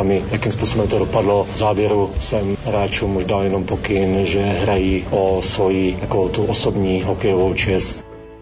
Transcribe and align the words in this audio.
sa 0.00 0.08
mi, 0.08 0.24
akým 0.24 0.56
spôsobom 0.56 0.88
to 0.88 1.04
dopadlo. 1.04 1.44
V 1.44 1.56
závěru 1.60 2.16
jsem 2.16 2.56
hráčům 2.64 3.16
už 3.20 3.24
dal 3.28 3.44
jenom 3.44 3.68
pokyn, 3.68 4.24
že 4.24 4.40
hrají 4.40 5.04
o 5.12 5.44
svoji 5.44 6.00
takovou 6.00 6.28
tu 6.28 6.44
osobní 6.44 7.02
hokejovou 7.04 7.54
čest. 7.54 8.00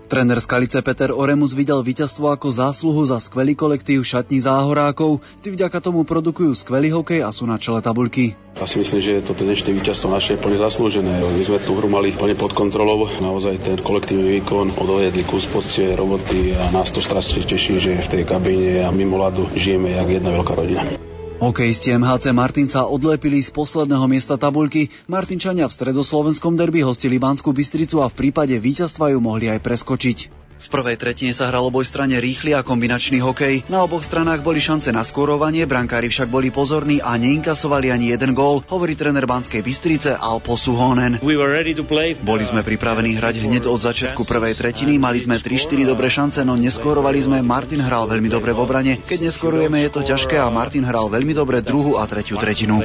Tréner 0.09 0.41
Skalice 0.41 0.81
Peter 0.81 1.13
Oremus 1.13 1.53
videl 1.53 1.85
víťazstvo 1.85 2.33
ako 2.33 2.49
zásluhu 2.49 3.05
za 3.05 3.21
skvelý 3.21 3.53
kolektív 3.53 4.09
šatní 4.09 4.41
záhorákov. 4.41 5.21
Tí 5.45 5.53
vďaka 5.53 5.85
tomu 5.85 6.01
produkujú 6.01 6.57
skvelý 6.57 6.97
hokej 6.97 7.21
a 7.21 7.29
sú 7.29 7.45
na 7.45 7.61
čele 7.61 7.85
tabuľky. 7.85 8.33
Ja 8.57 8.65
si 8.65 8.81
myslím, 8.81 9.05
že 9.05 9.21
toto 9.21 9.45
dnešné 9.45 9.69
víťazstvo 9.69 10.09
naše 10.09 10.41
je 10.41 10.41
plne 10.41 10.57
zaslúžené. 10.65 11.13
My 11.13 11.43
sme 11.45 11.61
tú 11.61 11.77
hru 11.77 11.93
mali 11.93 12.17
plne 12.17 12.41
pod 12.41 12.57
kontrolou. 12.57 13.05
Naozaj 13.21 13.61
ten 13.61 13.77
kolektívny 13.85 14.41
výkon 14.41 14.81
odojedli 14.81 15.29
kus 15.29 15.45
poctie, 15.45 15.93
roboty 15.93 16.57
a 16.57 16.73
nás 16.73 16.89
to 16.89 17.05
strašne 17.05 17.45
teší, 17.45 17.77
že 17.77 18.01
v 18.01 18.09
tej 18.09 18.23
kabíne 18.25 18.89
a 18.89 18.91
mimo 18.91 19.21
ľadu 19.21 19.53
žijeme 19.61 19.93
jak 19.93 20.09
jedna 20.09 20.33
veľká 20.41 20.57
rodina. 20.57 21.08
Hokejisti 21.39 21.95
MHC 21.95 22.35
Martinca 22.35 22.91
odlepili 22.91 23.39
z 23.39 23.55
posledného 23.55 24.11
miesta 24.11 24.35
tabuľky. 24.35 24.91
Martinčania 25.07 25.71
v 25.71 25.77
stredoslovenskom 25.79 26.59
derby 26.59 26.83
hostili 26.83 27.23
Banskú 27.23 27.55
Bystricu 27.55 28.03
a 28.03 28.11
v 28.11 28.27
prípade 28.27 28.59
víťazstva 28.59 29.15
ju 29.15 29.23
mohli 29.23 29.47
aj 29.47 29.63
preskočiť. 29.63 30.48
V 30.59 30.69
prvej 30.75 30.99
tretine 30.99 31.31
sa 31.31 31.47
hral 31.55 31.63
obojstranne 31.71 32.19
rýchly 32.19 32.51
a 32.51 32.67
kombinačný 32.67 33.23
hokej. 33.23 33.71
Na 33.71 33.87
oboch 33.87 34.03
stranách 34.03 34.43
boli 34.43 34.59
šance 34.59 34.91
na 34.91 35.07
skórovanie, 35.07 35.63
brankári 35.71 36.11
však 36.11 36.27
boli 36.27 36.51
pozorní 36.51 36.99
a 36.99 37.15
neinkasovali 37.15 37.95
ani 37.95 38.11
jeden 38.11 38.35
gól, 38.35 38.67
hovorí 38.67 38.99
tréner 38.99 39.23
Banskej 39.23 39.63
Bystrice 39.63 40.19
Alpo 40.19 40.59
Suhonen. 40.59 41.23
Boli 41.23 42.45
sme 42.45 42.61
pripravení 42.67 43.15
hrať 43.15 43.35
hneď 43.47 43.71
od 43.71 43.79
začiatku 43.79 44.27
prvej 44.27 44.59
tretiny, 44.59 44.99
mali 44.99 45.23
sme 45.23 45.39
3-4 45.39 45.87
dobré 45.87 46.11
šance, 46.11 46.43
no 46.43 46.59
neskórovali 46.59 47.23
sme. 47.23 47.39
Martin 47.39 47.79
hral 47.79 48.11
veľmi 48.11 48.27
dobre 48.27 48.51
v 48.51 48.59
obrane. 48.59 48.93
Keď 48.99 49.31
neskorujeme, 49.31 49.79
je 49.87 49.91
to 49.95 50.03
ťažké 50.03 50.43
a 50.43 50.51
Martin 50.51 50.83
hral 50.83 51.07
veľmi 51.07 51.39
dobre 51.39 51.63
druhú 51.63 52.03
a 52.03 52.05
tretiu 52.11 52.35
tretinu. 52.35 52.83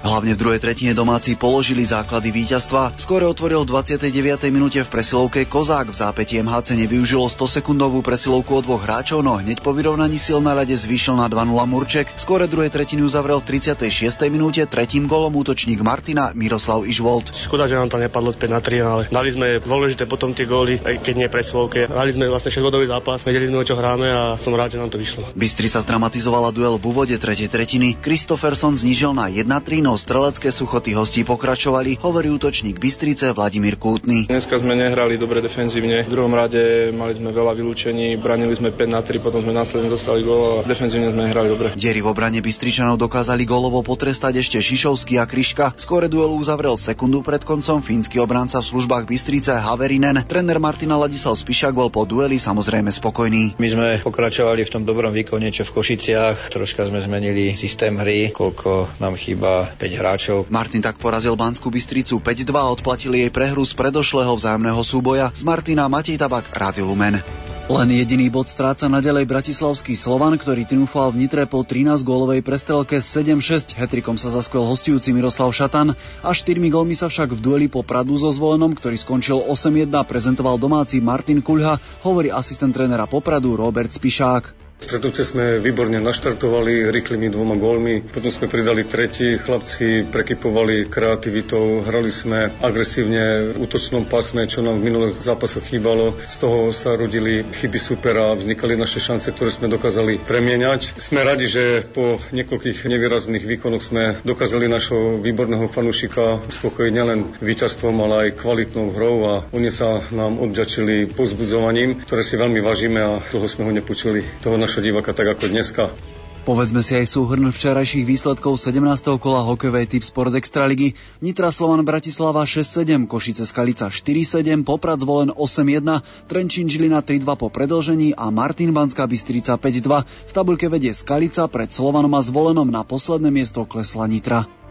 Hlavne 0.00 0.32
v 0.32 0.38
druhej 0.40 0.60
tretine 0.64 0.96
domáci 0.96 1.36
položili 1.36 1.84
základy 1.84 2.32
víťazstva. 2.32 2.96
Skore 2.96 3.28
otvoril 3.28 3.68
v 3.68 3.76
29. 3.76 4.48
minúte 4.48 4.80
v 4.80 4.88
presilovke 4.88 5.44
Kozák 5.44 5.92
v 5.92 5.96
zápätí 6.00 6.45
MHC 6.46 6.78
nevyužilo 6.86 7.26
100-sekundovú 7.26 8.06
presilovku 8.06 8.62
od 8.62 8.70
dvoch 8.70 8.86
hráčov, 8.86 9.18
no 9.18 9.34
hneď 9.34 9.66
po 9.66 9.74
vyrovnaní 9.74 10.14
sil 10.14 10.38
na 10.38 10.54
rade 10.54 10.78
zvýšil 10.78 11.18
na 11.18 11.26
2-0 11.26 11.42
Murček. 11.66 12.06
Skore 12.14 12.46
druhej 12.46 12.70
tretiny 12.70 13.02
uzavrel 13.02 13.42
v 13.42 13.58
36. 13.58 13.90
minúte 14.30 14.62
tretím 14.70 15.10
golom 15.10 15.34
útočník 15.34 15.82
Martina 15.82 16.30
Miroslav 16.38 16.86
Išvolt. 16.86 17.34
Škoda, 17.34 17.66
že 17.66 17.74
nám 17.74 17.90
to 17.90 17.98
nepadlo 17.98 18.30
5 18.30 18.46
na 18.46 18.62
3, 18.62 18.78
ale 18.78 19.02
dali 19.10 19.34
sme 19.34 19.58
dôležité 19.58 20.06
potom 20.06 20.30
tie 20.30 20.46
góly, 20.46 20.78
aj 20.78 21.02
keď 21.02 21.14
nie 21.18 21.26
presilovke. 21.26 21.90
Dali 21.90 22.14
sme 22.14 22.30
vlastne 22.30 22.54
6 22.54 22.62
zápas, 22.62 23.26
vedeli 23.26 23.50
sme, 23.50 23.58
o 23.58 23.66
čo 23.66 23.74
hráme 23.74 24.06
a 24.06 24.22
som 24.38 24.54
rád, 24.54 24.78
že 24.78 24.78
nám 24.78 24.94
to 24.94 25.02
vyšlo. 25.02 25.26
Bystri 25.34 25.66
sa 25.66 25.82
zdramatizovala 25.82 26.54
duel 26.54 26.78
v 26.78 26.86
úvode 26.86 27.18
tretej 27.18 27.50
tretiny. 27.50 27.98
Christopherson 27.98 28.78
znížil 28.78 29.10
na 29.10 29.26
1-3, 29.26 29.82
no 29.82 29.98
strelecké 29.98 30.54
suchoty 30.54 30.94
hostí 30.94 31.26
pokračovali, 31.26 31.98
hovorí 32.06 32.30
útočník 32.30 32.78
Bystrice 32.78 33.34
Vladimír 33.34 33.74
Kútny. 33.74 34.30
Dneska 34.30 34.62
sme 34.62 34.78
nehrali 34.78 35.18
dobre 35.18 35.42
defenzívne. 35.42 36.06
V 36.06 36.12
druhom 36.12 36.35
rade 36.36 36.92
mali 36.92 37.16
sme 37.16 37.32
veľa 37.32 37.56
vylúčení, 37.56 38.20
branili 38.20 38.52
sme 38.52 38.68
5 38.68 38.92
na 38.92 39.00
3, 39.00 39.16
potom 39.24 39.40
sme 39.40 39.56
následne 39.56 39.88
dostali 39.88 40.20
gól 40.20 40.60
a 40.60 40.68
defenzívne 40.68 41.08
sme 41.16 41.32
hrali 41.32 41.48
dobre. 41.48 41.72
Diery 41.72 42.04
v 42.04 42.12
obrane 42.12 42.44
Bystričanov 42.44 43.00
dokázali 43.00 43.48
golovo 43.48 43.80
potrestať 43.80 44.44
ešte 44.44 44.60
Šišovský 44.60 45.16
a 45.16 45.24
Kryška. 45.24 45.72
Skore 45.80 46.12
duelu 46.12 46.36
uzavrel 46.36 46.76
sekundu 46.76 47.24
pred 47.24 47.40
koncom 47.40 47.80
fínsky 47.80 48.20
obranca 48.20 48.60
v 48.60 48.68
službách 48.68 49.08
Bystrice 49.08 49.56
Haverinen. 49.56 50.20
Tréner 50.28 50.60
Martina 50.60 51.00
Ladislav 51.00 51.40
Spišak 51.40 51.72
bol 51.72 51.88
po 51.88 52.04
dueli 52.04 52.36
samozrejme 52.36 52.92
spokojný. 52.92 53.56
My 53.56 53.68
sme 53.72 53.86
pokračovali 54.04 54.66
v 54.66 54.72
tom 54.72 54.82
dobrom 54.84 55.14
výkone, 55.16 55.48
čo 55.48 55.64
v 55.64 55.72
Košiciach. 55.80 56.52
Troška 56.52 56.84
sme 56.90 57.00
zmenili 57.00 57.56
systém 57.56 57.96
hry, 57.96 58.34
koľko 58.34 59.00
nám 59.00 59.16
chýba 59.16 59.72
5 59.80 60.00
hráčov. 60.02 60.38
Martin 60.52 60.82
tak 60.84 61.00
porazil 61.00 61.38
Banskú 61.38 61.72
Bystricu 61.72 62.18
5-2 62.20 62.52
a 62.58 62.68
odplatili 62.68 63.24
jej 63.24 63.32
prehru 63.32 63.62
z 63.62 63.72
predošlého 63.78 64.34
vzájomného 64.34 64.82
súboja. 64.82 65.30
Z 65.32 65.46
Martina 65.46 65.86
Matej 65.86 66.18
Tabak, 66.26 66.50
Rádio 66.58 66.90
Lumen. 66.90 67.22
Len 67.70 67.88
jediný 67.94 68.26
bod 68.34 68.50
stráca 68.50 68.90
nadalej 68.90 69.30
bratislavský 69.30 69.94
Slovan, 69.94 70.34
ktorý 70.34 70.66
triumfoval 70.66 71.14
v 71.14 71.22
Nitre 71.22 71.46
po 71.46 71.62
13-gólovej 71.62 72.42
prestrelke 72.42 72.98
7-6. 72.98 73.78
Hetrikom 73.78 74.18
sa 74.18 74.34
zaskvel 74.34 74.66
hostujúci 74.66 75.14
Miroslav 75.14 75.54
Šatan 75.54 75.94
a 76.26 76.30
4 76.34 76.58
gólmi 76.66 76.98
sa 76.98 77.06
však 77.06 77.30
v 77.30 77.38
dueli 77.38 77.66
po 77.70 77.86
Pradu 77.86 78.18
so 78.18 78.34
zvolenom, 78.34 78.74
ktorý 78.74 78.98
skončil 78.98 79.38
8-1, 79.38 79.86
prezentoval 80.02 80.58
domáci 80.58 80.98
Martin 80.98 81.38
Kuľha, 81.38 81.78
hovorí 82.02 82.34
asistent 82.34 82.74
trénera 82.74 83.06
Popradu 83.06 83.54
Robert 83.54 83.94
Spišák. 83.94 84.65
Stretnutie 84.76 85.24
sme 85.24 85.56
výborne 85.56 85.96
naštartovali 86.04 86.92
rýchlymi 86.92 87.32
dvoma 87.32 87.56
gólmi, 87.56 88.04
potom 88.04 88.28
sme 88.28 88.44
pridali 88.44 88.84
tretí, 88.84 89.40
chlapci 89.40 90.04
prekypovali 90.04 90.92
kreativitou, 90.92 91.80
hrali 91.80 92.12
sme 92.12 92.52
agresívne 92.60 93.56
v 93.56 93.64
útočnom 93.64 94.04
pásme, 94.04 94.44
čo 94.44 94.60
nám 94.60 94.78
v 94.78 94.92
minulých 94.92 95.24
zápasoch 95.24 95.64
chýbalo. 95.64 96.12
Z 96.28 96.44
toho 96.44 96.76
sa 96.76 96.92
rodili 96.92 97.40
chyby 97.56 97.80
supera, 97.80 98.36
vznikali 98.36 98.76
naše 98.76 99.00
šance, 99.00 99.32
ktoré 99.32 99.48
sme 99.48 99.72
dokázali 99.72 100.20
premieňať. 100.20 101.00
Sme 101.00 101.24
radi, 101.24 101.48
že 101.48 101.80
po 101.80 102.20
niekoľkých 102.36 102.84
nevýrazných 102.84 103.48
výkonoch 103.48 103.80
sme 103.80 104.20
dokázali 104.28 104.68
našho 104.68 105.16
výborného 105.24 105.72
fanúšika 105.72 106.44
uspokojiť 106.52 106.92
nielen 106.92 107.24
víťazstvom, 107.40 107.96
ale 108.04 108.28
aj 108.28 108.44
kvalitnou 108.44 108.92
hrou 108.92 109.16
a 109.24 109.34
oni 109.56 109.72
sa 109.72 110.04
nám 110.12 110.36
odďačili 110.36 111.08
pozbudzovaním, 111.16 112.04
ktoré 112.04 112.20
si 112.20 112.36
veľmi 112.36 112.60
vážime 112.60 113.00
a 113.00 113.24
toho 113.32 113.48
sme 113.48 113.64
ho 113.64 113.72
nepočuli. 113.72 114.20
Toho 114.44 114.65
našho 114.66 114.82
diváka 114.82 115.14
tak 115.14 115.38
ako 115.38 115.46
dneska. 115.46 115.94
Povedzme 116.42 116.78
si 116.78 116.94
aj 116.94 117.10
súhrn 117.10 117.50
včerajších 117.50 118.06
výsledkov 118.06 118.54
17. 118.54 118.78
kola 119.18 119.42
hokejovej 119.46 119.90
typ 119.90 120.02
Sport 120.02 120.34
Extraligy. 120.38 120.94
Nitra 121.18 121.50
Slovan 121.50 121.82
Bratislava 121.82 122.46
6-7, 122.46 123.10
Košice 123.10 123.46
Skalica 123.46 123.90
4-7, 123.90 124.62
Poprad 124.62 125.02
zvolen 125.02 125.34
8-1, 125.34 126.06
Trenčín 126.30 126.70
Žilina 126.70 127.02
3-2 127.02 127.26
po 127.34 127.50
predlžení 127.50 128.14
a 128.14 128.30
Martin 128.30 128.70
Banská 128.70 129.10
Bystrica 129.10 129.58
5-2. 129.58 130.06
V 130.06 130.32
tabulke 130.34 130.70
vedie 130.70 130.94
Skalica 130.94 131.50
pred 131.50 131.70
Slovanom 131.70 132.14
a 132.14 132.22
zvolenom 132.22 132.66
na 132.70 132.86
posledné 132.86 133.30
miesto 133.30 133.66
klesla 133.66 134.06
Nitra. 134.06 134.65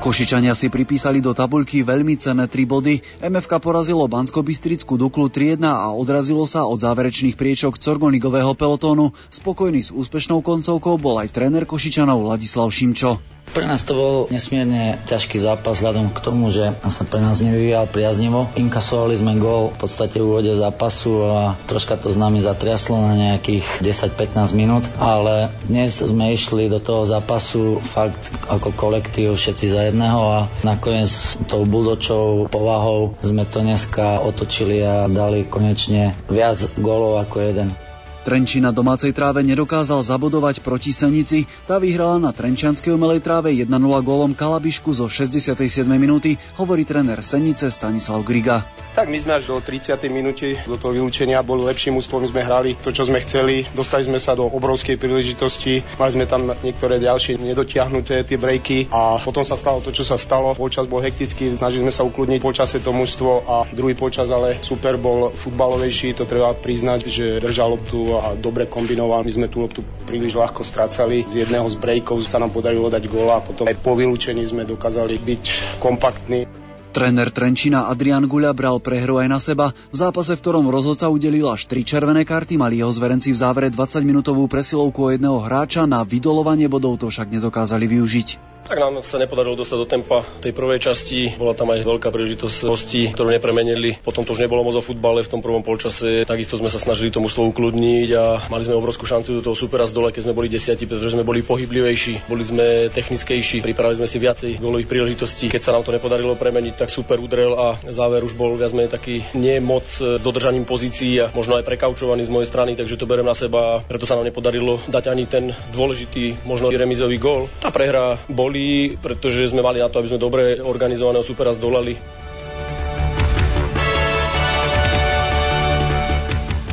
Košičania 0.00 0.56
si 0.56 0.72
pripísali 0.72 1.20
do 1.20 1.36
tabuľky 1.36 1.84
veľmi 1.84 2.16
cenné 2.16 2.48
3 2.48 2.64
body. 2.64 3.20
MFK 3.20 3.60
porazilo 3.60 4.08
bansko 4.08 4.40
bystrickú 4.40 4.96
Duklu 4.96 5.28
3-1 5.28 5.60
a 5.60 5.92
odrazilo 5.92 6.48
sa 6.48 6.64
od 6.64 6.80
záverečných 6.80 7.36
priečok 7.36 7.76
Corgonigového 7.76 8.56
pelotónu. 8.56 9.12
Spokojný 9.28 9.84
s 9.84 9.92
úspešnou 9.92 10.40
koncovkou 10.40 10.96
bol 10.96 11.20
aj 11.20 11.36
tréner 11.36 11.68
Košičanov 11.68 12.16
Ladislav 12.32 12.72
Šimčo. 12.72 13.20
Pre 13.50 13.66
nás 13.66 13.82
to 13.82 13.98
bol 13.98 14.14
nesmierne 14.30 15.02
ťažký 15.10 15.42
zápas 15.42 15.82
vzhľadom 15.82 16.14
k 16.14 16.22
tomu, 16.22 16.54
že 16.54 16.70
sa 16.86 17.02
pre 17.02 17.18
nás 17.18 17.42
nevyvíjal 17.42 17.90
priaznivo. 17.90 18.46
Inkasovali 18.54 19.18
sme 19.18 19.42
gól 19.42 19.74
v 19.74 19.78
podstate 19.82 20.22
v 20.22 20.26
úvode 20.30 20.54
zápasu 20.54 21.26
a 21.26 21.58
troška 21.66 21.98
to 21.98 22.14
s 22.14 22.18
nami 22.20 22.46
zatriaslo 22.46 22.94
na 23.02 23.14
nejakých 23.18 23.82
10-15 23.82 24.54
minút, 24.54 24.86
ale 25.02 25.50
dnes 25.66 25.98
sme 25.98 26.30
išli 26.30 26.70
do 26.70 26.78
toho 26.78 27.02
zápasu 27.10 27.82
fakt 27.82 28.30
ako 28.46 28.70
kolektív 28.70 29.34
všetci 29.34 29.66
za 29.66 29.80
jedného 29.90 30.22
a 30.30 30.38
nakoniec 30.62 31.10
tou 31.50 31.66
buldočou 31.66 32.46
povahou 32.46 33.18
sme 33.18 33.42
to 33.50 33.66
dneska 33.66 34.22
otočili 34.22 34.78
a 34.86 35.10
dali 35.10 35.42
konečne 35.42 36.14
viac 36.30 36.70
gólov 36.78 37.18
ako 37.26 37.42
jeden. 37.42 37.74
Trenčín 38.20 38.68
na 38.68 38.72
domácej 38.72 39.16
tráve 39.16 39.40
nedokázal 39.40 40.04
zabodovať 40.04 40.60
proti 40.60 40.92
Senici. 40.92 41.48
Tá 41.64 41.80
vyhrala 41.80 42.20
na 42.20 42.36
Trenčianskej 42.36 42.92
umelej 42.92 43.24
tráve 43.24 43.48
1-0 43.48 43.64
gólom 44.04 44.36
Kalabišku 44.36 44.92
zo 44.92 45.08
67. 45.08 45.56
minúty, 45.88 46.36
hovorí 46.60 46.84
tréner 46.84 47.24
Senice 47.24 47.72
Stanislav 47.72 48.20
Griga. 48.20 48.60
Tak 48.92 49.08
my 49.08 49.16
sme 49.16 49.40
až 49.40 49.48
do 49.48 49.56
30. 49.56 49.96
minúty 50.12 50.52
do 50.68 50.76
toho 50.76 50.92
vylúčenia 50.92 51.40
boli 51.40 51.64
lepším 51.64 51.96
úspom, 51.96 52.20
sme 52.28 52.44
hrali 52.44 52.76
to, 52.76 52.92
čo 52.92 53.08
sme 53.08 53.24
chceli. 53.24 53.64
Dostali 53.72 54.04
sme 54.04 54.20
sa 54.20 54.36
do 54.36 54.44
obrovskej 54.44 55.00
príležitosti, 55.00 55.80
mali 55.96 56.10
sme 56.12 56.28
tam 56.28 56.52
niektoré 56.60 57.00
ďalšie 57.00 57.40
nedotiahnuté 57.40 58.28
tie 58.28 58.36
breaky 58.36 58.92
a 58.92 59.16
potom 59.24 59.48
sa 59.48 59.56
stalo 59.56 59.80
to, 59.80 59.96
čo 59.96 60.04
sa 60.04 60.20
stalo. 60.20 60.52
Počas 60.58 60.84
bol 60.84 61.00
hektický, 61.00 61.56
snažili 61.56 61.88
sme 61.88 61.94
sa 61.94 62.04
ukludniť 62.04 62.44
počasie 62.44 62.84
to 62.84 62.92
mužstvo 62.92 63.48
a 63.48 63.56
druhý 63.72 63.96
počas 63.96 64.28
ale 64.28 64.60
super 64.60 65.00
bol 65.00 65.32
futbalovejší, 65.32 66.20
to 66.20 66.28
treba 66.28 66.52
priznať, 66.52 67.00
že 67.08 67.26
držal 67.40 67.80
a 68.18 68.34
dobre 68.34 68.66
kombinoval. 68.66 69.22
My 69.22 69.30
sme 69.30 69.46
tú 69.46 69.62
loptu 69.62 69.86
príliš 70.08 70.34
ľahko 70.34 70.66
strácali. 70.66 71.22
Z 71.28 71.46
jedného 71.46 71.68
z 71.70 71.76
breakov 71.78 72.18
sa 72.24 72.42
nám 72.42 72.50
podarilo 72.50 72.90
dať 72.90 73.06
góla 73.06 73.38
a 73.38 73.44
potom 73.44 73.70
aj 73.70 73.78
po 73.78 73.94
vylúčení 73.94 74.42
sme 74.42 74.66
dokázali 74.66 75.20
byť 75.20 75.44
kompaktní. 75.78 76.50
Tréner 76.90 77.30
Trenčina 77.30 77.86
Adrian 77.86 78.26
Guľa 78.26 78.50
bral 78.50 78.82
prehru 78.82 79.22
aj 79.22 79.28
na 79.30 79.38
seba. 79.38 79.70
V 79.94 79.96
zápase, 79.96 80.34
v 80.34 80.42
ktorom 80.42 80.66
rozhodca 80.74 81.06
udelil 81.06 81.46
až 81.46 81.70
tri 81.70 81.86
červené 81.86 82.26
karty, 82.26 82.58
mali 82.58 82.82
jeho 82.82 82.90
zverenci 82.90 83.30
v 83.30 83.38
závere 83.38 83.70
20-minútovú 83.70 84.50
presilovku 84.50 85.06
o 85.06 85.12
jedného 85.14 85.38
hráča, 85.38 85.86
na 85.86 86.02
vydolovanie 86.02 86.66
bodov 86.66 86.98
to 86.98 87.06
však 87.06 87.30
nedokázali 87.30 87.86
využiť. 87.86 88.28
Tak 88.66 88.78
nám 88.78 89.02
sa 89.02 89.18
nepodarilo 89.18 89.58
dostať 89.58 89.78
do 89.82 89.86
tempa 89.88 90.22
tej 90.38 90.54
prvej 90.54 90.78
časti. 90.78 91.34
Bola 91.34 91.58
tam 91.58 91.74
aj 91.74 91.82
veľká 91.82 92.14
príležitosť 92.14 92.56
hostí, 92.70 93.10
ktorú 93.10 93.34
nepremenili. 93.34 93.98
Potom 93.98 94.22
to 94.22 94.36
už 94.36 94.46
nebolo 94.46 94.62
moc 94.62 94.78
o 94.78 94.84
futbale 94.84 95.26
v 95.26 95.32
tom 95.32 95.42
prvom 95.42 95.66
polčase. 95.66 96.22
Takisto 96.22 96.54
sme 96.54 96.70
sa 96.70 96.78
snažili 96.78 97.10
tomu 97.10 97.26
slovu 97.26 97.50
kľudniť 97.50 98.08
a 98.14 98.24
mali 98.46 98.62
sme 98.62 98.78
obrovskú 98.78 99.10
šancu 99.10 99.40
do 99.40 99.42
toho 99.42 99.56
supera 99.58 99.88
z 99.88 99.96
dole, 99.96 100.14
keď 100.14 100.22
sme 100.28 100.36
boli 100.38 100.46
desiati, 100.46 100.86
pretože 100.86 101.18
sme 101.18 101.26
boli 101.26 101.42
pohyblivejší, 101.42 102.30
boli 102.30 102.46
sme 102.46 102.92
technickejší, 102.94 103.64
pripravili 103.64 103.98
sme 104.04 104.08
si 104.10 104.22
viacej 104.22 104.50
golových 104.62 104.86
príležitostí. 104.86 105.50
Keď 105.50 105.62
sa 105.66 105.74
nám 105.74 105.82
to 105.82 105.90
nepodarilo 105.90 106.38
premeniť, 106.38 106.78
tak 106.78 106.94
super 106.94 107.18
udrel 107.18 107.58
a 107.58 107.74
záver 107.90 108.22
už 108.22 108.38
bol 108.38 108.54
viac 108.54 108.70
menej 108.70 108.92
taký 108.92 109.26
nie 109.34 109.58
moc 109.58 109.86
s 109.88 110.22
dodržaním 110.22 110.62
pozícií 110.62 111.18
a 111.18 111.30
možno 111.34 111.58
aj 111.58 111.66
prekaučovaný 111.66 112.22
z 112.26 112.32
mojej 112.34 112.46
strany, 112.46 112.78
takže 112.78 112.98
to 112.98 113.08
berem 113.08 113.26
na 113.26 113.34
seba. 113.34 113.82
Preto 113.82 114.06
sa 114.06 114.14
nám 114.14 114.30
nepodarilo 114.30 114.78
dať 114.86 115.10
ani 115.10 115.24
ten 115.26 115.50
dôležitý, 115.74 116.46
možno 116.46 116.70
remizový 116.70 117.18
gól. 117.18 117.50
Tá 117.58 117.74
prehra 117.74 118.14
boli 118.30 118.49
boli, 118.50 118.98
pretože 118.98 119.46
sme 119.54 119.62
mali 119.62 119.78
na 119.78 119.86
to, 119.86 120.02
aby 120.02 120.10
sme 120.10 120.18
dobre 120.18 120.58
organizovaného 120.58 121.22
supera 121.22 121.54
zdolali. 121.54 121.94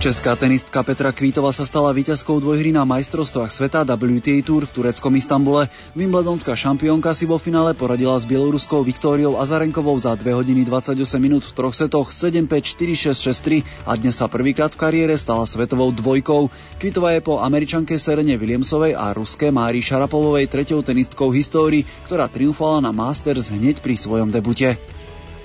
Česká 0.07 0.39
tenistka 0.39 0.87
Petra 0.87 1.11
Kvítova 1.11 1.51
sa 1.51 1.67
stala 1.67 1.91
víťazkou 1.91 2.39
dvojhry 2.39 2.71
na 2.71 2.87
majstrovstvách 2.87 3.51
sveta 3.51 3.83
WTA 3.83 4.39
Tour 4.39 4.63
v 4.63 4.71
tureckom 4.71 5.11
Istambule. 5.19 5.67
Wimbledonská 5.99 6.55
šampiónka 6.55 7.11
si 7.11 7.27
vo 7.27 7.35
finále 7.35 7.75
poradila 7.75 8.15
s 8.15 8.23
bieloruskou 8.23 8.87
Viktóriou 8.87 9.35
Azarenkovou 9.35 9.99
za 9.99 10.15
2 10.15 10.31
hodiny 10.31 10.63
28 10.63 10.95
minút 11.19 11.43
v 11.43 11.51
troch 11.51 11.75
setoch 11.75 12.15
7-5, 12.15 12.39
4-6, 12.47 13.67
6-3 13.67 13.83
a 13.83 13.99
dnes 13.99 14.15
sa 14.15 14.31
prvýkrát 14.31 14.71
v 14.71 14.79
kariére 14.79 15.19
stala 15.19 15.43
svetovou 15.43 15.91
dvojkou. 15.91 16.55
Kvítova 16.79 17.11
je 17.11 17.19
po 17.19 17.43
američanke 17.43 17.99
Serene 17.99 18.39
Williamsovej 18.39 18.95
a 18.95 19.11
ruské 19.11 19.51
Mári 19.51 19.83
Šarapovovej 19.83 20.47
tretou 20.47 20.79
tenistkou 20.87 21.35
histórii, 21.35 21.83
ktorá 22.07 22.31
triumfovala 22.31 22.79
na 22.79 22.95
Masters 22.95 23.51
hneď 23.51 23.83
pri 23.83 23.99
svojom 23.99 24.31
debute. 24.31 24.79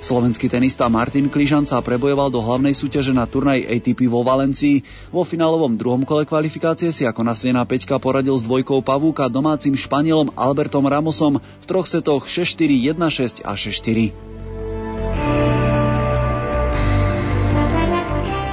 Slovenský 0.03 0.51
tenista 0.51 0.91
Martin 0.91 1.31
Kližan 1.31 1.63
sa 1.63 1.79
prebojoval 1.79 2.35
do 2.35 2.43
hlavnej 2.43 2.75
súťaže 2.75 3.15
na 3.15 3.23
turnaj 3.23 3.63
ATP 3.63 4.11
vo 4.11 4.27
Valencii. 4.27 4.83
Vo 5.15 5.23
finálovom 5.23 5.79
druhom 5.79 6.03
kole 6.03 6.27
kvalifikácie 6.27 6.91
si 6.91 7.07
ako 7.07 7.23
nasledená 7.23 7.63
peťka 7.63 8.03
poradil 8.03 8.35
s 8.35 8.43
dvojkou 8.43 8.83
Pavúka 8.83 9.31
domácim 9.31 9.79
Španielom 9.79 10.35
Albertom 10.35 10.83
Ramosom 10.83 11.39
v 11.39 11.65
troch 11.71 11.87
setoch 11.87 12.27
6-4, 12.27 12.99
1-6 12.99 13.47
a 13.47 13.55
6-4. 13.55 14.32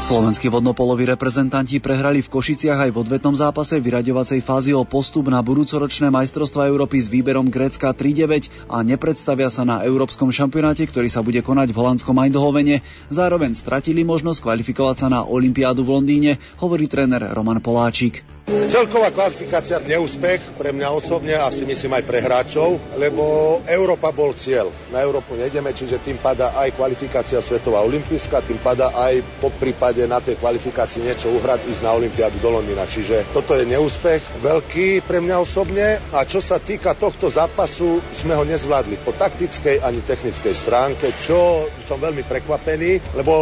Slovenskí 0.09 0.49
vodnopoloví 0.49 1.05
reprezentanti 1.05 1.77
prehrali 1.77 2.25
v 2.25 2.33
Košiciach 2.33 2.89
aj 2.89 2.97
v 2.97 2.99
odvetnom 3.05 3.37
zápase 3.37 3.77
vyraďovacej 3.77 4.41
fázy 4.41 4.73
o 4.73 4.81
postup 4.81 5.29
na 5.29 5.37
budúcoročné 5.45 6.09
majstrovstva 6.09 6.65
Európy 6.65 6.97
s 6.97 7.13
výberom 7.13 7.45
Grécka 7.45 7.93
3-9 7.93 8.73
a 8.73 8.81
nepredstavia 8.81 9.53
sa 9.53 9.69
na 9.69 9.85
Európskom 9.85 10.33
šampionáte, 10.33 10.89
ktorý 10.89 11.13
sa 11.13 11.21
bude 11.21 11.45
konať 11.45 11.69
v 11.69 11.77
holandskom 11.77 12.17
Eindhovene. 12.25 12.81
Zároveň 13.13 13.53
stratili 13.53 14.01
možnosť 14.01 14.49
kvalifikovať 14.49 14.97
sa 14.97 15.07
na 15.13 15.21
Olympiádu 15.29 15.85
v 15.85 16.01
Londýne, 16.01 16.31
hovorí 16.57 16.89
tréner 16.89 17.29
Roman 17.29 17.61
Poláčik. 17.61 18.38
Celková 18.49 19.13
kvalifikácia 19.13 19.77
neúspech 19.77 20.57
pre 20.57 20.73
mňa 20.73 20.89
osobne 20.89 21.37
a 21.37 21.53
si 21.53 21.69
myslím 21.69 22.01
aj 22.01 22.03
pre 22.09 22.17
hráčov, 22.17 22.81
lebo 22.97 23.61
Európa 23.69 24.09
bol 24.09 24.33
cieľ. 24.33 24.73
Na 24.89 25.05
Európu 25.05 25.37
nejdeme, 25.37 25.69
čiže 25.69 26.01
tým 26.01 26.17
pada 26.17 26.57
aj 26.57 26.73
kvalifikácia 26.73 27.45
Svetová 27.45 27.85
olimpijská, 27.85 28.41
tým 28.41 28.57
pada 28.57 28.89
aj 28.97 29.21
po 29.37 29.53
prípade 29.53 30.01
na 30.09 30.17
tej 30.17 30.41
kvalifikácii 30.41 31.05
niečo 31.05 31.29
uhrať, 31.29 31.61
ísť 31.69 31.85
na 31.85 31.93
Olympiádu 31.93 32.41
do 32.41 32.49
Londýna. 32.49 32.89
Čiže 32.89 33.29
toto 33.37 33.53
je 33.53 33.69
neúspech 33.69 34.41
veľký 34.41 35.05
pre 35.05 35.21
mňa 35.21 35.37
osobne 35.37 36.01
a 36.09 36.25
čo 36.25 36.41
sa 36.41 36.57
týka 36.57 36.97
tohto 36.97 37.29
zápasu, 37.29 38.01
sme 38.17 38.33
ho 38.33 38.41
nezvládli 38.49 38.97
po 39.05 39.13
taktickej 39.13 39.85
ani 39.85 40.01
technickej 40.01 40.57
stránke, 40.57 41.13
čo 41.21 41.69
som 41.85 42.01
veľmi 42.01 42.25
prekvapený, 42.25 43.13
lebo 43.13 43.33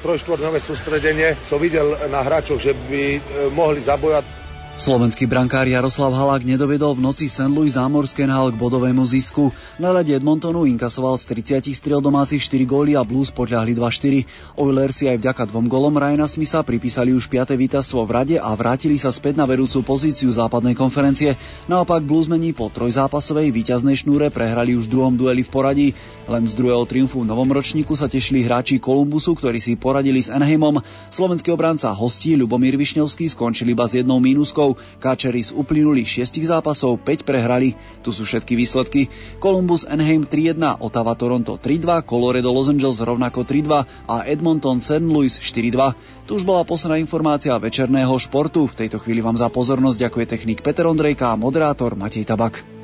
trojštvornové 0.00 0.56
sústredenie 0.56 1.36
som 1.44 1.60
videl 1.60 1.92
na 2.08 2.24
hráčoch, 2.24 2.56
že 2.56 2.72
by 2.72 3.04
e, 3.12 3.20
mohli 3.52 3.84
zabojať 3.84 4.44
Slovenský 4.74 5.30
brankár 5.30 5.70
Jaroslav 5.70 6.10
Halák 6.10 6.42
nedovedol 6.42 6.98
v 6.98 7.06
noci 7.06 7.30
St. 7.30 7.46
Louis 7.46 7.78
zámorské 7.78 8.26
nahal 8.26 8.50
k 8.50 8.58
bodovému 8.58 9.06
zisku. 9.06 9.54
Na 9.78 9.94
rade 9.94 10.10
Edmontonu 10.10 10.66
inkasoval 10.66 11.14
z 11.14 11.30
30 11.30 11.70
striel 11.78 12.02
domácich 12.02 12.42
4 12.42 12.66
góly 12.66 12.98
a 12.98 13.06
Blues 13.06 13.30
podľahli 13.30 13.70
2-4. 13.70 14.26
Oilers 14.58 14.98
si 14.98 15.06
aj 15.06 15.22
vďaka 15.22 15.46
dvom 15.54 15.70
golom 15.70 15.94
Ryana 15.94 16.26
Smitha 16.26 16.66
pripísali 16.66 17.14
už 17.14 17.30
5. 17.30 17.54
víťazstvo 17.54 18.02
v 18.02 18.10
rade 18.18 18.36
a 18.42 18.50
vrátili 18.58 18.98
sa 18.98 19.14
späť 19.14 19.38
na 19.38 19.46
vedúcu 19.46 19.78
pozíciu 19.86 20.34
západnej 20.34 20.74
konferencie. 20.74 21.38
Naopak 21.70 22.02
Bluesmeni 22.02 22.50
po 22.50 22.66
trojzápasovej 22.66 23.54
víťaznej 23.54 23.94
šnúre 23.94 24.34
prehrali 24.34 24.74
už 24.74 24.90
v 24.90 24.92
druhom 24.98 25.14
dueli 25.14 25.46
v 25.46 25.54
poradí. 25.54 25.88
Len 26.26 26.50
z 26.50 26.58
druhého 26.58 26.82
triumfu 26.82 27.22
v 27.22 27.30
novom 27.30 27.46
ročníku 27.46 27.94
sa 27.94 28.10
tešili 28.10 28.42
hráči 28.42 28.82
Kolumbusu, 28.82 29.38
ktorí 29.38 29.62
si 29.62 29.78
poradili 29.78 30.18
s 30.18 30.34
Anaheimom. 30.34 30.82
Slovenský 31.14 31.54
obranca 31.54 31.94
hostí 31.94 32.34
Lubomír 32.34 32.74
Višňovský 32.74 33.30
skončil 33.30 33.70
iba 33.70 33.86
s 33.86 34.02
jednou 34.02 34.18
mínuskou 34.18 34.63
výsledkov. 34.64 35.00
Káčeri 35.04 35.44
z 35.44 35.52
uplynulých 35.52 36.08
šiestich 36.08 36.48
zápasov 36.48 36.96
5 37.04 37.28
prehrali. 37.28 37.76
Tu 38.00 38.10
sú 38.14 38.24
všetky 38.24 38.56
výsledky. 38.56 39.12
Columbus 39.36 39.84
Anaheim 39.84 40.24
3-1, 40.24 40.80
Ottawa 40.80 41.12
Toronto 41.12 41.60
3-2, 41.60 42.08
Colorado 42.08 42.48
Los 42.48 42.72
Angeles 42.72 43.04
rovnako 43.04 43.44
3-2 43.44 43.84
a 44.08 44.16
Edmonton 44.24 44.80
St. 44.80 45.04
Louis 45.04 45.32
4-2. 45.32 46.24
Tu 46.24 46.40
už 46.40 46.44
bola 46.48 46.64
posledná 46.64 46.96
informácia 46.96 47.52
večerného 47.60 48.16
športu. 48.16 48.64
V 48.64 48.86
tejto 48.86 48.96
chvíli 48.96 49.20
vám 49.20 49.36
za 49.36 49.52
pozornosť 49.52 50.08
ďakuje 50.08 50.24
technik 50.24 50.64
Peter 50.64 50.88
Ondrejka 50.88 51.36
a 51.36 51.40
moderátor 51.40 51.92
Matej 51.98 52.24
Tabak. 52.24 52.83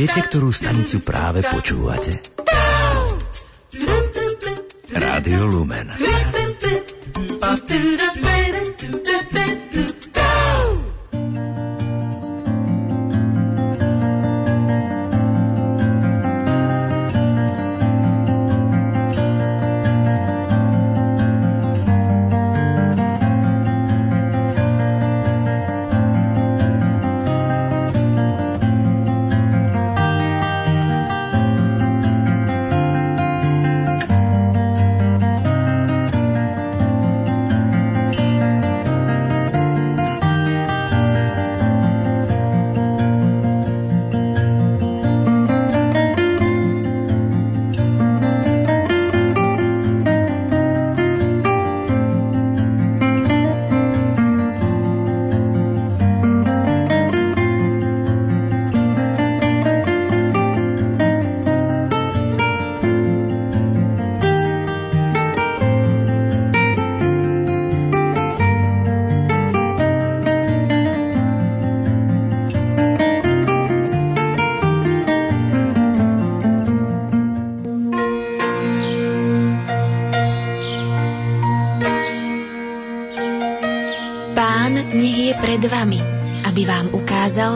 Viete, 0.00 0.24
ktorú 0.24 0.48
stanicu 0.48 1.04
práve 1.04 1.44
počúvate? 1.44 2.24
Rádio 4.96 5.44
Lumen. 5.44 5.92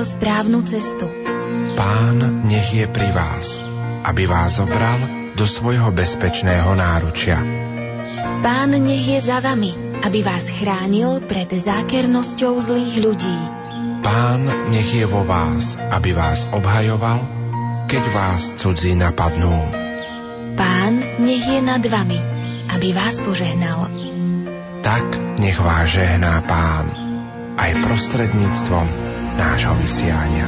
Správnu 0.05 0.63
cestu. 0.63 1.09
Pán 1.75 2.45
nech 2.47 2.71
je 2.77 2.87
pri 2.87 3.09
vás, 3.11 3.59
aby 4.05 4.29
vás 4.29 4.61
zobral 4.61 5.01
do 5.35 5.49
svojho 5.49 5.91
bezpečného 5.91 6.77
náručia. 6.77 7.41
Pán 8.45 8.71
nech 8.77 9.09
je 9.09 9.21
za 9.25 9.41
vami, 9.41 9.73
aby 10.05 10.21
vás 10.21 10.53
chránil 10.53 11.25
pred 11.25 11.49
zákernosťou 11.49 12.61
zlých 12.61 12.95
ľudí. 13.01 13.39
Pán 14.05 14.45
nech 14.69 14.93
je 14.93 15.09
vo 15.09 15.25
vás, 15.25 15.81
aby 15.81 16.13
vás 16.13 16.45
obhajoval, 16.53 17.25
keď 17.89 18.05
vás 18.13 18.53
cudzí 18.61 18.93
napadnú. 18.95 19.57
Pán 20.55 21.01
nech 21.25 21.49
je 21.49 21.61
nad 21.65 21.81
vami, 21.81 22.21
aby 22.69 22.93
vás 22.93 23.19
požehnal. 23.25 23.89
Tak 24.85 25.41
nech 25.41 25.57
vás 25.57 25.89
žehná 25.89 26.45
Pán 26.45 26.93
aj 27.57 27.71
prostredníctvom 27.81 29.14
nášho 29.37 29.75
vysiania. 29.75 30.47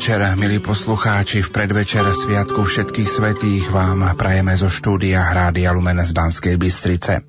Podvečer, 0.00 0.32
milí 0.40 0.64
poslucháči, 0.64 1.44
v 1.44 1.52
predvečer 1.52 2.08
Sviatku 2.08 2.64
všetkých 2.64 3.04
svetých 3.04 3.68
vám 3.68 4.00
prajeme 4.16 4.56
zo 4.56 4.72
štúdia 4.72 5.20
Hrádia 5.20 5.76
Lumen 5.76 6.00
z 6.00 6.16
Banskej 6.16 6.56
Bystrice. 6.56 7.20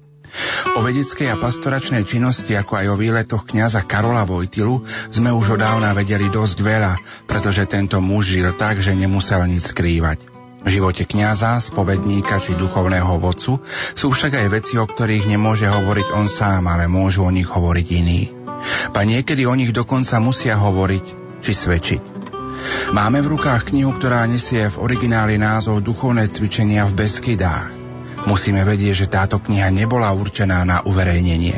O 0.71 0.79
vedeckej 0.79 1.27
a 1.27 1.35
pastoračnej 1.35 2.07
činnosti, 2.07 2.55
ako 2.55 2.79
aj 2.79 2.87
o 2.87 2.95
výletoch 2.95 3.43
kňaza 3.43 3.83
Karola 3.83 4.23
Vojtilu, 4.23 4.87
sme 4.87 5.35
už 5.35 5.59
odávna 5.59 5.91
vedeli 5.91 6.31
dosť 6.31 6.57
veľa, 6.63 6.93
pretože 7.27 7.67
tento 7.67 7.99
muž 7.99 8.39
žil 8.39 8.47
tak, 8.55 8.79
že 8.79 8.95
nemusel 8.95 9.43
nič 9.51 9.75
skrývať. 9.75 10.31
V 10.63 10.71
živote 10.71 11.03
kňaza, 11.03 11.59
spovedníka 11.59 12.39
či 12.39 12.55
duchovného 12.55 13.19
vodcu 13.19 13.59
sú 13.99 14.15
však 14.15 14.31
aj 14.31 14.47
veci, 14.47 14.79
o 14.79 14.87
ktorých 14.87 15.27
nemôže 15.27 15.67
hovoriť 15.67 16.07
on 16.15 16.31
sám, 16.31 16.71
ale 16.71 16.87
môžu 16.87 17.27
o 17.27 17.35
nich 17.35 17.51
hovoriť 17.51 17.87
iní. 17.91 18.31
Pa 18.95 19.03
niekedy 19.03 19.43
o 19.43 19.59
nich 19.59 19.75
dokonca 19.75 20.23
musia 20.23 20.55
hovoriť 20.55 21.05
či 21.43 21.51
svedčiť. 21.51 22.10
Máme 22.91 23.23
v 23.23 23.37
rukách 23.37 23.71
knihu, 23.71 23.95
ktorá 23.95 24.27
nesie 24.27 24.67
v 24.67 24.79
origináli 24.81 25.39
názov 25.39 25.79
Duchovné 25.83 26.27
cvičenia 26.27 26.83
v 26.89 27.05
Beskydách. 27.05 27.81
Musíme 28.29 28.61
vedieť, 28.61 29.05
že 29.05 29.07
táto 29.09 29.41
kniha 29.41 29.73
nebola 29.73 30.13
určená 30.13 30.61
na 30.61 30.85
uverejnenie. 30.85 31.57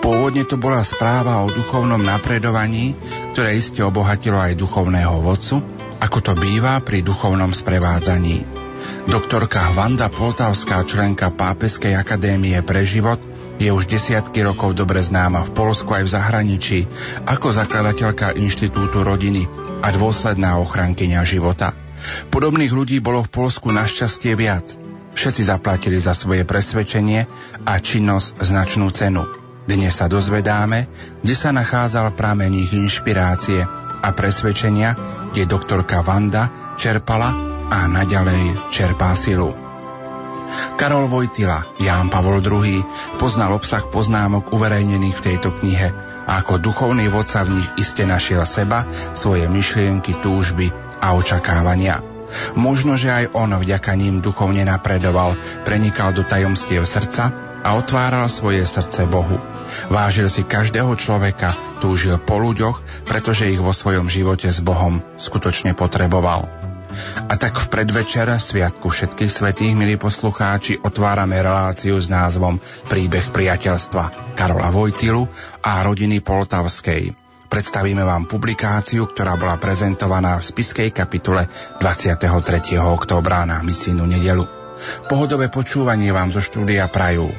Pôvodne 0.00 0.48
to 0.48 0.56
bola 0.56 0.80
správa 0.80 1.44
o 1.44 1.52
duchovnom 1.52 2.00
napredovaní, 2.00 2.96
ktoré 3.36 3.52
iste 3.52 3.84
obohatilo 3.84 4.40
aj 4.40 4.56
duchovného 4.56 5.20
vodcu, 5.20 5.60
ako 6.00 6.18
to 6.24 6.32
býva 6.32 6.80
pri 6.80 7.04
duchovnom 7.04 7.52
sprevádzaní. 7.52 8.48
Doktorka 9.04 9.68
Vanda 9.76 10.08
Poltavská, 10.08 10.86
členka 10.88 11.28
Pápeskej 11.28 11.92
akadémie 11.92 12.56
pre 12.64 12.88
život, 12.88 13.20
je 13.58 13.68
už 13.74 13.90
desiatky 13.90 14.46
rokov 14.46 14.78
dobre 14.78 15.02
známa 15.02 15.42
v 15.42 15.54
Polsku 15.54 15.90
aj 15.90 16.06
v 16.06 16.14
zahraničí 16.14 16.78
ako 17.26 17.50
zakladateľka 17.50 18.38
Inštitútu 18.38 19.02
rodiny 19.02 19.50
a 19.82 19.90
dôsledná 19.90 20.62
ochrankyňa 20.62 21.20
života. 21.26 21.74
Podobných 22.30 22.70
ľudí 22.70 23.02
bolo 23.02 23.26
v 23.26 23.34
Polsku 23.34 23.74
našťastie 23.74 24.38
viac. 24.38 24.78
Všetci 25.18 25.50
zaplatili 25.50 25.98
za 25.98 26.14
svoje 26.14 26.46
presvedčenie 26.46 27.26
a 27.66 27.72
činnosť 27.82 28.38
značnú 28.38 28.94
cenu. 28.94 29.26
Dnes 29.66 29.98
sa 29.98 30.06
dozvedáme, 30.06 30.88
kde 31.20 31.34
sa 31.34 31.50
nachádzal 31.50 32.14
prameň 32.14 32.50
ich 32.64 32.72
inšpirácie 32.72 33.66
a 33.98 34.08
presvedčenia, 34.14 34.94
kde 35.34 35.50
doktorka 35.50 36.00
Vanda 36.06 36.74
čerpala 36.78 37.34
a 37.68 37.84
naďalej 37.90 38.72
čerpá 38.72 39.12
silu. 39.18 39.67
Karol 40.78 41.10
Vojtila, 41.10 41.64
Ján 41.82 42.08
Pavol 42.12 42.38
II, 42.40 42.84
poznal 43.18 43.54
obsah 43.56 43.82
poznámok 43.86 44.54
uverejnených 44.54 45.16
v 45.18 45.24
tejto 45.24 45.54
knihe 45.58 45.90
a 46.28 46.44
ako 46.44 46.60
duchovný 46.60 47.08
vodca 47.08 47.42
v 47.42 47.56
nich 47.56 47.68
iste 47.80 48.04
našiel 48.04 48.44
seba, 48.44 48.84
svoje 49.16 49.48
myšlienky, 49.48 50.20
túžby 50.20 50.68
a 51.00 51.16
očakávania. 51.16 52.04
Možno, 52.52 53.00
že 53.00 53.08
aj 53.08 53.24
on 53.32 53.56
vďaka 53.56 53.96
ním 53.96 54.20
duchovne 54.20 54.68
napredoval, 54.68 55.32
prenikal 55.64 56.12
do 56.12 56.20
tajomstiev 56.20 56.84
srdca 56.84 57.32
a 57.64 57.74
otváral 57.74 58.28
svoje 58.28 58.68
srdce 58.68 59.08
Bohu. 59.08 59.40
Vážil 59.88 60.28
si 60.28 60.44
každého 60.44 60.92
človeka, 61.00 61.56
túžil 61.80 62.20
po 62.20 62.36
ľuďoch, 62.36 63.08
pretože 63.08 63.48
ich 63.48 63.60
vo 63.60 63.72
svojom 63.72 64.12
živote 64.12 64.52
s 64.52 64.60
Bohom 64.60 65.00
skutočne 65.16 65.72
potreboval. 65.72 66.67
A 67.28 67.34
tak 67.36 67.60
v 67.60 67.66
predvečer 67.68 68.28
Sviatku 68.28 68.88
všetkých 68.88 69.32
svetých, 69.32 69.76
milí 69.76 70.00
poslucháči, 70.00 70.80
otvárame 70.80 71.38
reláciu 71.38 72.00
s 72.00 72.08
názvom 72.08 72.58
Príbeh 72.88 73.30
priateľstva 73.30 74.34
Karola 74.34 74.72
Vojtilu 74.72 75.28
a 75.60 75.84
rodiny 75.84 76.24
Poltavskej. 76.24 77.28
Predstavíme 77.48 78.04
vám 78.04 78.28
publikáciu, 78.28 79.08
ktorá 79.08 79.40
bola 79.40 79.56
prezentovaná 79.56 80.36
v 80.36 80.44
spiskej 80.44 80.92
kapitule 80.92 81.48
23. 81.80 82.76
októbra 82.76 83.48
na 83.48 83.64
misijnú 83.64 84.04
nedelu. 84.04 84.44
Pohodové 85.08 85.48
počúvanie 85.48 86.12
vám 86.12 86.28
zo 86.30 86.44
štúdia 86.44 86.86
Prajú 86.92 87.32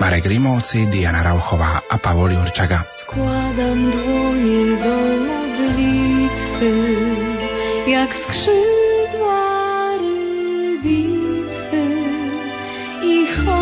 Marek 0.00 0.24
Rimovci, 0.26 0.88
Diana 0.88 1.20
Rauchová 1.20 1.84
a 1.84 1.96
Pavol 2.00 2.32
Jurčaga. 2.32 2.82
Składam 2.88 3.92
dłonie 3.92 4.80
do 4.80 4.96
modlitwy, 5.20 6.72
jak 7.86 8.10
skrzydła 8.16 8.81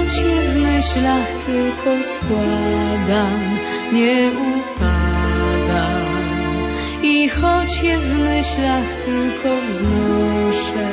je 0.09 0.42
w 0.42 0.57
myślach 0.57 1.28
tylko 1.47 1.90
składam, 2.02 3.59
nie 3.92 4.30
upadam. 4.30 6.00
I 7.02 7.28
choć 7.28 7.83
je 7.83 7.99
w 7.99 8.19
myślach 8.19 8.95
tylko 9.04 9.49
wznoszę, 9.69 10.88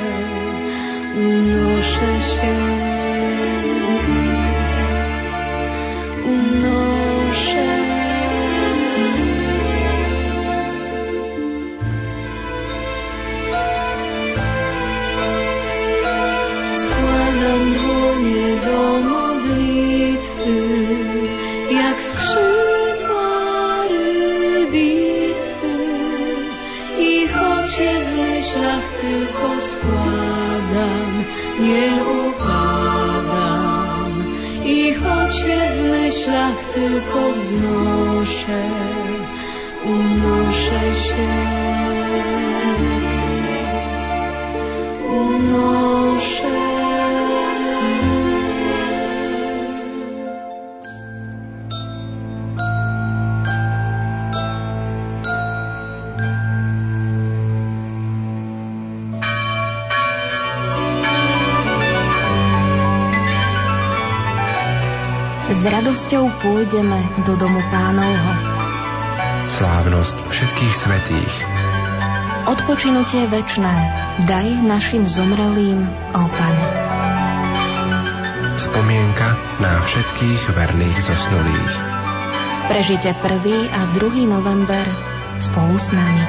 unoszę 1.15 2.21
się. 2.35 2.66
Tylko 36.97 37.33
wznoszę, 37.33 38.76
radosťou 65.87 66.27
pôjdeme 66.43 66.99
do 67.23 67.39
domu 67.39 67.63
pánovho. 67.71 68.31
Slávnosť 69.47 70.19
všetkých 70.19 70.75
svetých. 70.75 71.33
Odpočinutie 72.43 73.23
večné 73.31 73.71
daj 74.27 74.67
našim 74.67 75.07
zomrelým, 75.07 75.87
ó 76.11 76.27
Pane. 76.27 76.67
Spomienka 78.59 79.31
na 79.63 79.79
všetkých 79.87 80.59
verných 80.59 80.97
zosnulých. 81.07 81.73
Prežite 82.67 83.15
1. 83.23 83.71
a 83.71 83.81
2. 83.95 84.27
november 84.27 84.83
spolu 85.39 85.79
s 85.79 85.95
nami. 85.95 86.23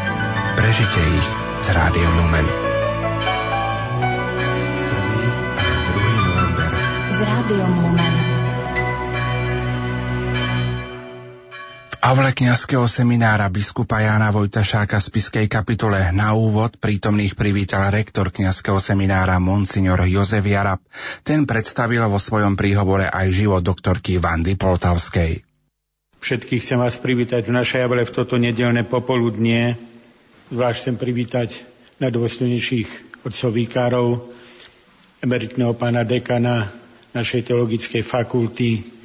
Prežite 0.54 1.02
ich 1.02 1.26
s 1.66 1.68
Rádiom 1.74 2.14
Lumen. 2.14 2.46
1. 4.06 4.06
a 5.50 5.66
2. 5.98 6.28
november 6.30 6.70
s 7.10 7.18
Rádiom 7.26 7.74
Lumen. 7.74 8.27
Pavle 12.08 12.32
kňazského 12.32 12.88
seminára 12.88 13.52
biskupa 13.52 14.00
Jána 14.00 14.32
Vojtašáka 14.32 14.96
z 14.96 15.12
Piskej 15.12 15.44
kapitole 15.44 16.08
na 16.16 16.32
úvod 16.32 16.80
prítomných 16.80 17.36
privítal 17.36 17.84
rektor 17.92 18.32
kňazského 18.32 18.80
seminára 18.80 19.36
Monsignor 19.36 20.00
Jozef 20.08 20.40
Jarab. 20.40 20.80
Ten 21.20 21.44
predstavil 21.44 22.00
vo 22.08 22.16
svojom 22.16 22.56
príhovore 22.56 23.12
aj 23.12 23.28
život 23.28 23.60
doktorky 23.60 24.16
Vandy 24.16 24.56
Poltavskej. 24.56 25.44
Všetkých 26.24 26.64
chcem 26.64 26.80
vás 26.80 26.96
privítať 26.96 27.44
v 27.44 27.60
našej 27.60 27.84
javle 27.84 28.08
v 28.08 28.14
toto 28.16 28.40
nedelné 28.40 28.88
popoludnie. 28.88 29.76
Zvlášť 30.48 30.78
chcem 30.80 30.96
privítať 30.96 31.60
najdôstojnejších 32.00 33.20
otcov 33.28 33.52
vikárov, 33.52 34.08
emeritného 35.20 35.76
pána 35.76 36.08
dekana 36.08 36.72
našej 37.12 37.52
teologickej 37.52 38.00
fakulty, 38.00 38.96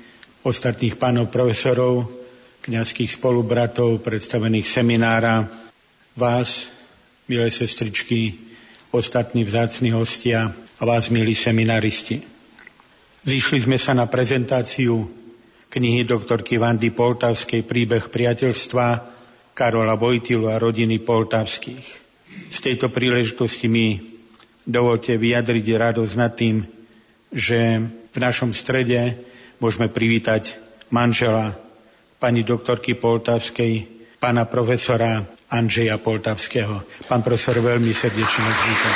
ostatných 0.48 0.96
pánov 0.96 1.28
profesorov, 1.28 2.23
kňazských 2.64 3.12
spolubratov, 3.20 4.00
predstavených 4.00 4.64
seminára, 4.64 5.52
vás, 6.16 6.72
milé 7.28 7.52
sestričky, 7.52 8.40
ostatní 8.96 9.44
vzácni 9.44 9.92
hostia 9.92 10.48
a 10.80 10.84
vás, 10.88 11.12
milí 11.12 11.36
seminaristi. 11.36 12.24
Zišli 13.28 13.68
sme 13.68 13.76
sa 13.76 13.92
na 13.92 14.08
prezentáciu 14.08 15.12
knihy 15.68 16.08
doktorky 16.08 16.56
Vandy 16.56 16.94
Poltavskej 16.94 17.68
Príbeh 17.68 18.08
priateľstva 18.08 18.88
Karola 19.52 20.00
Vojtilu 20.00 20.48
a 20.48 20.56
rodiny 20.56 21.04
Poltavských. 21.04 21.88
Z 22.48 22.58
tejto 22.64 22.94
príležitosti 22.94 23.68
mi 23.68 24.00
dovolte 24.64 25.20
vyjadriť 25.20 25.66
radosť 25.76 26.14
nad 26.16 26.32
tým, 26.32 26.64
že 27.34 27.84
v 28.14 28.18
našom 28.22 28.56
strede 28.56 29.20
môžeme 29.60 29.90
privítať 29.90 30.56
manžela 30.94 31.63
pani 32.24 32.48
doktorky 32.48 32.96
Poltavskej, 32.96 33.84
pána 34.16 34.48
profesora 34.48 35.20
Andžeja 35.52 36.00
Poltavského. 36.00 36.80
Pán 37.12 37.20
profesor, 37.20 37.60
veľmi 37.60 37.92
srdečne 37.92 38.48
vítam. 38.48 38.96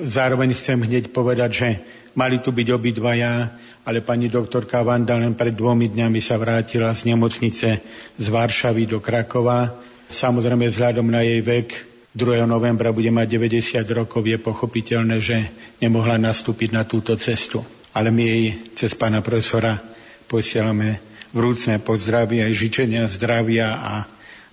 Zároveň 0.00 0.56
chcem 0.56 0.80
hneď 0.80 1.12
povedať, 1.12 1.50
že 1.52 1.68
mali 2.16 2.40
tu 2.40 2.48
byť 2.48 2.68
obidvaja, 2.72 3.60
ale 3.84 4.00
pani 4.00 4.32
doktorka 4.32 4.80
Vanda 4.80 5.20
len 5.20 5.36
pred 5.36 5.52
dvomi 5.52 5.92
dňami 5.92 6.16
sa 6.24 6.40
vrátila 6.40 6.96
z 6.96 7.12
nemocnice 7.12 7.68
z 8.16 8.26
Varšavy 8.32 8.88
do 8.88 9.04
Krakova. 9.04 9.68
Samozrejme, 10.08 10.64
vzhľadom 10.72 11.12
na 11.12 11.20
jej 11.20 11.44
vek 11.44 11.89
2. 12.10 12.42
novembra 12.42 12.90
bude 12.90 13.06
mať 13.14 13.38
90 13.38 13.86
rokov, 13.94 14.26
je 14.26 14.34
pochopiteľné, 14.34 15.16
že 15.22 15.38
nemohla 15.78 16.18
nastúpiť 16.18 16.74
na 16.74 16.82
túto 16.82 17.14
cestu. 17.14 17.62
Ale 17.94 18.10
my 18.10 18.22
jej 18.26 18.44
cez 18.74 18.98
pána 18.98 19.22
profesora 19.22 19.78
posielame 20.26 20.98
vrúcne 21.30 21.78
pozdravy 21.78 22.42
aj 22.42 22.52
žičenia 22.54 23.06
zdravia 23.06 23.78
a 23.78 23.92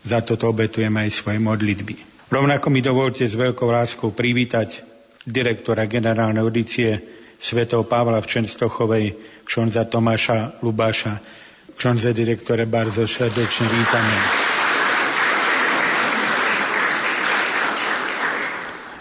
za 0.06 0.22
toto 0.22 0.50
obetujeme 0.54 1.02
aj 1.10 1.12
svoje 1.18 1.42
modlitby. 1.42 1.98
Rovnako 2.30 2.68
mi 2.70 2.86
dovolte 2.86 3.26
s 3.26 3.34
veľkou 3.34 3.70
láskou 3.74 4.14
privítať 4.14 4.86
direktora 5.26 5.90
generálnej 5.90 6.46
audície 6.46 7.02
svätého 7.42 7.86
Pavla 7.90 8.22
v 8.22 8.30
Čenstochovej, 8.30 9.06
kšonza 9.46 9.90
Tomáša 9.90 10.62
Lubáša. 10.62 11.20
Kšonze 11.78 12.14
direktore, 12.14 12.66
bardzo 12.66 13.06
srdečne 13.06 13.66
vítame. 13.70 14.47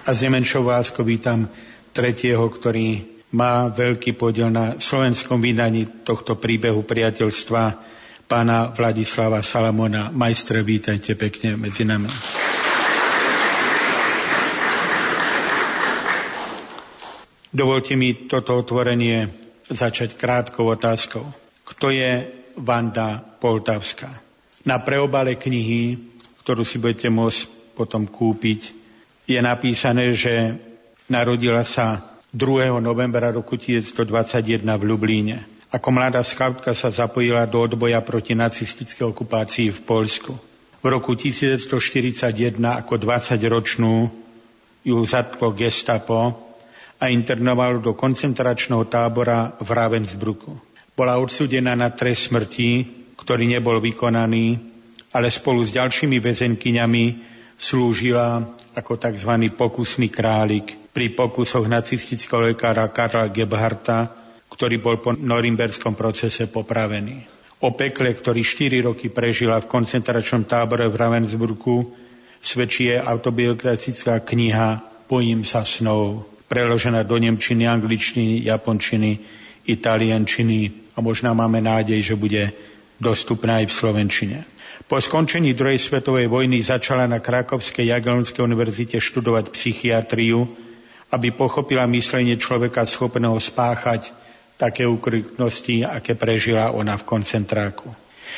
A 0.07 0.15
s 0.15 0.23
nemenšou 0.23 0.63
láskou 0.63 1.03
vítam 1.03 1.51
tretieho, 1.91 2.47
ktorý 2.47 3.03
má 3.35 3.67
veľký 3.67 4.15
podiel 4.15 4.55
na 4.55 4.79
slovenskom 4.79 5.43
vydaní 5.43 6.07
tohto 6.07 6.39
príbehu 6.39 6.87
priateľstva 6.87 7.63
pána 8.31 8.71
Vladislava 8.71 9.43
Salamona. 9.43 10.15
Majstre, 10.15 10.63
vítajte 10.63 11.19
pekne 11.19 11.59
medzi 11.59 11.83
nami. 11.83 12.07
Dovolte 17.51 17.99
mi 17.99 18.31
toto 18.31 18.63
otvorenie 18.63 19.27
začať 19.67 20.15
krátkou 20.15 20.71
otázkou. 20.71 21.27
Kto 21.67 21.91
je 21.91 22.31
Vanda 22.55 23.19
Poltavská? 23.19 24.23
Na 24.63 24.79
preobale 24.79 25.35
knihy, 25.35 25.99
ktorú 26.47 26.63
si 26.63 26.79
budete 26.79 27.11
môcť 27.11 27.75
potom 27.75 28.07
kúpiť, 28.07 28.86
je 29.27 29.39
napísané, 29.43 30.15
že 30.15 30.55
narodila 31.11 31.67
sa 31.67 32.15
2. 32.31 32.71
novembra 32.79 33.35
roku 33.35 33.59
1921 33.59 34.63
v 34.63 34.83
Lublíne. 34.87 35.37
Ako 35.75 35.91
mladá 35.91 36.23
skautka 36.23 36.71
sa 36.79 36.95
zapojila 36.95 37.43
do 37.51 37.59
odboja 37.59 37.99
proti 38.07 38.39
nacistickej 38.39 39.11
okupácii 39.11 39.75
v 39.75 39.81
Polsku. 39.83 40.33
V 40.79 40.87
roku 40.87 41.19
1941 41.19 42.55
ako 42.63 42.95
20-ročnú 43.03 43.95
ju 44.87 44.97
zatklo 45.03 45.51
gestapo 45.51 46.31
a 47.03 47.11
internovalo 47.11 47.83
do 47.83 47.99
koncentračného 47.99 48.87
tábora 48.87 49.59
v 49.59 49.69
Ravensbrücku. 49.75 50.55
Bola 50.95 51.19
odsudená 51.19 51.75
na 51.75 51.91
trest 51.91 52.31
smrti, 52.31 52.87
ktorý 53.19 53.51
nebol 53.51 53.83
vykonaný, 53.83 54.63
ale 55.11 55.29
spolu 55.35 55.67
s 55.67 55.75
ďalšími 55.75 56.23
väzenkyňami 56.23 57.36
slúžila 57.57 58.45
ako 58.77 59.01
tzv. 59.01 59.33
pokusný 59.57 60.13
králik 60.13 60.77
pri 60.93 61.13
pokusoch 61.13 61.65
nacistického 61.69 62.53
lekára 62.53 62.89
Karla 62.93 63.29
Gebharta, 63.33 64.13
ktorý 64.49 64.81
bol 64.81 64.97
po 65.01 65.13
norimberskom 65.13 65.93
procese 65.93 66.49
popravený. 66.49 67.25
O 67.65 67.73
pekle, 67.73 68.13
ktorý 68.13 68.45
4 68.45 68.85
roky 68.85 69.09
prežila 69.09 69.61
v 69.61 69.69
koncentračnom 69.69 70.45
tábore 70.45 70.85
v 70.89 70.97
Ravensburgu, 70.97 71.89
svedčí 72.41 72.93
autobiografická 72.93 74.21
kniha 74.21 74.85
Bojím 75.09 75.47
sa 75.47 75.65
snov, 75.65 76.27
preložená 76.51 77.07
do 77.07 77.17
nemčiny, 77.17 77.65
angličtiny, 77.65 78.45
japončiny, 78.45 79.19
italiančiny 79.67 80.91
a 80.95 81.03
možná 81.03 81.35
máme 81.35 81.63
nádej, 81.63 82.13
že 82.13 82.15
bude 82.19 82.53
dostupná 82.99 83.63
aj 83.63 83.67
v 83.71 83.77
slovenčine. 83.77 84.39
Po 84.85 85.01
skončení 85.01 85.57
druhej 85.57 85.81
svetovej 85.81 86.29
vojny 86.29 86.61
začala 86.61 87.09
na 87.09 87.25
Krakovskej 87.25 87.89
Jagelonskej 87.89 88.45
univerzite 88.45 89.01
študovať 89.01 89.49
psychiatriu, 89.49 90.45
aby 91.09 91.33
pochopila 91.33 91.89
myslenie 91.89 92.37
človeka 92.37 92.85
schopného 92.85 93.41
spáchať 93.41 94.13
také 94.61 94.85
ukryknosti, 94.85 95.89
aké 95.89 96.13
prežila 96.13 96.77
ona 96.77 97.01
v 97.01 97.09
koncentráku. 97.09 97.89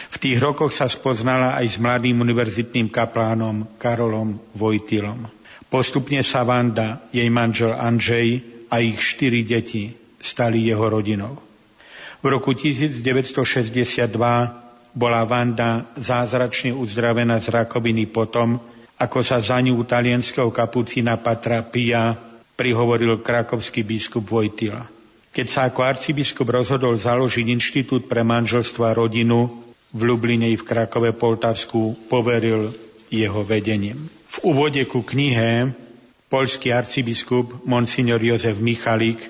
V 0.09 0.16
tých 0.22 0.38
rokoch 0.38 0.70
sa 0.70 0.87
spoznala 0.87 1.59
aj 1.59 1.74
s 1.74 1.77
mladým 1.83 2.22
univerzitným 2.22 2.87
kaplánom 2.87 3.74
Karolom 3.83 4.38
Vojtilom. 4.55 5.27
Postupne 5.66 6.22
sa 6.22 6.46
Vanda, 6.46 7.03
jej 7.11 7.27
manžel 7.29 7.74
Andrzej 7.74 8.46
a 8.70 8.79
ich 8.79 9.03
štyri 9.03 9.42
deti 9.42 9.90
stali 10.22 10.64
jeho 10.64 10.87
rodinou. 10.87 11.35
V 12.18 12.27
roku 12.31 12.55
1962 12.55 14.68
bola 14.94 15.24
Vanda 15.24 15.90
zázračne 15.96 16.72
uzdravená 16.72 17.40
z 17.40 17.53
rakoviny 17.53 18.09
potom, 18.09 18.61
ako 18.98 19.18
sa 19.22 19.38
za 19.38 19.62
ňu 19.62 19.79
talianského 19.87 20.51
kapucína 20.51 21.20
Patra 21.22 21.62
Pia 21.62 22.16
prihovoril 22.59 23.22
krakovský 23.22 23.87
biskup 23.87 24.27
Vojtila. 24.27 24.90
Keď 25.31 25.46
sa 25.46 25.70
ako 25.70 25.87
arcibiskup 25.87 26.51
rozhodol 26.51 26.98
založiť 26.98 27.46
inštitút 27.46 28.11
pre 28.11 28.27
manželstvo 28.27 28.83
a 28.83 28.96
rodinu 28.96 29.46
v 29.94 30.01
Lubline 30.03 30.51
i 30.51 30.59
v 30.59 30.66
Krakove 30.66 31.14
Poltavsku, 31.14 32.11
poveril 32.11 32.74
jeho 33.07 33.40
vedením. 33.46 34.11
V 34.29 34.37
úvode 34.51 34.83
ku 34.90 35.07
knihe 35.07 35.72
polský 36.27 36.74
arcibiskup 36.74 37.64
Monsignor 37.64 38.20
Jozef 38.20 38.59
Michalik 38.59 39.22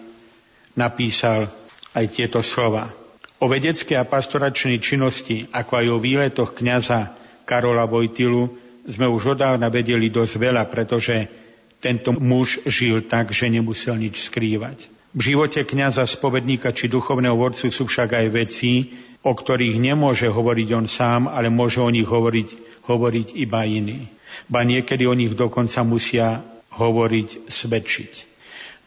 napísal 0.74 1.52
aj 1.94 2.04
tieto 2.08 2.40
slova. 2.40 2.90
O 3.38 3.46
vedeckej 3.46 3.94
a 3.94 4.08
pastoračnej 4.08 4.82
činnosti, 4.82 5.46
ako 5.54 5.72
aj 5.78 5.86
o 5.94 6.02
výletoch 6.02 6.58
kňaza 6.58 7.14
Karola 7.46 7.86
Vojtilu 7.86 8.50
sme 8.82 9.06
už 9.06 9.38
odávna 9.38 9.70
vedeli 9.70 10.10
dosť 10.10 10.34
veľa, 10.42 10.66
pretože 10.66 11.30
tento 11.78 12.10
muž 12.18 12.58
žil 12.66 13.06
tak, 13.06 13.30
že 13.30 13.46
nemusel 13.46 13.94
nič 13.94 14.26
skrývať. 14.26 14.90
V 15.14 15.34
živote 15.34 15.62
kňaza, 15.62 16.04
spovedníka 16.04 16.74
či 16.74 16.90
duchovného 16.90 17.38
vodcu 17.38 17.70
sú 17.70 17.86
však 17.86 18.18
aj 18.18 18.26
veci, 18.34 18.92
o 19.22 19.32
ktorých 19.32 19.78
nemôže 19.78 20.26
hovoriť 20.26 20.68
on 20.74 20.86
sám, 20.90 21.30
ale 21.30 21.46
môže 21.46 21.78
o 21.78 21.88
nich 21.88 22.06
hovoriť, 22.06 22.82
hovoriť 22.90 23.28
iba 23.38 23.62
iný. 23.64 24.10
Ba 24.50 24.66
niekedy 24.66 25.06
o 25.06 25.14
nich 25.14 25.32
dokonca 25.32 25.86
musia 25.86 26.42
hovoriť, 26.74 27.48
svedčiť. 27.48 28.12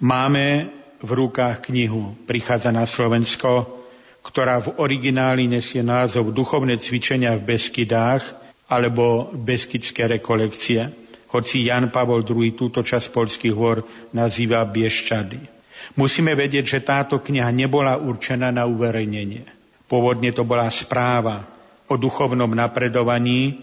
Máme 0.04 0.70
v 1.02 1.10
rukách 1.10 1.72
knihu 1.72 2.14
Prichádza 2.30 2.70
na 2.70 2.86
Slovensko 2.86 3.81
ktorá 4.22 4.62
v 4.62 4.78
origináli 4.78 5.50
nesie 5.50 5.82
názov 5.82 6.32
Duchovné 6.32 6.78
cvičenia 6.78 7.34
v 7.38 7.58
Beskydách 7.58 8.24
alebo 8.70 9.34
Beskydské 9.34 10.08
rekolekcie. 10.08 10.94
hoci 11.32 11.64
Jan 11.64 11.90
Pavol 11.90 12.28
II 12.28 12.52
túto 12.54 12.84
časť 12.84 13.12
polských 13.12 13.56
hôr 13.56 13.88
nazýva 14.12 14.64
Bieščady. 14.68 15.40
Musíme 15.96 16.36
vedieť, 16.36 16.66
že 16.78 16.80
táto 16.86 17.20
kniha 17.20 17.50
nebola 17.52 17.98
určená 18.00 18.52
na 18.52 18.68
uverejnenie. 18.68 19.44
Pôvodne 19.88 20.32
to 20.32 20.48
bola 20.48 20.68
správa 20.72 21.48
o 21.92 22.00
duchovnom 22.00 22.52
napredovaní, 22.56 23.60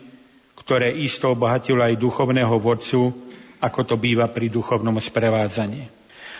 ktoré 0.56 0.92
isto 0.92 1.32
obohatilo 1.32 1.80
aj 1.80 1.96
duchovného 1.96 2.56
vodcu, 2.60 3.08
ako 3.64 3.80
to 3.84 3.94
býva 3.96 4.28
pri 4.28 4.52
duchovnom 4.52 5.00
sprevádzaní. 5.00 5.97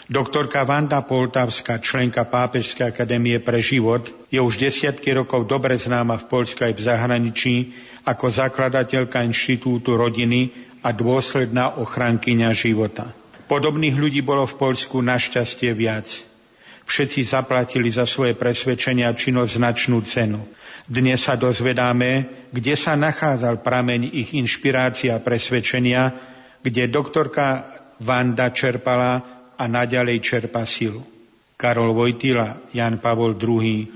Doktorka 0.09 0.65
Vanda 0.65 1.05
Poltavská, 1.05 1.85
členka 1.85 2.25
Pápežskej 2.25 2.97
akadémie 2.97 3.37
pre 3.45 3.61
život, 3.61 4.09
je 4.33 4.41
už 4.41 4.57
desiatky 4.57 5.13
rokov 5.13 5.45
dobre 5.45 5.77
známa 5.77 6.17
v 6.17 6.33
Polsku 6.33 6.65
aj 6.65 6.73
v 6.73 6.81
zahraničí 6.81 7.55
ako 8.09 8.33
zakladateľka 8.33 9.21
Inštitútu 9.21 10.01
rodiny 10.01 10.49
a 10.81 10.97
dôsledná 10.97 11.77
ochrankyňa 11.77 12.49
života. 12.57 13.13
Podobných 13.53 14.01
ľudí 14.01 14.25
bolo 14.25 14.49
v 14.49 14.57
Polsku 14.57 15.05
našťastie 15.05 15.77
viac. 15.77 16.09
Všetci 16.89 17.29
zaplatili 17.29 17.93
za 17.93 18.09
svoje 18.09 18.33
presvedčenia 18.33 19.13
činnosť 19.13 19.61
značnú 19.61 20.01
cenu. 20.09 20.41
Dnes 20.89 21.21
sa 21.21 21.37
dozvedáme, 21.37 22.49
kde 22.49 22.81
sa 22.81 22.97
nachádzal 22.97 23.61
prameň 23.61 24.09
ich 24.17 24.33
inšpirácia 24.33 25.21
a 25.21 25.21
presvedčenia, 25.21 26.17
kde 26.65 26.89
doktorka 26.89 27.77
Vanda 28.01 28.49
čerpala 28.57 29.38
a 29.59 29.65
naďalej 29.67 30.23
čerpa 30.23 30.63
silu. 30.63 31.03
Karol 31.59 31.91
Vojtila, 31.91 32.71
Jan 32.71 33.03
Pavol 33.03 33.35
II, 33.35 33.91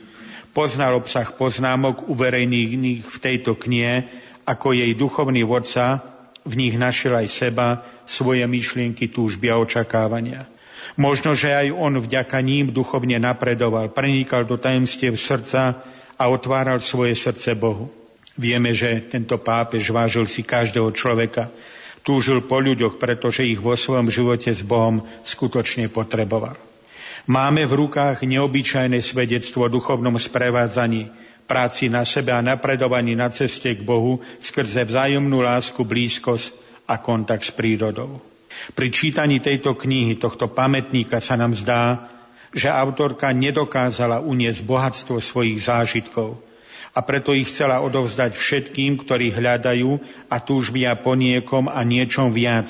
poznal 0.51 0.98
obsah 0.98 1.31
poznámok 1.31 2.11
uverejnených 2.11 3.07
v 3.07 3.16
tejto 3.22 3.55
knihe, 3.55 4.11
ako 4.42 4.75
jej 4.75 4.90
duchovný 4.98 5.46
vodca 5.46 6.03
v 6.42 6.55
nich 6.59 6.75
našiel 6.75 7.14
aj 7.22 7.29
seba, 7.31 7.68
svoje 8.03 8.42
myšlienky, 8.51 9.07
túžby 9.07 9.46
a 9.55 9.62
očakávania. 9.62 10.51
Možno, 10.98 11.33
že 11.33 11.55
aj 11.55 11.72
on 11.72 11.96
vďaka 11.96 12.37
ním 12.42 12.75
duchovne 12.75 13.16
napredoval, 13.16 13.94
prenikal 13.94 14.44
do 14.44 14.59
tajemstiev 14.59 15.14
srdca 15.16 15.81
a 16.18 16.25
otváral 16.29 16.83
svoje 16.83 17.14
srdce 17.16 17.55
Bohu. 17.55 17.88
Vieme, 18.35 18.75
že 18.75 19.01
tento 19.07 19.38
pápež 19.38 19.94
vážil 19.94 20.27
si 20.27 20.42
každého 20.42 20.90
človeka, 20.92 21.48
Túžil 22.03 22.43
po 22.51 22.59
ľuďoch, 22.59 22.99
pretože 22.99 23.47
ich 23.47 23.62
vo 23.62 23.79
svojom 23.79 24.11
živote 24.11 24.51
s 24.51 24.67
Bohom 24.67 25.07
skutočne 25.23 25.87
potreboval. 25.87 26.59
Máme 27.31 27.62
v 27.62 27.87
rukách 27.87 28.27
neobyčajné 28.27 28.99
svedectvo 28.99 29.71
o 29.71 29.73
duchovnom 29.73 30.19
sprevádzaní, 30.19 31.07
práci 31.47 31.87
na 31.87 32.03
sebe 32.03 32.35
a 32.35 32.43
napredovaní 32.43 33.15
na 33.15 33.31
ceste 33.31 33.71
k 33.79 33.87
Bohu 33.87 34.19
skrze 34.43 34.83
vzájomnú 34.83 35.47
lásku, 35.47 35.79
blízkosť 35.87 36.59
a 36.91 36.99
kontakt 36.99 37.47
s 37.47 37.55
prírodou. 37.55 38.19
Pri 38.75 38.91
čítaní 38.91 39.38
tejto 39.38 39.79
knihy, 39.79 40.19
tohto 40.19 40.51
pamätníka 40.51 41.23
sa 41.23 41.38
nám 41.38 41.55
zdá, 41.55 42.11
že 42.51 42.67
autorka 42.67 43.31
nedokázala 43.31 44.19
uniesť 44.19 44.67
bohatstvo 44.67 45.23
svojich 45.23 45.62
zážitkov– 45.62 46.35
a 46.92 47.00
preto 47.00 47.33
ich 47.33 47.48
chcela 47.48 47.81
odovzdať 47.81 48.37
všetkým, 48.37 49.00
ktorí 49.00 49.33
hľadajú 49.33 49.96
a 50.28 50.37
túžbia 50.40 50.92
po 51.00 51.16
niekom 51.16 51.72
a 51.72 51.81
niečom 51.85 52.28
viac 52.28 52.68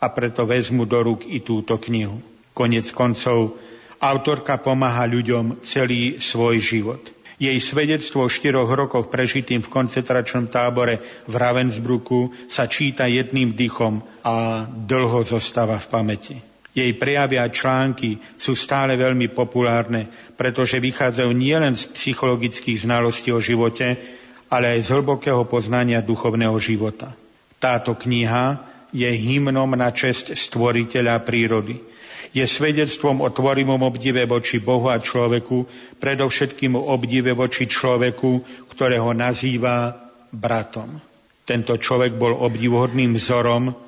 a 0.00 0.08
preto 0.08 0.48
vezmu 0.48 0.88
do 0.88 0.98
rúk 1.04 1.28
i 1.28 1.44
túto 1.44 1.76
knihu. 1.76 2.18
Konec 2.56 2.88
koncov, 2.96 3.60
autorka 4.00 4.56
pomáha 4.58 5.04
ľuďom 5.04 5.60
celý 5.60 6.16
svoj 6.16 6.56
život. 6.58 7.02
Jej 7.38 7.62
svedectvo 7.62 8.26
o 8.26 8.32
štyroch 8.32 8.66
rokoch 8.66 9.14
prežitým 9.14 9.62
v 9.62 9.70
koncentračnom 9.70 10.50
tábore 10.50 10.98
v 11.30 11.34
Ravensbruku 11.38 12.34
sa 12.50 12.66
číta 12.66 13.06
jedným 13.06 13.54
dychom 13.54 14.02
a 14.26 14.66
dlho 14.66 15.22
zostáva 15.22 15.78
v 15.78 15.86
pamäti. 15.86 16.47
Jej 16.78 16.94
prejavy 16.94 17.42
a 17.42 17.50
články 17.50 18.22
sú 18.38 18.54
stále 18.54 18.94
veľmi 18.94 19.34
populárne, 19.34 20.06
pretože 20.38 20.78
vychádzajú 20.78 21.30
nielen 21.34 21.74
z 21.74 21.90
psychologických 21.90 22.86
znalostí 22.86 23.34
o 23.34 23.42
živote, 23.42 23.98
ale 24.46 24.78
aj 24.78 24.86
z 24.86 24.88
hlbokého 24.94 25.42
poznania 25.50 25.98
duchovného 25.98 26.54
života. 26.62 27.18
Táto 27.58 27.98
kniha 27.98 28.62
je 28.94 29.10
hymnom 29.10 29.74
na 29.74 29.90
česť 29.90 30.38
stvoriteľa 30.38 31.18
prírody. 31.26 31.82
Je 32.30 32.46
svedectvom 32.46 33.24
o 33.24 33.28
tvorivom 33.32 33.82
obdive 33.82 34.22
voči 34.30 34.62
Bohu 34.62 34.86
a 34.86 35.02
človeku, 35.02 35.66
predovšetkým 35.98 36.78
o 36.78 36.94
obdive 36.94 37.34
voči 37.34 37.66
človeku, 37.66 38.30
ktorého 38.70 39.10
nazýva 39.18 39.98
bratom. 40.30 41.02
Tento 41.42 41.74
človek 41.74 42.14
bol 42.14 42.38
obdivuhodným 42.38 43.16
vzorom 43.18 43.87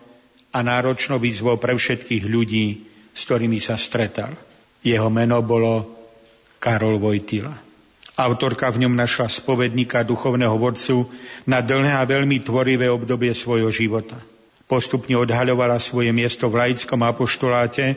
a 0.51 0.59
náročnou 0.61 1.23
výzvou 1.23 1.57
pre 1.57 1.79
všetkých 1.79 2.25
ľudí, 2.27 2.67
s 3.15 3.21
ktorými 3.27 3.63
sa 3.63 3.79
stretal. 3.79 4.35
Jeho 4.83 5.07
meno 5.11 5.39
bolo 5.43 5.87
Karol 6.59 6.99
Vojtila. 6.99 7.55
Autorka 8.21 8.69
v 8.69 8.85
ňom 8.85 8.95
našla 9.01 9.33
spovedníka 9.33 10.05
duchovného 10.05 10.53
vodcu 10.61 11.09
na 11.49 11.65
dlhé 11.65 11.97
a 11.97 12.05
veľmi 12.05 12.45
tvorivé 12.45 12.93
obdobie 12.93 13.33
svojho 13.33 13.73
života. 13.73 14.21
Postupne 14.69 15.17
odhaľovala 15.17 15.81
svoje 15.81 16.13
miesto 16.13 16.47
v 16.53 16.69
laickom 16.69 17.01
apoštoláte 17.01 17.97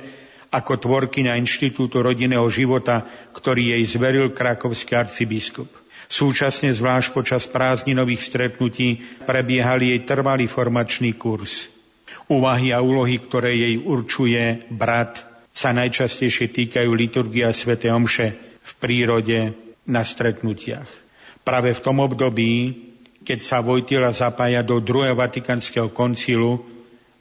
ako 0.53 0.77
tvorkyňa 0.79 1.35
Inštitútu 1.41 2.05
rodinného 2.05 2.45
života, 2.47 3.03
ktorý 3.33 3.73
jej 3.73 3.83
zveril 3.89 4.31
krakovský 4.31 4.93
arcibiskup. 4.95 5.67
Súčasne 6.05 6.69
zvlášť 6.69 7.09
počas 7.09 7.43
prázdninových 7.49 8.21
stretnutí 8.21 9.01
prebiehali 9.25 9.97
jej 9.97 10.01
trvalý 10.05 10.45
formačný 10.45 11.17
kurz. 11.17 11.73
Úvahy 12.27 12.71
a 12.71 12.79
úlohy, 12.79 13.19
ktoré 13.19 13.51
jej 13.55 13.75
určuje 13.79 14.67
brat, 14.71 15.23
sa 15.53 15.69
najčastejšie 15.75 16.49
týkajú 16.49 16.89
liturgia 16.95 17.53
Sv. 17.53 17.77
Omše 17.77 18.27
v 18.63 18.71
prírode 18.79 19.53
na 19.85 20.01
stretnutiach. 20.01 20.87
Práve 21.43 21.75
v 21.75 21.83
tom 21.83 21.99
období, 21.99 22.73
keď 23.27 23.39
sa 23.43 23.59
Vojtila 23.59 24.15
zapája 24.15 24.63
do 24.63 24.79
druhého 24.79 25.13
Vatikánskeho 25.15 25.91
koncilu, 25.91 26.63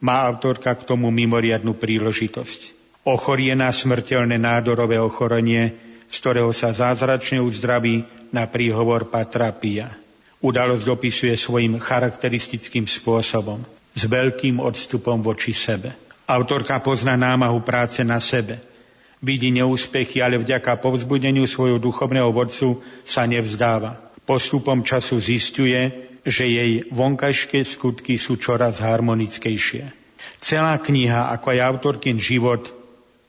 má 0.03 0.23
autorka 0.27 0.75
k 0.75 0.87
tomu 0.87 1.11
mimoriadnú 1.11 1.75
príležitosť. 1.75 2.75
Ochorie 3.03 3.51
na 3.55 3.71
smrteľné 3.71 4.39
nádorové 4.39 4.99
ochorenie, 4.99 5.75
z 6.07 6.15
ktorého 6.23 6.51
sa 6.55 6.71
zázračne 6.71 7.43
uzdraví 7.43 8.07
na 8.31 8.47
príhovor 8.47 9.11
Patra 9.11 9.51
Pia. 9.51 9.91
Udalosť 10.43 10.87
opisuje 10.87 11.35
svojim 11.35 11.79
charakteristickým 11.79 12.87
spôsobom 12.87 13.63
s 13.93 14.09
veľkým 14.09 14.57
odstupom 14.57 15.21
voči 15.21 15.53
sebe. 15.53 15.93
Autorka 16.25 16.81
pozná 16.81 17.13
námahu 17.13 17.61
práce 17.61 18.01
na 18.01 18.17
sebe. 18.17 18.57
Vidí 19.23 19.53
neúspechy, 19.55 20.19
ale 20.19 20.41
vďaka 20.41 20.83
povzbudeniu 20.83 21.47
svojho 21.47 21.79
duchovného 21.79 22.27
vodcu 22.33 22.83
sa 23.07 23.23
nevzdáva. 23.23 24.01
Postupom 24.27 24.83
času 24.83 25.19
zistuje, 25.19 26.11
že 26.23 26.47
jej 26.47 26.87
vonkajšie 26.91 27.63
skutky 27.63 28.15
sú 28.15 28.39
čoraz 28.39 28.79
harmonickejšie. 28.79 29.91
Celá 30.43 30.75
kniha, 30.79 31.31
ako 31.31 31.55
aj 31.55 31.59
autorkin 31.63 32.19
život, 32.19 32.71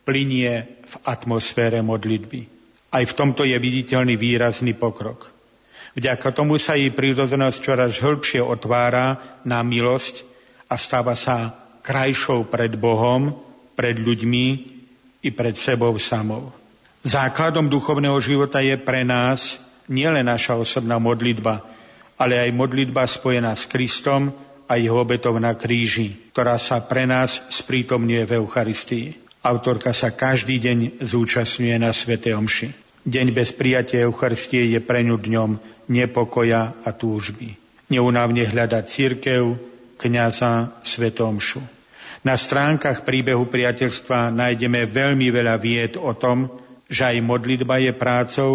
plinie 0.03 0.83
v 0.83 0.95
atmosfére 1.07 1.83
modlitby. 1.83 2.47
Aj 2.95 3.03
v 3.03 3.17
tomto 3.17 3.43
je 3.43 3.59
viditeľný 3.59 4.15
výrazný 4.15 4.75
pokrok. 4.75 5.31
Vďaka 5.95 6.35
tomu 6.35 6.59
sa 6.59 6.75
jej 6.75 6.91
prírodzenosť 6.91 7.59
čoraz 7.63 7.99
hĺbšie 8.03 8.43
otvára 8.43 9.19
na 9.47 9.63
milosť 9.63 10.34
a 10.75 10.77
stáva 10.77 11.15
sa 11.15 11.55
krajšou 11.87 12.51
pred 12.51 12.75
Bohom, 12.75 13.31
pred 13.79 13.95
ľuďmi 13.95 14.47
i 15.23 15.31
pred 15.31 15.55
sebou 15.55 15.95
samou. 16.03 16.51
Základom 17.07 17.71
duchovného 17.71 18.19
života 18.19 18.59
je 18.59 18.75
pre 18.75 19.07
nás 19.07 19.63
nielen 19.87 20.27
naša 20.27 20.59
osobná 20.59 20.99
modlitba, 20.99 21.63
ale 22.19 22.43
aj 22.43 22.51
modlitba 22.51 23.07
spojená 23.07 23.55
s 23.55 23.71
Kristom 23.71 24.35
a 24.67 24.75
jeho 24.75 24.99
obetov 24.99 25.39
na 25.39 25.55
kríži, 25.55 26.17
ktorá 26.35 26.59
sa 26.59 26.83
pre 26.83 27.07
nás 27.07 27.45
sprítomňuje 27.55 28.23
v 28.27 28.33
Eucharistii. 28.43 29.07
Autorka 29.45 29.93
sa 29.93 30.11
každý 30.11 30.57
deň 30.59 31.05
zúčastňuje 31.05 31.77
na 31.79 31.93
Svete 31.93 32.33
Omši. 32.33 32.73
Deň 33.05 33.37
bez 33.37 33.53
prijatia 33.53 34.09
Eucharistie 34.09 34.73
je 34.73 34.81
pre 34.81 35.05
ňu 35.05 35.21
dňom 35.21 35.51
nepokoja 35.93 36.73
a 36.81 36.91
túžby. 36.97 37.53
Neunávne 37.93 38.49
hľadať 38.49 38.85
církev, 38.89 39.74
kniaza 39.97 40.75
Svetomšu. 40.83 41.63
Na 42.25 42.41
stránkach 42.41 43.05
príbehu 43.05 43.45
priateľstva 43.53 44.33
nájdeme 44.33 44.89
veľmi 44.89 45.29
veľa 45.29 45.61
vied 45.61 46.01
o 46.01 46.17
tom, 46.17 46.49
že 46.89 47.13
aj 47.13 47.21
modlitba 47.21 47.85
je 47.85 47.93
prácou, 47.93 48.53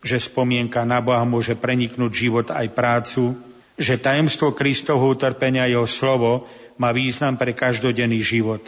že 0.00 0.20
spomienka 0.20 0.84
na 0.88 1.04
Boha 1.04 1.24
môže 1.28 1.52
preniknúť 1.56 2.12
život 2.12 2.46
aj 2.48 2.72
prácu, 2.72 3.36
že 3.76 4.00
tajemstvo 4.00 4.56
Kristovho 4.56 5.12
utrpenia 5.12 5.68
jeho 5.68 5.88
slovo 5.88 6.48
má 6.80 6.96
význam 6.96 7.36
pre 7.36 7.52
každodenný 7.52 8.24
život, 8.24 8.62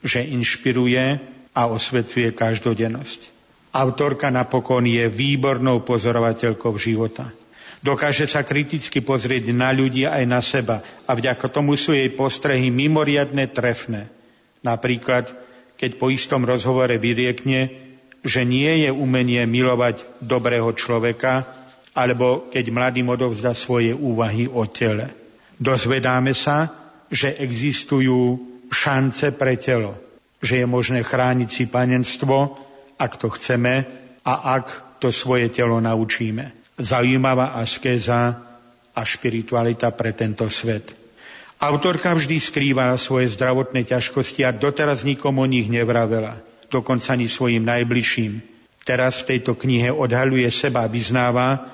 že 0.00 0.24
inšpiruje 0.24 1.20
a 1.52 1.68
osvecuje 1.68 2.32
každodennosť. 2.32 3.28
Autorka 3.72 4.28
napokon 4.28 4.84
je 4.84 5.08
výbornou 5.08 5.80
pozorovateľkou 5.84 6.76
života. 6.76 7.32
Dokáže 7.82 8.30
sa 8.30 8.46
kriticky 8.46 9.02
pozrieť 9.02 9.50
na 9.50 9.74
ľudí 9.74 10.06
aj 10.06 10.24
na 10.30 10.38
seba 10.38 10.86
a 11.02 11.18
vďaka 11.18 11.50
tomu 11.50 11.74
sú 11.74 11.90
jej 11.90 12.14
postrehy 12.14 12.70
mimoriadne 12.70 13.50
trefné. 13.50 14.06
Napríklad, 14.62 15.34
keď 15.74 15.98
po 15.98 16.06
istom 16.14 16.46
rozhovore 16.46 16.94
vyriekne, 16.94 17.74
že 18.22 18.46
nie 18.46 18.86
je 18.86 18.90
umenie 18.94 19.42
milovať 19.50 20.06
dobrého 20.22 20.70
človeka, 20.78 21.42
alebo 21.90 22.46
keď 22.54 22.70
mladým 22.70 23.10
odovzdá 23.10 23.50
svoje 23.50 23.90
úvahy 23.90 24.46
o 24.46 24.62
tele. 24.70 25.10
Dozvedáme 25.58 26.38
sa, 26.38 26.70
že 27.10 27.34
existujú 27.34 28.38
šance 28.70 29.34
pre 29.34 29.58
telo, 29.58 29.98
že 30.38 30.62
je 30.62 30.66
možné 30.70 31.02
chrániť 31.02 31.50
si 31.50 31.66
panenstvo, 31.66 32.62
ak 32.94 33.18
to 33.18 33.26
chceme 33.34 33.82
a 34.22 34.32
ak 34.54 34.96
to 35.02 35.10
svoje 35.10 35.50
telo 35.50 35.82
naučíme 35.82 36.61
zaujímavá 36.78 37.58
askéza 37.60 38.40
a 38.92 39.00
špiritualita 39.04 39.92
pre 39.92 40.12
tento 40.12 40.48
svet. 40.52 40.92
Autorka 41.62 42.10
vždy 42.10 42.42
skrývala 42.42 42.98
svoje 42.98 43.30
zdravotné 43.32 43.86
ťažkosti 43.86 44.42
a 44.42 44.50
doteraz 44.50 45.06
nikomu 45.06 45.46
o 45.46 45.50
nich 45.50 45.70
nevravela, 45.70 46.42
dokonca 46.66 47.14
ani 47.14 47.30
svojim 47.30 47.62
najbližším. 47.62 48.42
Teraz 48.82 49.22
v 49.22 49.36
tejto 49.36 49.54
knihe 49.54 49.94
odhaluje 49.94 50.50
seba 50.50 50.84
a 50.84 50.90
vyznáva, 50.90 51.70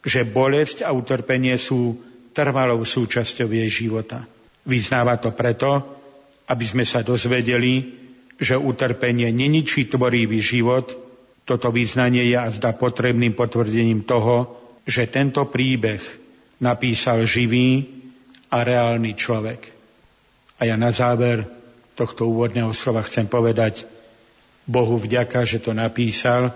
že 0.00 0.24
bolesť 0.24 0.88
a 0.88 0.90
utrpenie 0.96 1.52
sú 1.60 2.00
trvalou 2.32 2.80
súčasťou 2.80 3.52
jej 3.52 3.68
života. 3.68 4.24
Vyznáva 4.64 5.20
to 5.20 5.36
preto, 5.36 5.84
aby 6.48 6.64
sme 6.64 6.88
sa 6.88 7.04
dozvedeli, 7.04 7.92
že 8.40 8.56
utrpenie 8.56 9.28
neničí 9.36 9.84
tvorivý 9.92 10.40
život, 10.40 11.05
toto 11.46 11.70
význanie 11.70 12.26
je 12.26 12.36
azda 12.36 12.74
potrebným 12.74 13.38
potvrdením 13.38 14.02
toho, 14.02 14.50
že 14.82 15.06
tento 15.06 15.46
príbeh 15.46 16.02
napísal 16.58 17.22
živý 17.22 17.86
a 18.50 18.66
reálny 18.66 19.14
človek. 19.14 19.60
A 20.58 20.66
ja 20.66 20.74
na 20.74 20.90
záver 20.90 21.46
tohto 21.94 22.26
úvodného 22.26 22.74
slova 22.74 23.06
chcem 23.06 23.30
povedať 23.30 23.86
Bohu 24.66 24.98
vďaka, 24.98 25.46
že 25.46 25.62
to 25.62 25.70
napísal, 25.70 26.50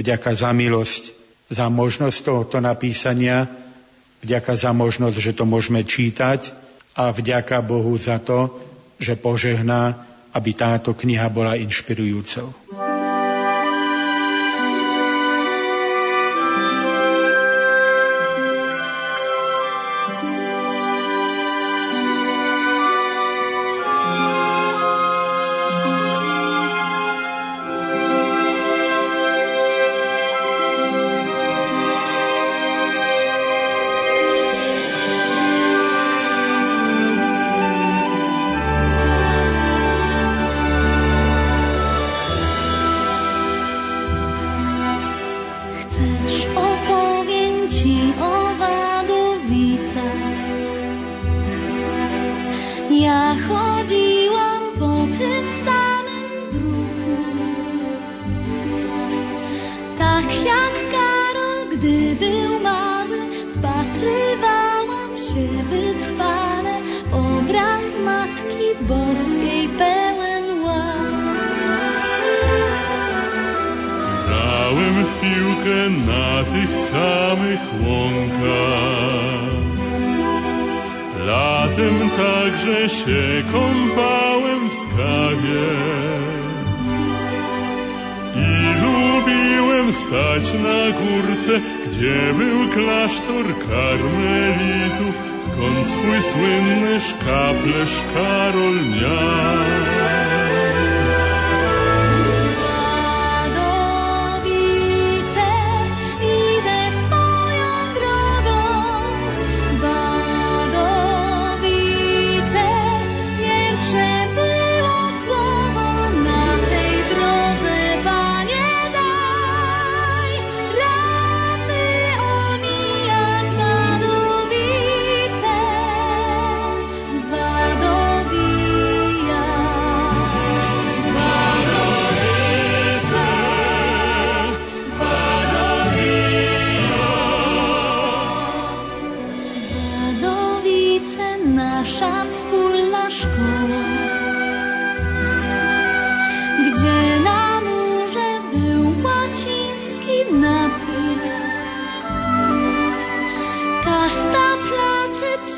vďaka 0.00 0.32
za 0.32 0.50
milosť, 0.56 1.12
za 1.52 1.68
možnosť 1.68 2.16
tohoto 2.24 2.56
napísania, 2.58 3.44
vďaka 4.24 4.56
za 4.56 4.72
možnosť, 4.72 5.16
že 5.20 5.36
to 5.36 5.44
môžeme 5.44 5.84
čítať 5.84 6.56
a 6.96 7.12
vďaka 7.12 7.60
Bohu 7.60 7.92
za 8.00 8.16
to, 8.16 8.48
že 8.96 9.20
požehná, 9.20 10.00
aby 10.32 10.56
táto 10.56 10.96
kniha 10.96 11.28
bola 11.28 11.60
inšpirujúcou. 11.60 12.95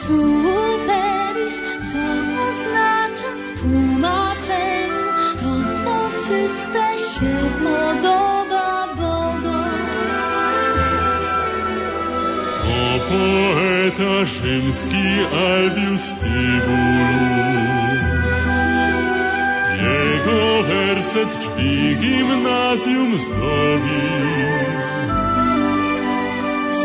superów, 0.09 1.57
co 1.93 2.05
oznacza 2.47 3.33
w 3.47 3.61
tłumaczeniu 3.61 5.07
to, 5.41 5.51
co 5.83 5.95
czyste 6.25 6.85
się 7.13 7.35
podoba 7.59 8.95
Bogu. 8.97 9.59
O 12.79 12.99
poeta 13.09 14.15
rzymski 14.25 15.07
Albius 15.47 16.07
Tibulus, 16.21 17.29
jego 19.83 20.63
werset 20.69 21.31
drzwi 21.39 21.97
gimnazjum 21.97 23.11
zdobił. 23.19 24.78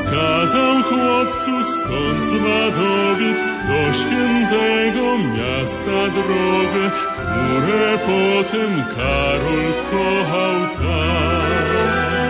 Wskazał 0.05 0.83
chłopcu 0.83 1.63
stąd 1.63 2.23
z 2.23 2.31
Wadowic 2.31 3.41
do 3.67 3.93
świętego 3.93 5.17
miasta 5.17 6.09
drogę, 6.13 6.91
które 7.15 7.97
potem 7.97 8.83
Karol 8.95 9.73
kochał 9.91 10.59
tak. 10.61 12.22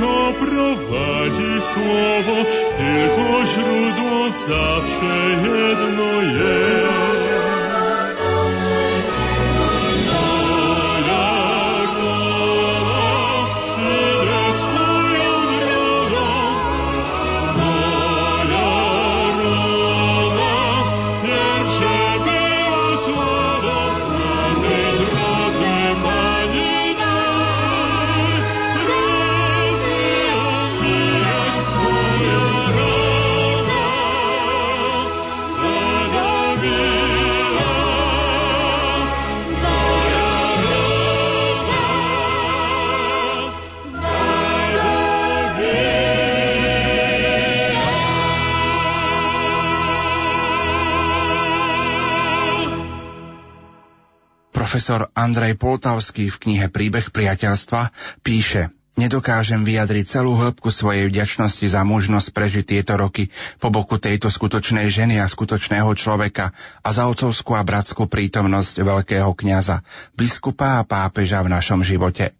Go 0.00 0.32
prowadzi 0.40 1.62
słowo, 1.72 2.36
tylko 2.78 3.46
źródło 3.46 4.30
zawsze 4.48 5.16
jedno 5.42 6.22
jest. 6.22 7.65
Profesor 54.76 55.08
Andrej 55.16 55.56
Poltavský 55.56 56.28
v 56.28 56.36
knihe 56.36 56.66
Príbeh 56.68 57.08
priateľstva 57.08 57.96
píše 58.20 58.68
Nedokážem 59.00 59.64
vyjadriť 59.64 60.04
celú 60.04 60.36
hĺbku 60.36 60.68
svojej 60.68 61.08
vďačnosti 61.08 61.64
za 61.64 61.80
možnosť 61.80 62.28
prežiť 62.36 62.64
tieto 62.76 63.00
roky 63.00 63.32
po 63.56 63.72
boku 63.72 63.96
tejto 63.96 64.28
skutočnej 64.28 64.92
ženy 64.92 65.16
a 65.16 65.32
skutočného 65.32 65.88
človeka 65.96 66.52
a 66.84 66.88
za 66.92 67.08
otcovskú 67.08 67.56
a 67.56 67.64
bratskú 67.64 68.04
prítomnosť 68.04 68.84
veľkého 68.84 69.32
kňaza, 69.32 69.80
biskupa 70.12 70.76
a 70.76 70.84
pápeža 70.84 71.40
v 71.40 71.56
našom 71.56 71.80
živote. 71.80 72.36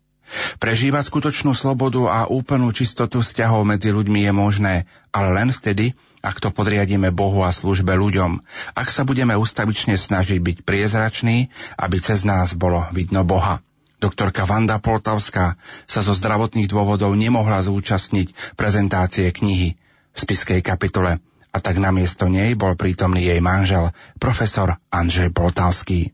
Prežívať 0.58 1.08
skutočnú 1.08 1.54
slobodu 1.54 2.10
a 2.10 2.20
úplnú 2.26 2.74
čistotu 2.74 3.22
vzťahov 3.22 3.62
medzi 3.62 3.94
ľuďmi 3.94 4.26
je 4.26 4.32
možné, 4.34 4.74
ale 5.14 5.28
len 5.32 5.54
vtedy, 5.54 5.94
ak 6.26 6.42
to 6.42 6.50
podriadíme 6.50 7.14
Bohu 7.14 7.46
a 7.46 7.54
službe 7.54 7.94
ľuďom, 7.94 8.42
ak 8.74 8.88
sa 8.90 9.06
budeme 9.06 9.38
ustavične 9.38 9.94
snažiť 9.94 10.42
byť 10.42 10.56
priezrační, 10.66 11.54
aby 11.78 11.96
cez 12.02 12.26
nás 12.26 12.52
bolo 12.58 12.82
vidno 12.90 13.22
Boha. 13.22 13.62
Doktorka 13.96 14.44
Vanda 14.44 14.76
Poltavská 14.76 15.56
sa 15.88 16.00
zo 16.04 16.12
zdravotných 16.12 16.68
dôvodov 16.68 17.16
nemohla 17.16 17.64
zúčastniť 17.64 18.58
prezentácie 18.58 19.32
knihy 19.32 19.78
v 20.12 20.18
spiskej 20.18 20.60
kapitole 20.60 21.22
a 21.54 21.58
tak 21.64 21.80
namiesto 21.80 22.28
nej 22.28 22.52
bol 22.52 22.76
prítomný 22.76 23.24
jej 23.24 23.40
manžel, 23.40 23.96
profesor 24.20 24.76
Andrzej 24.92 25.32
Poltavský. 25.32 26.12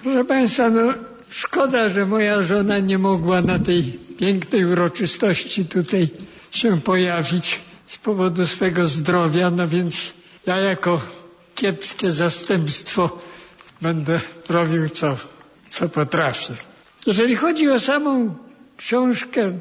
Proszę 0.00 0.24
Państwa, 0.24 0.68
no 0.68 1.13
szkoda, 1.34 1.88
że 1.88 2.06
moja 2.06 2.42
żona 2.42 2.78
nie 2.78 2.98
mogła 2.98 3.42
na 3.42 3.58
tej 3.58 3.82
pięknej 4.18 4.64
uroczystości 4.64 5.64
tutaj 5.64 6.08
się 6.50 6.80
pojawić 6.80 7.60
z 7.86 7.98
powodu 7.98 8.46
swego 8.46 8.86
zdrowia, 8.86 9.50
no 9.50 9.68
więc 9.68 10.12
ja 10.46 10.56
jako 10.56 11.00
kiepskie 11.54 12.10
zastępstwo 12.10 13.18
będę 13.82 14.20
robił 14.48 14.88
co, 14.88 15.16
co 15.68 15.88
potrafię. 15.88 16.54
Jeżeli 17.06 17.36
chodzi 17.36 17.68
o 17.70 17.80
samą 17.80 18.34
książkę, 18.76 19.58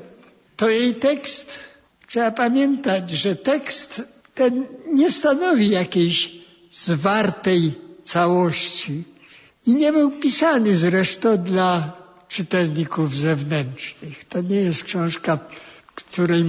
to 0.58 0.70
jej 0.70 0.96
tekst, 0.96 1.60
trzeba 2.08 2.32
pamiętać, 2.32 3.10
że 3.10 3.36
tekst 3.36 4.02
ten 4.36 4.66
nie 4.94 5.12
stanowi 5.12 5.70
jakiejś 5.70 6.32
zwartej 6.72 7.74
całości 8.04 9.04
i 9.66 9.76
nie 9.76 9.92
był 9.92 10.12
pisany 10.12 10.78
zresztą 10.78 11.38
dla 11.38 11.92
czytelników 12.30 13.16
zewnętrznych. 13.16 14.26
To 14.26 14.42
nie 14.42 14.56
jest 14.56 14.84
książka 14.84 15.40
której, 15.96 16.46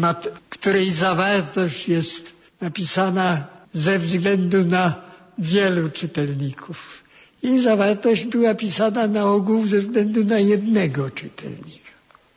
której 0.49 0.91
zawartość 0.91 1.89
jest 1.89 2.33
napisana 2.61 3.47
ze 3.75 3.99
względu 3.99 4.65
na 4.65 4.95
wielu 5.39 5.91
czytelników. 5.91 7.03
Jej 7.43 7.61
zawartość 7.61 8.25
była 8.25 8.55
pisana 8.55 9.07
na 9.07 9.25
ogół 9.25 9.67
ze 9.67 9.81
względu 9.81 10.25
na 10.25 10.39
jednego 10.39 11.11
czytelnika. 11.11 11.91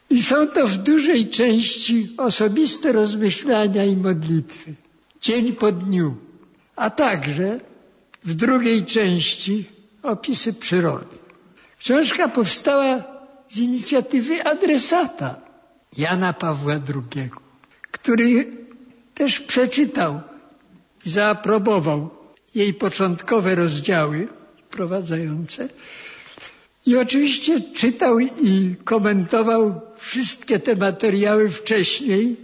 I 0.09 0.23
są 0.23 0.47
to 0.47 0.67
w 0.67 0.77
dużej 0.77 1.29
części 1.29 2.13
osobiste 2.17 2.91
rozmyślania 2.91 3.85
i 3.85 3.95
modlitwy, 3.97 4.73
dzień 5.21 5.53
po 5.53 5.71
dniu, 5.71 6.15
a 6.75 6.89
także 6.89 7.59
w 8.23 8.33
drugiej 8.33 8.85
części 8.85 9.76
opisy 10.07 10.53
przyrody. 10.53 11.17
Książka 11.79 12.27
powstała 12.27 13.03
z 13.49 13.57
inicjatywy 13.57 14.43
adresata, 14.43 15.35
Jana 15.97 16.33
Pawła 16.33 16.73
II, 16.73 17.29
który 17.91 18.51
też 19.13 19.39
przeczytał 19.39 20.21
i 21.05 21.09
zaaprobował 21.09 22.09
jej 22.55 22.73
początkowe 22.73 23.55
rozdziały 23.55 24.27
wprowadzające 24.67 25.69
i 26.85 26.97
oczywiście 26.97 27.61
czytał 27.61 28.19
i 28.19 28.75
komentował 28.83 29.81
wszystkie 29.95 30.59
te 30.59 30.75
materiały 30.75 31.49
wcześniej 31.49 32.35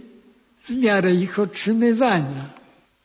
w 0.64 0.70
miarę 0.76 1.14
ich 1.14 1.38
otrzymywania. 1.38 2.44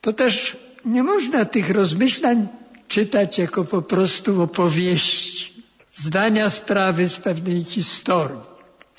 To 0.00 0.12
też 0.12 0.56
nie 0.84 1.02
można 1.02 1.44
tych 1.44 1.70
rozmyślań 1.70 2.48
czytać 2.90 3.38
jako 3.38 3.64
po 3.64 3.82
prostu 3.82 4.42
opowieści, 4.42 5.64
zdania 5.90 6.50
sprawy 6.50 7.08
z 7.08 7.16
pewnej 7.16 7.64
historii 7.64 8.50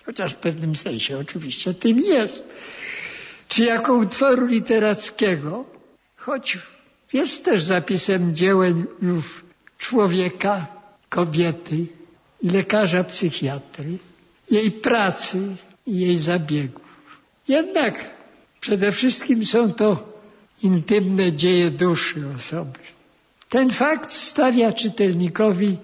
chociaż 0.05 0.33
w 0.33 0.35
pewnym 0.35 0.75
sensie 0.75 1.17
oczywiście 1.19 1.73
tym 1.73 1.99
jest, 1.99 2.43
czy 3.47 3.63
jako 3.63 3.93
utworu 3.93 4.45
literackiego, 4.45 5.65
choć 6.15 6.57
jest 7.13 7.45
też 7.45 7.63
zapisem 7.63 8.35
dzieł 8.35 8.59
człowieka, 9.77 10.67
kobiety 11.09 11.87
i 12.41 12.49
lekarza 12.49 13.03
psychiatry, 13.03 13.97
jej 14.51 14.71
pracy 14.71 15.55
i 15.85 15.99
jej 15.99 16.17
zabiegów. 16.17 16.97
Jednak 17.47 18.05
przede 18.59 18.91
wszystkim 18.91 19.45
są 19.45 19.73
to 19.73 20.13
intymne 20.63 21.33
dzieje 21.33 21.71
duszy 21.71 22.23
osoby. 22.35 22.79
Ten 23.51 23.69
fakt 23.69 24.13
stawia 24.13 24.71
czytelnikowi 24.71 25.77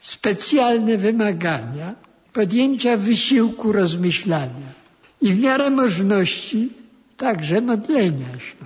specjalne 0.00 0.98
wymagania, 0.98 1.94
podjęcia 2.32 2.96
wysiłku 2.96 3.72
rozmyślania 3.72 4.70
i 5.22 5.32
w 5.32 5.38
miarę 5.38 5.70
możliwości 5.70 6.70
także 7.16 7.60
modlenia 7.60 8.32
się. 8.38 8.56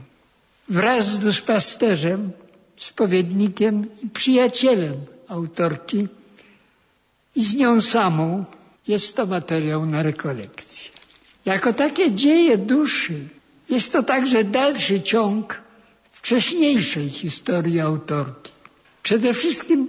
Wraz 0.68 1.06
z 1.06 1.18
duszpasterzem, 1.18 2.30
spowiednikiem 2.76 3.86
i 4.04 4.08
przyjacielem 4.08 4.96
autorki 5.28 6.08
i 7.36 7.44
z 7.44 7.54
nią 7.54 7.80
samą 7.80 8.44
jest 8.88 9.16
to 9.16 9.26
materiał 9.26 9.86
na 9.86 10.02
rekolekcję. 10.02 10.90
Jako 11.44 11.72
takie 11.72 12.12
dzieje 12.12 12.58
duszy 12.58 13.18
jest 13.68 13.92
to 13.92 14.02
także 14.02 14.44
dalszy 14.44 15.00
ciąg 15.00 15.67
wcześniejszej 16.18 17.10
historii 17.10 17.80
autorki. 17.80 18.52
Przede 19.02 19.34
wszystkim 19.34 19.88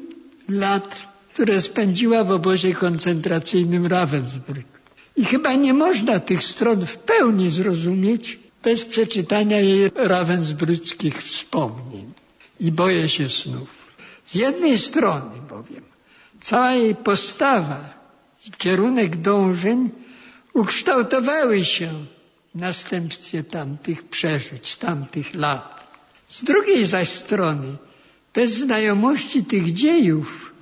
lat 0.49 1.09
które 1.39 1.61
spędziła 1.61 2.23
w 2.23 2.31
obozie 2.31 2.73
koncentracyjnym 2.73 3.87
Ravensbrück. 3.87 4.69
I 5.15 5.25
chyba 5.25 5.53
nie 5.53 5.73
można 5.73 6.19
tych 6.19 6.43
stron 6.43 6.85
w 6.85 6.97
pełni 6.97 7.51
zrozumieć 7.51 8.39
bez 8.63 8.85
przeczytania 8.85 9.59
jej 9.59 9.89
ravensbrückich 9.91 11.15
wspomnień. 11.21 12.13
I 12.59 12.71
boję 12.71 13.09
się 13.09 13.29
snów. 13.29 13.69
Z 14.25 14.35
jednej 14.35 14.79
strony 14.79 15.31
bowiem 15.49 15.83
cała 16.41 16.71
jej 16.71 16.95
postawa 16.95 17.79
i 18.47 18.51
kierunek 18.51 19.17
dążeń 19.17 19.89
ukształtowały 20.53 21.65
się 21.65 22.05
w 22.55 22.59
następstwie 22.59 23.43
tamtych 23.43 24.03
przeżyć, 24.03 24.75
tamtych 24.77 25.35
lat. 25.35 25.88
Z 26.29 26.43
drugiej 26.43 26.85
zaś 26.85 27.09
strony, 27.09 27.77
bez 28.33 28.51
znajomości 28.51 29.45
tych 29.45 29.73
dziejów, 29.73 30.53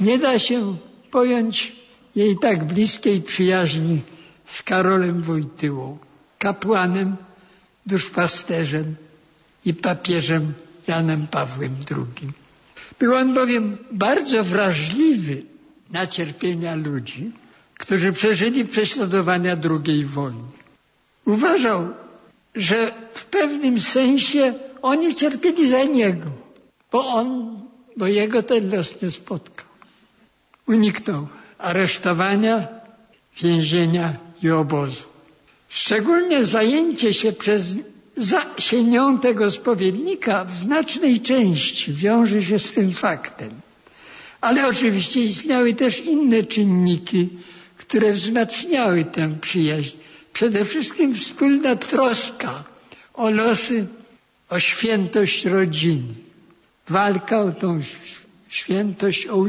nie 0.00 0.18
da 0.18 0.38
się 0.38 0.76
pojąć 1.10 1.76
jej 2.16 2.38
tak 2.38 2.64
bliskiej 2.64 3.22
przyjaźni 3.22 4.00
z 4.44 4.62
Karolem 4.62 5.22
Wojtyłą, 5.22 5.98
kapłanem, 6.38 7.16
duszpasterzem 7.86 8.96
i 9.64 9.74
papieżem 9.74 10.52
Janem 10.88 11.26
Pawłem 11.26 11.76
II. 11.90 12.32
Był 12.98 13.14
on 13.14 13.34
bowiem 13.34 13.76
bardzo 13.92 14.44
wrażliwy 14.44 15.42
na 15.90 16.06
cierpienia 16.06 16.74
ludzi, 16.74 17.32
którzy 17.78 18.12
przeżyli 18.12 18.64
prześladowania 18.64 19.56
II 19.86 20.04
wojny. 20.04 20.48
Uważał, 21.24 21.88
że 22.54 22.92
w 23.12 23.24
pewnym 23.24 23.80
sensie 23.80 24.54
oni 24.84 25.14
cierpieli 25.14 25.68
za 25.68 25.84
niego, 25.84 26.26
bo 26.92 27.06
on, 27.06 27.28
bo 27.96 28.06
jego 28.06 28.42
ten 28.42 28.70
los 28.70 29.02
nie 29.02 29.10
spotkał. 29.10 29.66
Uniknął 30.68 31.26
aresztowania, 31.58 32.68
więzienia 33.42 34.12
i 34.42 34.50
obozu. 34.50 35.04
Szczególnie 35.68 36.44
zajęcie 36.44 37.14
się 37.14 37.32
przez 37.32 37.76
zasienią 38.16 39.18
tego 39.18 39.50
spowiednika 39.50 40.44
w 40.44 40.58
znacznej 40.58 41.20
części 41.20 41.92
wiąże 41.92 42.42
się 42.42 42.58
z 42.58 42.72
tym 42.72 42.92
faktem. 42.94 43.50
Ale 44.40 44.66
oczywiście 44.68 45.20
istniały 45.22 45.74
też 45.74 46.00
inne 46.00 46.42
czynniki, 46.42 47.28
które 47.76 48.12
wzmacniały 48.12 49.04
tę 49.04 49.34
przyjaźń. 49.40 49.96
Przede 50.32 50.64
wszystkim 50.64 51.14
wspólna 51.14 51.76
troska 51.76 52.64
o 53.14 53.30
losy, 53.30 53.86
o 54.48 54.60
świętość 54.60 55.44
rodziny. 55.44 56.14
Walka 56.88 57.40
o 57.40 57.52
tą 57.52 57.80
świętość, 58.48 59.26
o, 59.26 59.46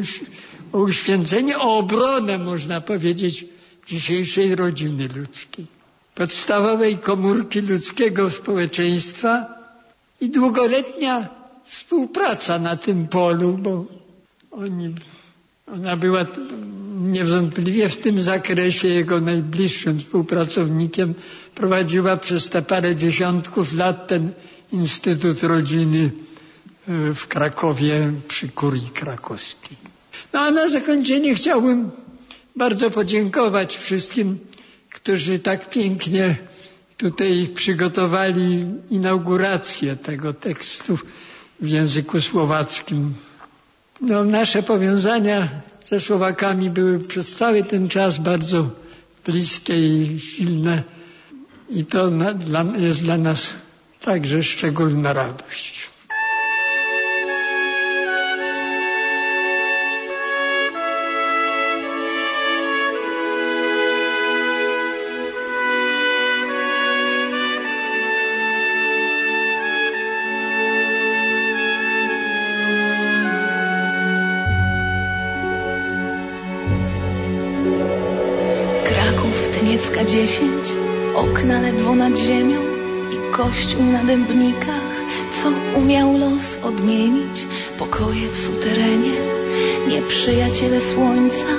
o 0.72 0.80
uświęcenie, 0.80 1.60
o 1.60 1.78
obronę, 1.78 2.38
można 2.38 2.82
powiedzieć, 2.82 3.46
dzisiejszej 3.88 4.56
rodziny 4.56 5.08
ludzkiej. 5.16 5.66
Podstawowej 6.16 6.98
komórki 6.98 7.62
ludzkiego 7.62 8.30
społeczeństwa 8.30 9.46
i 10.22 10.30
długoletnia 10.30 11.30
współpraca 11.66 12.60
na 12.60 12.76
tym 12.76 13.08
polu, 13.08 13.58
bo 13.58 13.86
oni, 14.52 14.94
ona 15.74 15.98
była 15.98 16.26
niewątpliwie 17.02 17.90
w 17.90 17.98
tym 17.98 18.20
zakresie 18.22 18.88
jego 18.88 19.22
najbliższym 19.22 20.00
współpracownikiem. 20.00 21.14
Prowadziła 21.56 22.18
przez 22.18 22.50
te 22.50 22.62
parę 22.62 22.96
dziesiątków 22.96 23.74
lat 23.74 24.08
ten 24.08 24.32
Instytut 24.72 25.44
Rodziny 25.44 26.12
e, 26.88 27.14
w 27.14 27.28
Krakowie 27.28 28.12
przy 28.28 28.48
kurii 28.50 28.90
krakowskiej. 28.90 29.78
No 30.34 30.40
a 30.40 30.52
na 30.52 30.70
zakończenie 30.70 31.36
chciałbym 31.36 31.92
bardzo 32.56 32.92
podziękować 32.92 33.78
wszystkim, 33.78 34.40
którzy 34.94 35.40
tak 35.40 35.70
pięknie 35.70 36.36
tutaj 36.98 37.48
przygotowali 37.56 38.66
inaugurację 38.90 39.96
tego 39.96 40.34
tekstu 40.34 40.98
w 41.60 41.68
języku 41.68 42.22
słowackim. 42.22 43.14
No, 44.02 44.24
nasze 44.24 44.64
powiązania 44.64 45.48
ze 45.86 46.00
Słowakami 46.00 46.70
były 46.70 47.00
przez 47.00 47.36
cały 47.36 47.64
ten 47.64 47.90
czas 47.90 48.18
bardzo 48.18 48.70
bliskie 49.26 49.74
i 49.74 50.20
silne 50.20 50.84
i 51.70 51.86
to 51.86 52.12
na, 52.12 52.34
dla, 52.34 52.66
jest 52.78 53.00
dla 53.02 53.18
nas 53.18 53.50
także 54.02 54.44
szczególna 54.44 55.14
radość. 55.14 55.90
Tyniecka 79.60 80.06
dziesięć, 80.06 80.76
okna 81.16 81.62
ledwo 81.62 81.96
nad 81.96 82.18
ziemią 82.18 82.65
kościół 83.38 83.84
na 83.84 84.04
dębnikach, 84.04 84.96
co 85.32 85.80
umiał 85.80 86.18
los 86.18 86.58
odmienić, 86.64 87.48
pokoje 87.78 88.30
w 88.30 88.38
suterenie, 88.38 89.18
nieprzyjaciele 89.88 90.82
słońca, 90.82 91.52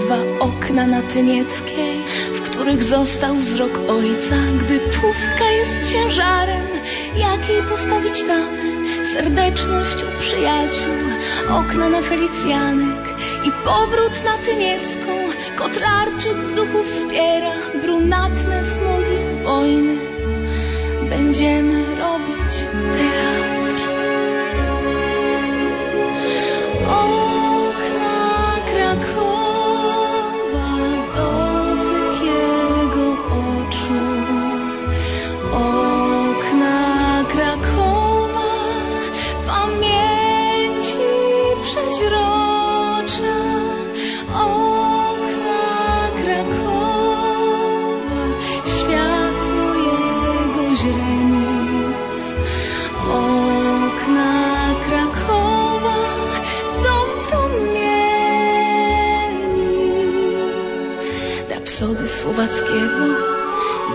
dwa 0.00 0.18
okna 0.40 0.86
na 0.86 1.02
Tynieckiej, 1.02 1.98
w 2.32 2.40
których 2.40 2.82
został 2.84 3.34
wzrok 3.36 3.78
ojca, 3.88 4.36
gdy 4.60 4.78
pustka 4.78 5.44
jest 5.50 5.92
ciężarem, 5.92 6.66
jakiej 7.16 7.62
postawić 7.62 8.24
tamę, 8.24 8.62
serdeczność 9.12 9.96
u 10.02 10.20
przyjaciół, 10.20 11.00
okna 11.50 11.88
na 11.88 12.02
Felicjanek 12.02 13.04
i 13.44 13.50
powrót 13.64 14.24
na 14.24 14.38
Tyniecką, 14.38 15.10
Kotlarczyk 15.56 16.36
w 16.36 16.54
duchu 16.54 16.82
wspiera 16.82 17.52
brunatne 17.82 18.64
smogi 18.64 19.44
wojny. 19.44 20.09
Będziemy 21.30 21.96
robić 21.96 22.54
teatr. 22.92 23.59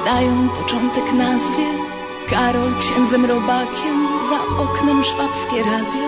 Dają 0.06 0.50
początek 0.50 1.14
nazwie 1.14 1.66
Karol 2.30 2.72
księdzem 2.80 3.26
robakiem, 3.26 3.98
za 4.30 4.64
oknem 4.64 5.04
szwabskie 5.04 5.64
radio. 5.64 6.08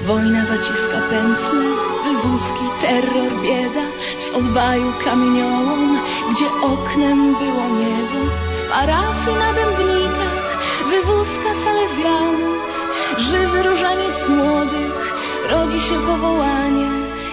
Wojna 0.00 0.44
zaciska 0.44 0.98
pętle, 1.10 1.64
wywózki, 2.04 2.64
terror, 2.80 3.32
bieda. 3.42 3.86
W 4.20 4.36
odwaju 4.36 4.92
kamieniołom, 5.04 5.98
gdzie 6.30 6.46
oknem 6.62 7.34
było 7.34 7.64
niebo. 7.80 8.20
W 8.52 8.70
parafii 8.70 9.36
na 9.36 9.52
dębnikach, 9.52 10.58
wywózka 10.90 11.50
salezjanów. 11.64 12.88
Żywy 13.18 13.62
różaniec 13.62 14.28
młodych, 14.28 15.14
rodzi 15.50 15.80
się 15.80 16.00
powołanie. 16.06 16.90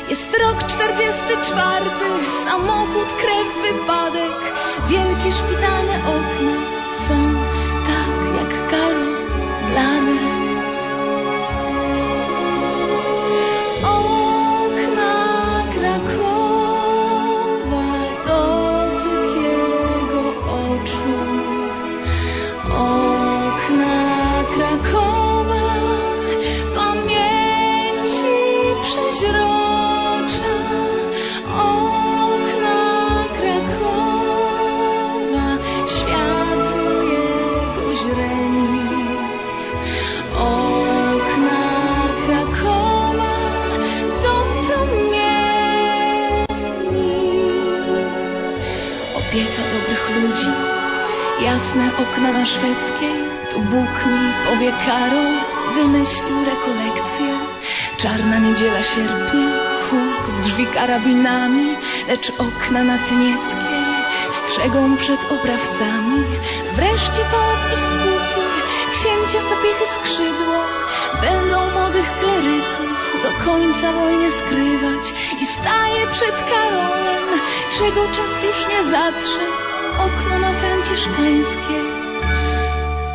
Jest 0.09 0.37
rok 0.41 0.63
czterdziesty 0.67 1.33
czwarty, 1.47 2.05
samochód, 2.45 3.13
krew, 3.21 3.47
wypadek. 3.61 3.84
Wielkie 5.25 5.39
szpitalne 5.39 6.24
Czarna 57.97 58.37
niedziela 58.39 58.83
sierpnia, 58.83 59.49
huk 59.89 60.35
w 60.35 60.41
drzwi 60.41 60.65
karabinami, 60.67 61.75
lecz 62.07 62.29
okna 62.29 62.83
na 62.83 62.97
Tynieckiej, 62.97 63.85
strzegą 64.37 64.97
przed 64.97 65.31
oprawcami. 65.31 66.23
Wreszcie 66.73 67.21
pałac 67.31 67.61
i 67.73 67.77
spółki, 67.87 68.45
księcia 68.93 69.41
zapiechy 69.49 69.85
skrzydło, 69.95 70.57
będą 71.21 71.71
młodych 71.71 72.09
kleryków 72.19 72.95
do 73.23 73.45
końca 73.45 73.91
wojny 73.91 74.31
skrywać 74.31 75.13
i 75.41 75.45
staje 75.45 76.07
przed 76.07 76.35
Karolem, 76.49 77.39
czego 77.77 78.07
czas 78.07 78.43
już 78.43 78.67
nie 78.69 78.83
zatrze, 78.83 79.45
okno 79.97 80.39
na 80.39 80.53
franciszkańskie, 80.53 81.79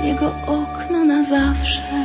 jego 0.02 0.34
okno 0.46 1.04
na 1.04 1.22
zawsze. 1.22 1.99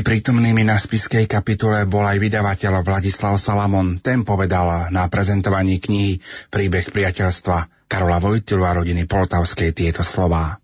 Medzi 0.00 0.16
prítomnými 0.16 0.64
na 0.64 0.80
spiskej 0.80 1.28
kapitule 1.28 1.84
bol 1.84 2.00
aj 2.00 2.16
vydavateľ 2.24 2.80
Vladislav 2.80 3.36
Salamon. 3.36 4.00
Ten 4.00 4.24
povedal 4.24 4.88
na 4.88 5.04
prezentovaní 5.12 5.76
knihy 5.76 6.24
Príbeh 6.48 6.88
priateľstva 6.88 7.84
Karola 7.84 8.16
Vojtilu 8.16 8.64
a 8.64 8.80
rodiny 8.80 9.04
Poltavskej 9.04 9.76
tieto 9.76 10.00
slová. 10.00 10.56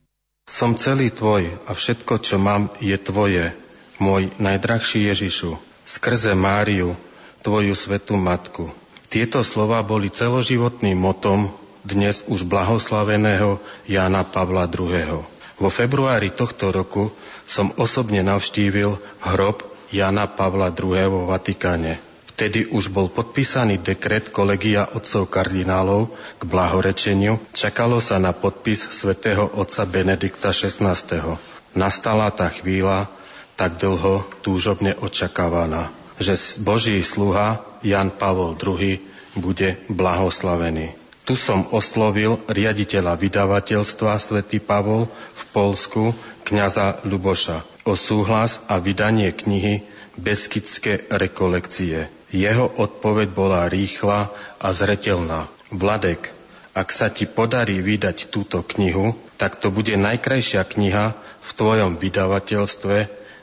Som 0.49 0.81
celý 0.81 1.13
tvoj 1.13 1.53
a 1.69 1.77
všetko, 1.77 2.25
čo 2.25 2.41
mám, 2.41 2.73
je 2.81 2.97
tvoje, 2.97 3.53
môj 4.01 4.33
najdrahší 4.41 5.13
Ježišu, 5.13 5.61
skrze 5.85 6.33
Máriu, 6.33 6.97
tvoju 7.45 7.77
svetú 7.77 8.17
matku. 8.17 8.73
Tieto 9.13 9.45
slova 9.45 9.85
boli 9.85 10.09
celoživotným 10.09 10.97
motom 10.97 11.53
dnes 11.85 12.25
už 12.25 12.49
blahoslaveného 12.49 13.61
Jána 13.85 14.25
Pavla 14.25 14.65
II. 14.65 15.29
Vo 15.61 15.69
februári 15.69 16.33
tohto 16.33 16.73
roku 16.73 17.13
som 17.47 17.71
osobne 17.79 18.27
navštívil 18.27 18.99
hrob 19.23 19.63
Jana 19.95 20.27
Pavla 20.27 20.75
II. 20.75 21.07
vo 21.07 21.31
Vatikáne. 21.31 22.03
Vtedy 22.37 22.69
už 22.69 22.93
bol 22.93 23.09
podpísaný 23.09 23.81
dekret 23.81 24.29
kolegia 24.29 24.85
otcov 24.93 25.33
kardinálov 25.33 26.13
k 26.37 26.43
blahorečeniu. 26.45 27.41
Čakalo 27.57 27.97
sa 27.97 28.21
na 28.21 28.37
podpis 28.37 28.85
svätého 28.93 29.49
otca 29.57 29.89
Benedikta 29.89 30.53
XVI. 30.53 31.41
Nastala 31.73 32.29
tá 32.37 32.53
chvíľa, 32.53 33.09
tak 33.57 33.81
dlho 33.81 34.21
túžobne 34.45 34.93
očakávaná, 35.01 35.89
že 36.21 36.37
Boží 36.61 37.01
sluha 37.01 37.65
Jan 37.81 38.13
Pavol 38.13 38.53
II 38.61 39.01
bude 39.33 39.81
blahoslavený. 39.89 41.06
Tu 41.27 41.35
som 41.35 41.67
oslovil 41.75 42.39
riaditeľa 42.47 43.19
vydavateľstva 43.19 44.15
Svetý 44.15 44.63
Pavol 44.63 45.11
v 45.11 45.43
Polsku, 45.51 46.15
kňaza 46.47 47.03
Luboša, 47.03 47.67
o 47.83 47.99
súhlas 47.99 48.63
a 48.71 48.79
vydanie 48.79 49.35
knihy 49.35 49.83
Beskidské 50.15 51.03
rekolekcie. 51.11 52.07
Jeho 52.31 52.71
odpoveď 52.71 53.35
bola 53.35 53.67
rýchla 53.67 54.31
a 54.63 54.69
zretelná. 54.71 55.51
Vladek, 55.75 56.31
ak 56.79 56.95
sa 56.95 57.11
ti 57.11 57.27
podarí 57.27 57.83
vydať 57.83 58.31
túto 58.31 58.63
knihu, 58.63 59.19
tak 59.35 59.59
to 59.59 59.75
bude 59.75 59.99
najkrajšia 59.99 60.63
kniha 60.63 61.19
v 61.43 61.51
tvojom 61.59 61.99
vydavateľstve, 61.99 62.97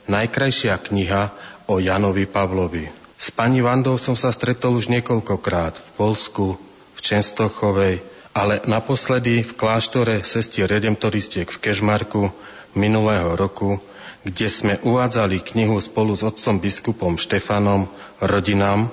najkrajšia 0.08 0.80
kniha 0.80 1.22
o 1.68 1.76
Janovi 1.84 2.24
Pavlovi. 2.24 2.88
S 3.20 3.28
pani 3.28 3.60
Vandou 3.60 4.00
som 4.00 4.16
sa 4.16 4.32
stretol 4.32 4.80
už 4.80 4.88
niekoľkokrát 4.88 5.76
v 5.76 5.88
Polsku, 6.00 6.56
Čenstochovej, 7.04 8.00
ale 8.32 8.64
naposledy 8.64 9.44
v 9.44 9.52
kláštore 9.52 10.24
sestier 10.24 10.66
redemptoristiek 10.66 11.46
v 11.52 11.60
Kežmarku 11.60 12.32
minulého 12.72 13.36
roku, 13.36 13.76
kde 14.24 14.48
sme 14.48 14.74
uvádzali 14.80 15.44
knihu 15.44 15.76
spolu 15.84 16.16
s 16.16 16.24
otcom 16.24 16.56
biskupom 16.56 17.20
Štefanom 17.20 17.92
rodinám, 18.24 18.88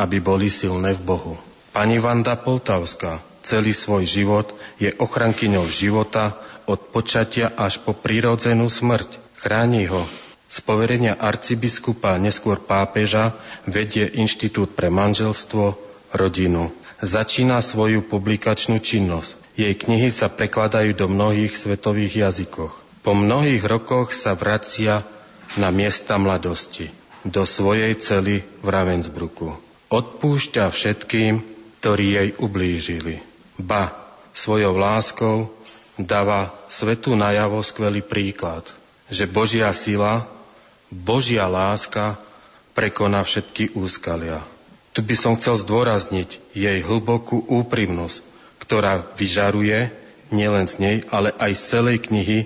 aby 0.00 0.16
boli 0.16 0.48
silné 0.48 0.96
v 0.96 1.04
Bohu. 1.04 1.34
Pani 1.76 2.00
Vanda 2.00 2.40
Poltavská 2.40 3.20
celý 3.44 3.76
svoj 3.76 4.08
život 4.08 4.56
je 4.80 4.88
ochrankyňou 4.96 5.68
života 5.68 6.40
od 6.64 6.88
počatia 6.88 7.52
až 7.52 7.84
po 7.84 7.92
prírodzenú 7.92 8.72
smrť. 8.72 9.20
Chráni 9.36 9.92
ho. 9.92 10.08
Z 10.48 10.64
poverenia 10.64 11.18
arcibiskupa, 11.20 12.16
neskôr 12.16 12.60
pápeža, 12.60 13.36
vedie 13.68 14.08
Inštitút 14.08 14.72
pre 14.72 14.88
manželstvo, 14.88 15.76
rodinu 16.12 16.72
začína 17.02 17.58
svoju 17.60 18.06
publikačnú 18.06 18.78
činnosť. 18.78 19.34
Jej 19.58 19.74
knihy 19.84 20.08
sa 20.14 20.32
prekladajú 20.32 20.96
do 20.96 21.10
mnohých 21.10 21.52
svetových 21.52 22.30
jazykoch. 22.30 22.72
Po 23.02 23.12
mnohých 23.12 23.66
rokoch 23.66 24.14
sa 24.14 24.38
vracia 24.38 25.02
na 25.58 25.68
miesta 25.74 26.16
mladosti, 26.16 26.88
do 27.26 27.42
svojej 27.44 27.92
cely 27.98 28.46
v 28.62 28.66
Ravensbruku. 28.70 29.52
Odpúšťa 29.92 30.72
všetkým, 30.72 31.42
ktorí 31.82 32.06
jej 32.16 32.28
ublížili. 32.38 33.20
Ba, 33.60 33.92
svojou 34.32 34.78
láskou 34.78 35.52
dáva 36.00 36.54
svetu 36.72 37.12
najavo 37.12 37.60
skvelý 37.60 38.00
príklad, 38.00 38.64
že 39.12 39.28
Božia 39.28 39.68
sila, 39.76 40.24
Božia 40.88 41.44
láska 41.50 42.16
prekoná 42.72 43.20
všetky 43.20 43.76
úskalia. 43.76 44.40
Tu 44.92 45.00
by 45.00 45.16
som 45.16 45.40
chcel 45.40 45.56
zdôrazniť 45.56 46.52
jej 46.52 46.78
hlbokú 46.84 47.40
úprimnosť, 47.48 48.20
ktorá 48.60 49.00
vyžaruje 49.16 49.88
nielen 50.28 50.68
z 50.68 50.74
nej, 50.80 50.96
ale 51.08 51.32
aj 51.36 51.52
z 51.56 51.62
celej 51.64 51.98
knihy 52.08 52.38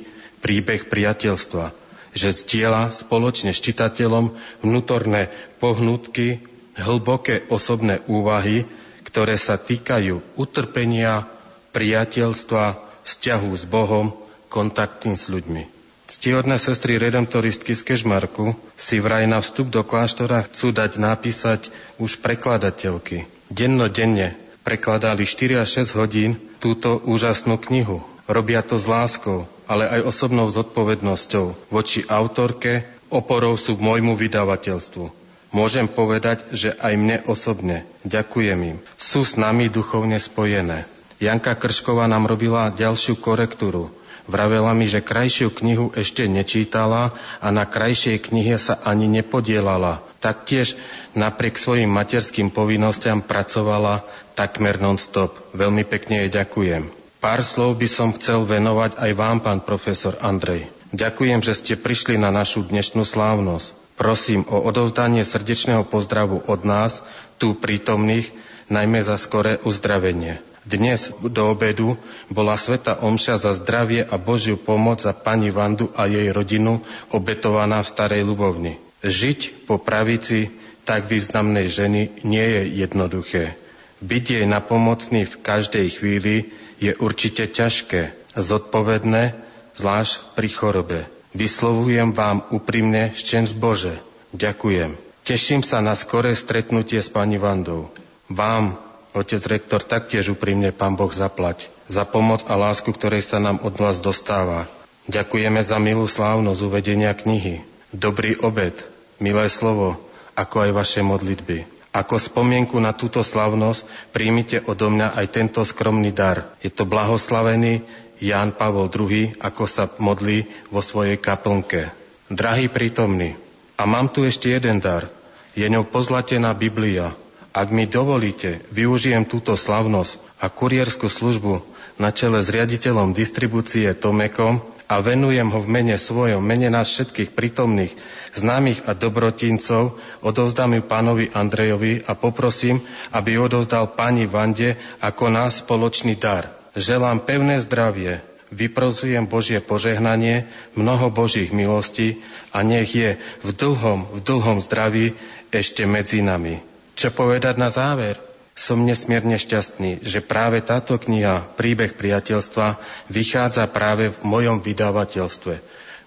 príbeh 0.43 0.87
priateľstva, 0.87 1.75
že 2.15 2.31
zdieľa 2.31 2.95
spoločne 2.95 3.51
s 3.51 3.63
čitateľom 3.63 4.31
vnútorné 4.63 5.35
pohnutky, 5.59 6.39
hlboké 6.79 7.51
osobné 7.51 7.99
úvahy, 8.07 8.63
ktoré 9.03 9.35
sa 9.35 9.59
týkajú 9.59 10.39
utrpenia, 10.39 11.27
priateľstva, 11.75 12.79
vzťahu 13.05 13.51
s 13.53 13.65
Bohom, 13.69 14.15
kontakty 14.49 15.13
s 15.13 15.29
ľuďmi. 15.29 15.76
Ctihodné 16.07 16.63
sestry 16.63 17.03
redemptoristky 17.03 17.75
z 17.75 17.83
Kežmarku 17.83 18.55
si 18.79 19.03
vraj 19.03 19.27
na 19.27 19.43
vstup 19.43 19.75
do 19.75 19.83
kláštora 19.83 20.47
chcú 20.47 20.71
dať 20.71 21.03
napísať 21.03 21.75
už 21.99 22.23
prekladateľky. 22.23 23.27
Dennodenne 23.51 24.39
prekladali 24.63 25.27
4 25.27 25.67
až 25.67 25.83
6 25.83 25.99
hodín 25.99 26.39
túto 26.63 27.03
úžasnú 27.03 27.59
knihu. 27.59 28.07
Robia 28.31 28.63
to 28.63 28.79
s 28.79 28.87
láskou, 28.87 29.51
ale 29.67 29.91
aj 29.91 30.07
osobnou 30.07 30.47
zodpovednosťou 30.47 31.75
voči 31.75 32.07
autorke, 32.07 32.87
oporou 33.11 33.59
sú 33.59 33.75
môjmu 33.75 34.15
vydavateľstvu. 34.15 35.11
Môžem 35.51 35.91
povedať, 35.91 36.47
že 36.55 36.75
aj 36.79 36.95
mne 36.95 37.17
osobne 37.27 37.83
ďakujem 38.07 38.59
im. 38.63 38.79
Sú 38.95 39.27
s 39.27 39.35
nami 39.35 39.67
duchovne 39.67 40.23
spojené. 40.23 40.87
Janka 41.19 41.59
Kršková 41.59 42.07
nám 42.07 42.31
robila 42.31 42.71
ďalšiu 42.71 43.19
korektúru 43.19 43.91
Vravela 44.27 44.75
mi, 44.75 44.91
že 44.91 45.07
krajšiu 45.07 45.55
knihu 45.55 45.95
ešte 45.95 46.27
nečítala 46.27 47.15
a 47.39 47.49
na 47.55 47.63
krajšej 47.63 48.27
knihe 48.27 48.59
sa 48.59 48.75
ani 48.83 49.07
nepodielala. 49.07 50.03
Taktiež 50.19 50.75
napriek 51.15 51.55
svojim 51.55 51.87
materským 51.87 52.51
povinnostiam 52.51 53.23
pracovala 53.23 54.03
takmer 54.35 54.83
non-stop. 54.83 55.55
Veľmi 55.55 55.87
pekne 55.87 56.27
jej 56.27 56.31
ďakujem. 56.43 56.91
Pár 57.23 57.47
slov 57.47 57.79
by 57.79 57.89
som 57.91 58.11
chcel 58.15 58.43
venovať 58.43 58.99
aj 58.99 59.11
vám, 59.15 59.39
pán 59.43 59.63
profesor 59.63 60.19
Andrej. 60.19 60.67
Ďakujem, 60.91 61.43
že 61.43 61.55
ste 61.55 61.75
prišli 61.79 62.19
na 62.19 62.35
našu 62.35 62.67
dnešnú 62.67 63.07
slávnosť. 63.07 63.75
Prosím 63.97 64.45
o 64.47 64.61
odovzdanie 64.61 65.25
srdečného 65.25 65.87
pozdravu 65.89 66.45
od 66.45 66.61
nás, 66.69 67.01
tu 67.41 67.57
prítomných, 67.57 68.29
najmä 68.69 69.01
za 69.01 69.17
skoré 69.17 69.57
uzdravenie. 69.63 70.43
Dnes 70.67 71.15
do 71.23 71.55
obedu 71.55 71.95
bola 72.27 72.59
Sveta 72.59 72.99
Omša 72.99 73.39
za 73.39 73.55
zdravie 73.55 74.03
a 74.03 74.19
Božiu 74.19 74.59
pomoc 74.59 74.99
za 74.99 75.15
pani 75.15 75.55
Vandu 75.55 75.95
a 75.95 76.11
jej 76.11 76.35
rodinu 76.35 76.83
obetovaná 77.15 77.87
v 77.87 77.91
Starej 77.95 78.27
Ľubovni. 78.27 78.75
Žiť 79.07 79.71
po 79.71 79.79
pravici 79.79 80.51
tak 80.83 81.07
významnej 81.07 81.71
ženy 81.71 82.19
nie 82.27 82.43
je 82.43 82.63
jednoduché. 82.83 83.55
Byť 84.03 84.25
jej 84.27 84.47
napomocný 84.51 85.23
v 85.23 85.39
každej 85.39 85.87
chvíli 85.87 86.51
je 86.83 86.99
určite 86.99 87.47
ťažké, 87.47 88.35
zodpovedné, 88.35 89.39
zvlášť 89.79 90.35
pri 90.35 90.49
chorobe. 90.51 90.99
Vyslovujem 91.31 92.11
vám 92.11 92.43
úprimne 92.51 93.15
šťen 93.15 93.55
Bože. 93.55 93.95
Ďakujem. 94.35 94.99
Teším 95.23 95.63
sa 95.63 95.79
na 95.79 95.95
skoré 95.95 96.35
stretnutie 96.35 96.99
s 96.99 97.07
pani 97.07 97.39
Vandou. 97.39 97.91
Vám, 98.27 98.79
Otec 99.17 99.41
rektor, 99.49 99.81
taktiež 99.81 100.29
úprimne 100.29 100.77
Pán 100.77 100.93
Boh 100.93 101.09
zaplať 101.09 101.73
za 101.89 102.05
pomoc 102.05 102.45
a 102.45 102.53
lásku, 102.53 102.93
ktorej 102.93 103.25
sa 103.25 103.41
nám 103.41 103.65
od 103.65 103.73
vás 103.73 104.05
dostáva. 104.05 104.69
Ďakujeme 105.09 105.57
za 105.65 105.81
milú 105.81 106.05
slávnosť 106.05 106.61
uvedenia 106.61 107.17
knihy. 107.17 107.65
Dobrý 107.97 108.37
obed, 108.37 108.77
milé 109.17 109.49
slovo, 109.49 109.97
ako 110.37 110.69
aj 110.69 110.71
vaše 110.77 111.01
modlitby. 111.01 111.65
Ako 111.97 112.21
spomienku 112.21 112.77
na 112.77 112.93
túto 112.93 113.25
slavnosť 113.25 114.13
príjmite 114.13 114.61
odo 114.69 114.93
mňa 114.93 115.17
aj 115.17 115.27
tento 115.33 115.65
skromný 115.65 116.13
dar. 116.13 116.53
Je 116.61 116.69
to 116.69 116.85
blahoslavený 116.85 117.89
Ján 118.21 118.53
Pavol 118.53 118.93
II, 118.93 119.33
ako 119.41 119.65
sa 119.65 119.89
modlí 119.97 120.45
vo 120.69 120.85
svojej 120.85 121.17
kaplnke. 121.17 121.89
Drahý 122.29 122.69
prítomný, 122.69 123.33
a 123.81 123.89
mám 123.89 124.13
tu 124.13 124.29
ešte 124.29 124.53
jeden 124.53 124.77
dar. 124.77 125.09
Je 125.57 125.65
ňou 125.65 125.89
pozlatená 125.89 126.53
Biblia, 126.53 127.17
ak 127.57 127.73
mi 127.73 127.89
dovolíte, 127.89 128.61
využijem 128.69 129.25
túto 129.25 129.57
slavnosť 129.57 130.21
a 130.45 130.53
kurierskú 130.53 131.09
službu 131.09 131.65
na 131.97 132.13
čele 132.13 132.45
s 132.45 132.53
riaditeľom 132.53 133.17
distribúcie 133.17 133.97
Tomekom 133.97 134.61
a 134.85 135.01
venujem 135.01 135.49
ho 135.49 135.65
v 135.65 135.73
mene 135.73 135.97
svojom, 135.97 136.45
mene 136.45 136.69
nás 136.69 136.93
všetkých 136.93 137.33
prítomných, 137.33 137.97
známych 138.37 138.85
a 138.85 138.93
dobrotincov, 138.93 139.97
odovzdám 140.21 140.77
ju 140.77 140.83
pánovi 140.85 141.33
Andrejovi 141.33 142.05
a 142.05 142.13
poprosím, 142.13 142.85
aby 143.17 143.41
ju 143.41 143.49
odovzdal 143.49 143.97
pani 143.97 144.29
Vande 144.29 144.77
ako 145.01 145.33
nás 145.33 145.65
spoločný 145.65 146.21
dar. 146.21 146.53
Želám 146.77 147.25
pevné 147.25 147.65
zdravie, 147.65 148.21
vyprozujem 148.53 149.25
Božie 149.25 149.65
požehnanie, 149.65 150.45
mnoho 150.77 151.09
Božích 151.09 151.57
milostí 151.57 152.21
a 152.53 152.61
nech 152.61 152.93
je 152.93 153.17
v 153.41 153.49
dlhom, 153.49 154.13
v 154.13 154.21
dlhom 154.21 154.61
zdraví 154.61 155.17
ešte 155.49 155.89
medzi 155.89 156.21
nami. 156.21 156.76
Čo 156.97 157.13
povedať 157.13 157.61
na 157.61 157.69
záver? 157.69 158.17
Som 158.57 158.89
nesmierne 158.89 159.37
šťastný, 159.37 160.01
že 160.01 160.25
práve 160.25 160.65
táto 160.65 160.97
kniha 160.97 161.45
Príbeh 161.61 161.93
priateľstva 161.93 162.81
vychádza 163.13 163.69
práve 163.69 164.17
v 164.17 164.19
mojom 164.25 164.65
vydavateľstve. 164.65 165.55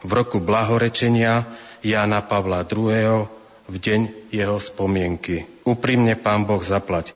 V 0.02 0.10
roku 0.10 0.42
blahorečenia 0.42 1.46
Jana 1.86 2.26
Pavla 2.26 2.66
II. 2.66 3.30
v 3.70 3.76
deň 3.78 4.34
jeho 4.34 4.58
spomienky. 4.58 5.46
Úprimne 5.62 6.18
pán 6.18 6.50
Boh 6.50 6.66
zaplať. 6.66 7.14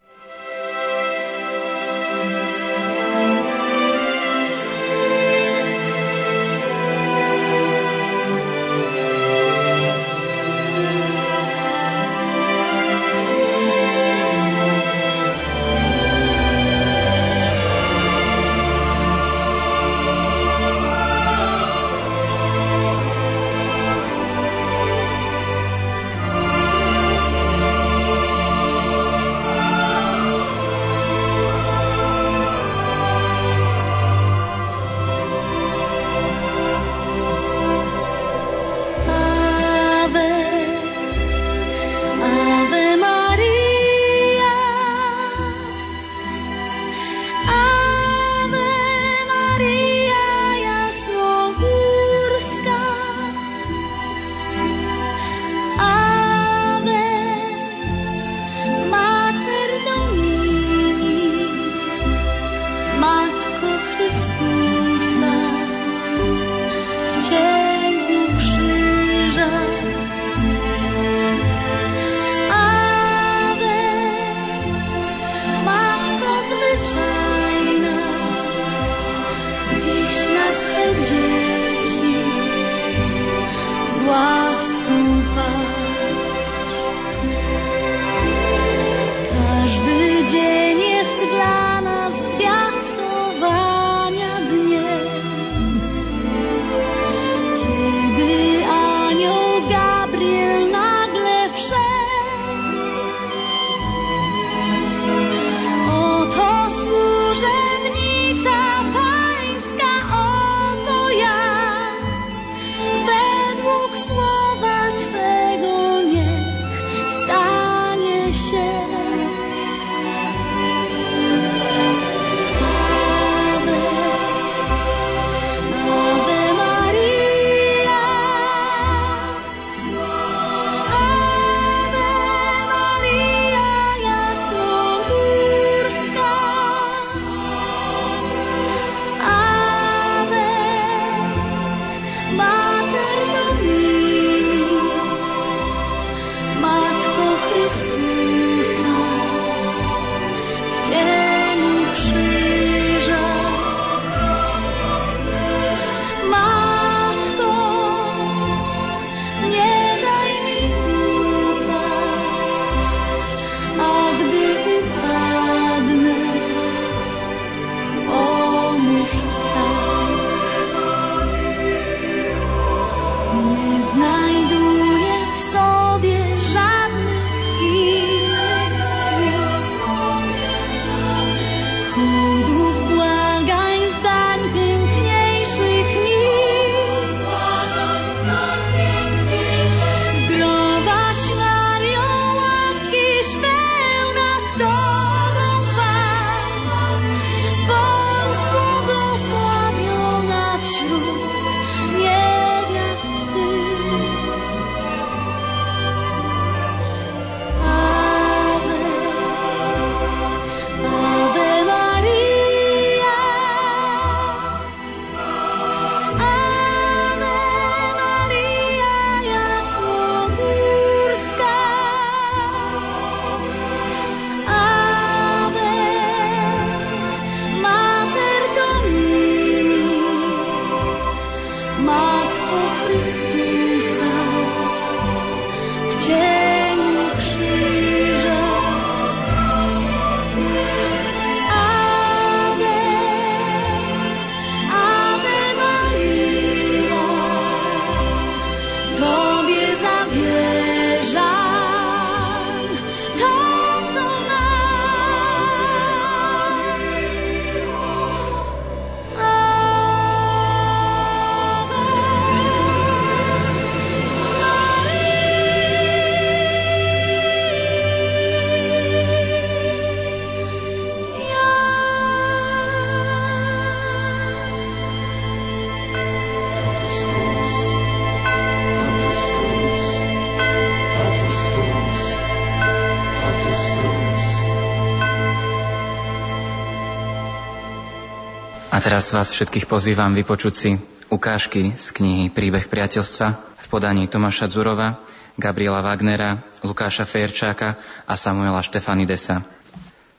Teraz 288.84 289.16
vás 289.16 289.32
všetkých 289.32 289.64
pozývam 289.64 290.12
vypočuť 290.12 290.54
si 290.54 290.76
ukážky 291.08 291.72
z 291.80 291.88
knihy 291.96 292.28
Príbeh 292.28 292.68
priateľstva 292.68 293.28
v 293.56 293.66
podaní 293.72 294.12
Tomáša 294.12 294.52
Dzurova, 294.52 295.00
Gabriela 295.40 295.80
Wagnera, 295.80 296.44
Lukáša 296.68 297.08
Ferčáka 297.08 297.80
a 298.04 298.14
Samuela 298.20 298.60
Štefanidesa. 298.60 299.48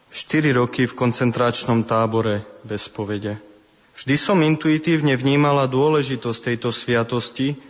4 0.08 0.56
roky 0.56 0.88
v 0.88 0.96
koncentračnom 0.96 1.84
tábore 1.84 2.40
bez 2.64 2.88
povede. 2.88 3.36
Vždy 4.00 4.16
som 4.16 4.40
intuitívne 4.40 5.12
vnímala 5.12 5.68
dôležitosť 5.68 6.40
tejto 6.48 6.72
sviatosti 6.72 7.60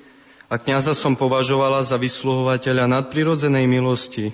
a 0.47 0.62
kňaza 0.62 0.95
som 0.95 1.18
považovala 1.18 1.82
za 1.82 1.99
vysluhovateľa 1.99 2.86
nadprirodzenej 2.86 3.66
milosti. 3.66 4.30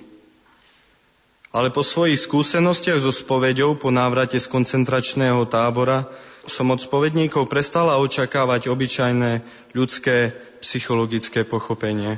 Ale 1.49 1.73
po 1.73 1.81
svojich 1.81 2.21
skúsenostiach 2.21 3.01
so 3.01 3.09
spoveďou 3.09 3.81
po 3.81 3.89
návrate 3.89 4.37
z 4.37 4.45
koncentračného 4.45 5.41
tábora 5.49 6.05
som 6.49 6.73
od 6.73 6.81
spovedníkov 6.81 7.45
prestala 7.49 8.01
očakávať 8.01 8.71
obyčajné 8.71 9.45
ľudské 9.77 10.33
psychologické 10.61 11.45
pochopenie. 11.45 12.17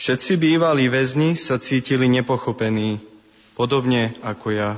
Všetci 0.00 0.40
bývalí 0.40 0.88
väzni 0.88 1.36
sa 1.36 1.60
cítili 1.60 2.08
nepochopení, 2.08 3.00
podobne 3.56 4.16
ako 4.24 4.48
ja. 4.52 4.70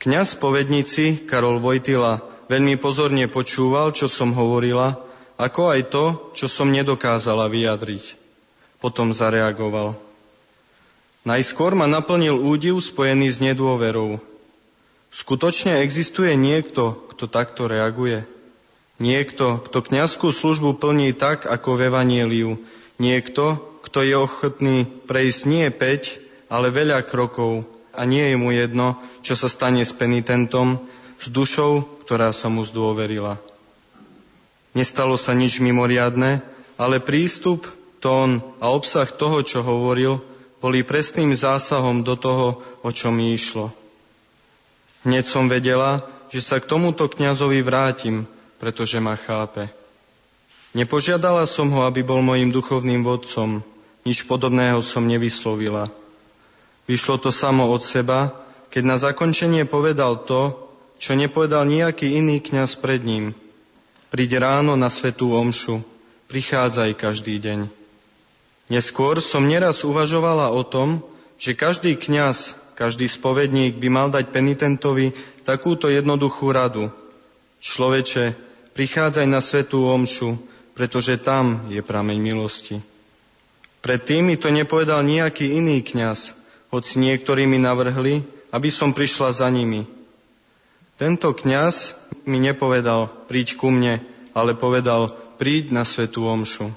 Kňaz 0.00 0.40
spovedníci 0.40 1.28
Karol 1.28 1.60
Vojtila 1.60 2.24
veľmi 2.48 2.80
pozorne 2.80 3.28
počúval, 3.28 3.92
čo 3.92 4.08
som 4.08 4.32
hovorila, 4.32 4.96
ako 5.36 5.62
aj 5.68 5.80
to, 5.92 6.04
čo 6.32 6.46
som 6.48 6.72
nedokázala 6.72 7.46
vyjadriť. 7.52 8.16
Potom 8.80 9.12
zareagoval. 9.12 10.00
Najskôr 11.28 11.76
ma 11.76 11.84
naplnil 11.84 12.40
údiv 12.40 12.80
spojený 12.80 13.28
s 13.28 13.38
nedôverou. 13.42 14.16
Skutočne 15.08 15.80
existuje 15.80 16.36
niekto, 16.36 16.92
kto 17.12 17.32
takto 17.32 17.64
reaguje? 17.64 18.28
Niekto, 18.98 19.62
kto 19.64 19.78
kňazskú 19.80 20.34
službu 20.34 20.76
plní 20.76 21.16
tak, 21.16 21.46
ako 21.48 21.78
v 21.78 21.84
Evanieliu. 21.88 22.52
Niekto, 22.98 23.62
kto 23.86 24.04
je 24.04 24.14
ochotný 24.18 24.76
prejsť 25.06 25.40
nie 25.48 25.66
5, 25.70 26.52
ale 26.52 26.74
veľa 26.74 27.06
krokov 27.06 27.64
a 27.94 28.04
nie 28.04 28.34
je 28.34 28.36
mu 28.36 28.50
jedno, 28.52 28.98
čo 29.24 29.38
sa 29.38 29.48
stane 29.48 29.86
s 29.86 29.94
penitentom, 29.96 30.82
s 31.18 31.26
dušou, 31.32 31.86
ktorá 32.04 32.30
sa 32.30 32.52
mu 32.52 32.62
zdôverila. 32.62 33.40
Nestalo 34.76 35.16
sa 35.16 35.34
nič 35.34 35.58
mimoriadne, 35.58 36.44
ale 36.78 37.02
prístup, 37.02 37.66
tón 37.98 38.44
a 38.62 38.70
obsah 38.70 39.08
toho, 39.10 39.42
čo 39.42 39.64
hovoril, 39.64 40.22
boli 40.62 40.86
presným 40.86 41.34
zásahom 41.34 42.06
do 42.06 42.14
toho, 42.14 42.62
o 42.82 42.90
čo 42.94 43.10
mi 43.10 43.34
išlo. 43.34 43.74
Hneď 45.06 45.24
som 45.26 45.46
vedela, 45.46 46.02
že 46.32 46.42
sa 46.42 46.58
k 46.58 46.68
tomuto 46.68 47.06
kňazovi 47.06 47.62
vrátim, 47.62 48.26
pretože 48.58 48.98
ma 48.98 49.14
chápe. 49.14 49.70
Nepožiadala 50.76 51.48
som 51.48 51.70
ho, 51.72 51.86
aby 51.86 52.04
bol 52.04 52.20
mojim 52.20 52.52
duchovným 52.52 53.06
vodcom. 53.06 53.64
Nič 54.04 54.26
podobného 54.28 54.82
som 54.84 55.06
nevyslovila. 55.06 55.88
Vyšlo 56.88 57.20
to 57.20 57.30
samo 57.32 57.68
od 57.68 57.84
seba, 57.84 58.32
keď 58.68 58.82
na 58.84 58.96
zakončenie 59.00 59.64
povedal 59.64 60.24
to, 60.24 60.56
čo 60.98 61.14
nepovedal 61.14 61.64
nejaký 61.64 62.18
iný 62.18 62.42
kňaz 62.42 62.76
pred 62.80 63.00
ním. 63.04 63.32
Príď 64.08 64.40
ráno 64.42 64.74
na 64.74 64.88
svetú 64.88 65.36
omšu, 65.36 65.84
prichádzaj 66.32 66.90
každý 66.96 67.38
deň. 67.38 67.68
Neskôr 68.68 69.20
som 69.24 69.48
neraz 69.48 69.84
uvažovala 69.84 70.52
o 70.52 70.60
tom, 70.64 71.00
že 71.40 71.56
každý 71.56 71.96
kňaz, 71.96 72.56
každý 72.78 73.10
spovedník 73.10 73.82
by 73.82 73.88
mal 73.90 74.08
dať 74.14 74.30
penitentovi 74.30 75.10
takúto 75.42 75.90
jednoduchú 75.90 76.54
radu. 76.54 76.94
Človeče, 77.58 78.38
prichádzaj 78.78 79.26
na 79.26 79.42
svetú 79.42 79.82
omšu, 79.82 80.38
pretože 80.78 81.18
tam 81.18 81.66
je 81.66 81.82
prameň 81.82 82.22
milosti. 82.22 82.78
Predtým 83.82 84.30
mi 84.30 84.38
to 84.38 84.54
nepovedal 84.54 85.02
nejaký 85.02 85.58
iný 85.58 85.82
kňaz, 85.82 86.38
hoci 86.70 87.02
niektorí 87.02 87.50
mi 87.50 87.58
navrhli, 87.58 88.22
aby 88.54 88.70
som 88.70 88.94
prišla 88.94 89.34
za 89.34 89.50
nimi. 89.50 89.82
Tento 90.94 91.34
kňaz 91.34 91.98
mi 92.30 92.38
nepovedal, 92.38 93.10
príď 93.26 93.58
ku 93.58 93.74
mne, 93.74 94.06
ale 94.38 94.54
povedal, 94.54 95.10
príď 95.42 95.74
na 95.74 95.82
svetú 95.82 96.30
omšu. 96.30 96.70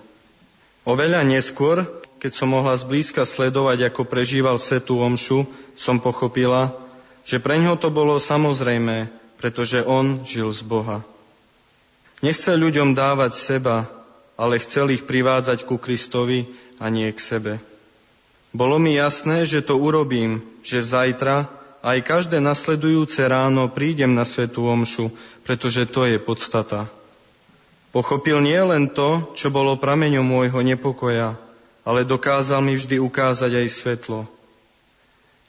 Oveľa 0.81 1.21
neskôr, 1.21 1.85
keď 2.21 2.31
som 2.37 2.53
mohla 2.53 2.77
zblízka 2.77 3.25
sledovať, 3.25 3.89
ako 3.89 4.05
prežíval 4.05 4.61
svetú 4.61 5.01
omšu, 5.01 5.49
som 5.73 5.97
pochopila, 5.97 6.69
že 7.25 7.41
pre 7.41 7.57
ňo 7.57 7.81
to 7.81 7.89
bolo 7.89 8.21
samozrejmé, 8.21 9.09
pretože 9.41 9.81
on 9.81 10.21
žil 10.21 10.53
z 10.53 10.61
Boha. 10.61 11.01
Nechcel 12.21 12.61
ľuďom 12.61 12.93
dávať 12.93 13.33
seba, 13.33 13.89
ale 14.37 14.61
chcel 14.61 14.93
ich 14.93 15.09
privádzať 15.09 15.65
ku 15.65 15.81
Kristovi 15.81 16.45
a 16.77 16.93
nie 16.93 17.09
k 17.09 17.17
sebe. 17.17 17.53
Bolo 18.53 18.77
mi 18.77 18.93
jasné, 18.93 19.49
že 19.49 19.65
to 19.65 19.81
urobím, 19.81 20.45
že 20.61 20.85
zajtra 20.85 21.49
aj 21.81 22.05
každé 22.05 22.37
nasledujúce 22.37 23.25
ráno 23.25 23.65
prídem 23.73 24.13
na 24.13 24.29
svetú 24.29 24.69
omšu, 24.69 25.09
pretože 25.41 25.89
to 25.89 26.05
je 26.05 26.21
podstata. 26.21 26.85
Pochopil 27.89 28.37
nie 28.45 28.61
len 28.61 28.93
to, 28.93 29.33
čo 29.33 29.49
bolo 29.49 29.81
prameňom 29.81 30.21
môjho 30.21 30.61
nepokoja, 30.61 31.33
ale 31.81 32.05
dokázal 32.05 32.61
mi 32.61 32.77
vždy 32.77 33.01
ukázať 33.01 33.51
aj 33.65 33.67
svetlo. 33.69 34.19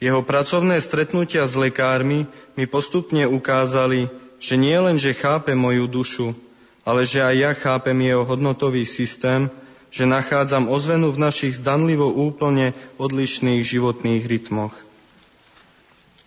Jeho 0.02 0.18
pracovné 0.26 0.82
stretnutia 0.82 1.46
s 1.46 1.54
lekármi 1.54 2.26
mi 2.58 2.64
postupne 2.66 3.22
ukázali, 3.28 4.10
že 4.42 4.58
nie 4.58 4.74
len, 4.74 4.98
že 4.98 5.14
chápe 5.14 5.54
moju 5.54 5.86
dušu, 5.86 6.34
ale 6.82 7.06
že 7.06 7.22
aj 7.22 7.34
ja 7.38 7.52
chápem 7.54 7.94
jeho 8.02 8.26
hodnotový 8.26 8.82
systém, 8.82 9.46
že 9.92 10.08
nachádzam 10.08 10.66
ozvenu 10.66 11.14
v 11.14 11.22
našich 11.22 11.62
zdanlivo 11.62 12.10
úplne 12.10 12.74
odlišných 12.98 13.62
životných 13.62 14.24
rytmoch. 14.26 14.74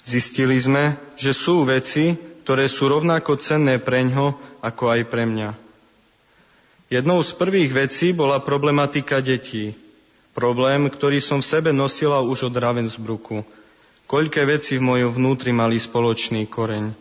Zistili 0.06 0.56
sme, 0.62 1.02
že 1.18 1.34
sú 1.34 1.66
veci, 1.66 2.14
ktoré 2.46 2.70
sú 2.70 2.88
rovnako 2.88 3.42
cenné 3.42 3.82
preňho, 3.82 4.38
ako 4.62 4.94
aj 4.94 5.02
pre 5.10 5.26
mňa. 5.26 5.50
Jednou 6.94 7.26
z 7.26 7.34
prvých 7.34 7.74
vecí 7.74 8.14
bola 8.14 8.38
problematika 8.38 9.18
detí. 9.18 9.74
Problém, 10.36 10.92
ktorý 10.92 11.24
som 11.24 11.40
v 11.40 11.48
sebe 11.48 11.72
nosila 11.72 12.20
už 12.20 12.52
od 12.52 12.56
Ravensbruku. 12.60 13.48
Koľké 14.04 14.44
veci 14.44 14.76
v 14.76 14.84
mojom 14.84 15.16
vnútri 15.16 15.56
mali 15.56 15.80
spoločný 15.80 16.44
koreň. 16.52 16.92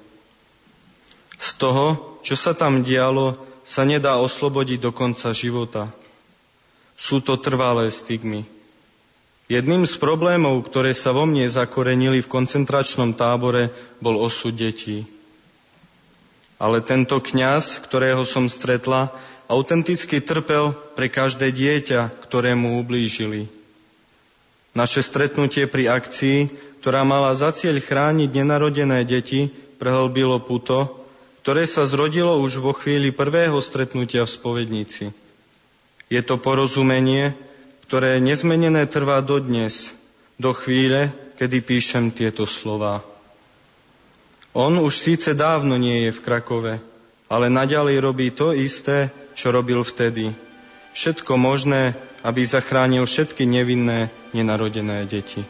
Z 1.42 1.50
toho, 1.58 2.16
čo 2.22 2.38
sa 2.38 2.54
tam 2.54 2.86
dialo, 2.86 3.34
sa 3.66 3.82
nedá 3.82 4.22
oslobodiť 4.22 4.78
do 4.78 4.94
konca 4.94 5.34
života. 5.34 5.90
Sú 6.94 7.18
to 7.18 7.34
trvalé 7.34 7.90
stigmy. 7.90 8.46
Jedným 9.50 9.84
z 9.84 9.98
problémov, 10.00 10.64
ktoré 10.64 10.96
sa 10.96 11.12
vo 11.12 11.28
mne 11.28 11.50
zakorenili 11.50 12.22
v 12.22 12.30
koncentračnom 12.30 13.12
tábore, 13.12 13.74
bol 14.00 14.16
osud 14.16 14.56
detí. 14.56 15.04
Ale 16.56 16.80
tento 16.80 17.20
kňaz, 17.20 17.82
ktorého 17.82 18.24
som 18.24 18.48
stretla, 18.48 19.12
autenticky 19.48 20.20
trpel 20.24 20.72
pre 20.96 21.12
každé 21.12 21.52
dieťa, 21.52 22.24
ktorému 22.24 22.80
ublížili. 22.80 23.48
Naše 24.74 25.06
stretnutie 25.06 25.70
pri 25.70 25.86
akcii, 25.86 26.50
ktorá 26.82 27.06
mala 27.06 27.32
za 27.38 27.54
cieľ 27.54 27.78
chrániť 27.78 28.30
nenarodené 28.34 29.06
deti, 29.06 29.52
prehlbilo 29.78 30.42
puto, 30.42 31.04
ktoré 31.44 31.68
sa 31.68 31.84
zrodilo 31.84 32.40
už 32.40 32.58
vo 32.58 32.72
chvíli 32.72 33.12
prvého 33.12 33.60
stretnutia 33.60 34.24
v 34.24 34.34
spovednici. 34.34 35.04
Je 36.08 36.20
to 36.24 36.40
porozumenie, 36.40 37.36
ktoré 37.86 38.18
nezmenené 38.18 38.88
trvá 38.88 39.20
dodnes, 39.20 39.92
do 40.40 40.50
chvíle, 40.56 41.12
kedy 41.38 41.62
píšem 41.62 42.10
tieto 42.10 42.48
slova. 42.48 43.04
On 44.54 44.72
už 44.80 44.94
síce 44.94 45.34
dávno 45.34 45.78
nie 45.78 46.08
je 46.08 46.10
v 46.14 46.22
Krakove, 46.22 46.74
ale 47.28 47.46
naďalej 47.48 47.96
robí 48.00 48.28
to 48.30 48.52
isté, 48.52 49.08
čo 49.34 49.50
robil 49.50 49.80
vtedy. 49.82 50.32
Všetko 50.94 51.34
možné, 51.34 51.98
aby 52.22 52.46
zachránil 52.46 53.04
všetky 53.04 53.44
nevinné, 53.44 54.08
nenarodené 54.30 55.04
deti. 55.10 55.42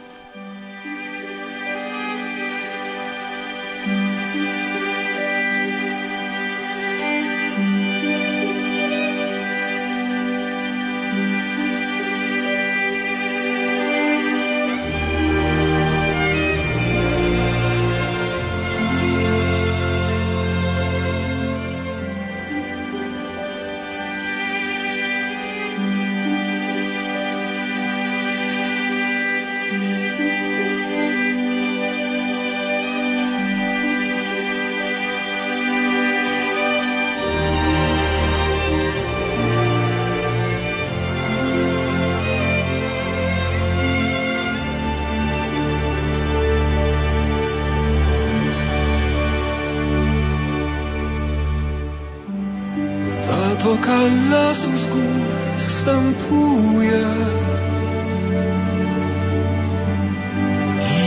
Zatoka 53.65 53.97
lasu 54.31 54.69
z 54.77 54.85
gór 54.87 55.25
wstępuje. 55.57 57.05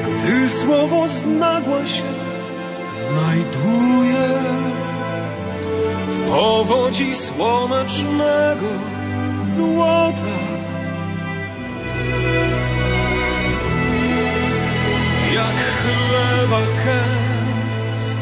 Gdy 0.05 0.49
słowo 0.49 1.09
znagła 1.09 1.87
się 1.87 2.11
znajduje 2.93 4.29
W 6.09 6.29
powodzi 6.29 7.15
słonecznego 7.15 8.71
złota 9.57 10.44
kęs, 16.85 18.17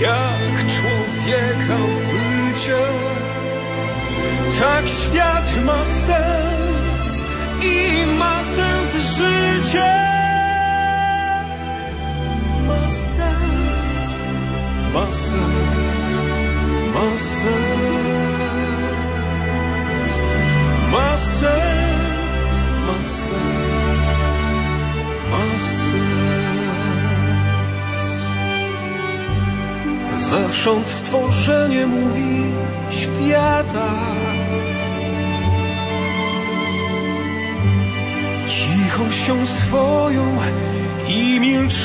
jak 0.00 0.54
człowieka 0.74 1.78
bycie. 2.08 2.82
Tak 4.60 4.88
świat 4.88 5.64
ma 5.64 5.84
sens 5.84 7.20
i 7.62 8.06
ma 8.18 8.42
sens 8.42 8.90
życie. 9.16 9.94
Ma 12.66 12.90
sens, 12.90 14.02
ma 14.94 15.12
sens, 15.12 16.10
ma 16.94 17.16
sens, 17.16 17.68
ma 20.92 21.16
sens, 21.16 22.52
ma 22.86 22.98
sens, 23.04 24.00
ma 25.30 25.58
sens. 25.58 26.37
Zewsząd 30.30 30.88
stworzenie 30.88 31.86
mówi 31.86 32.52
świata. 32.90 33.90
Cichością 38.48 39.46
swoją 39.46 40.38
i 41.08 41.40
milczenie. 41.40 41.78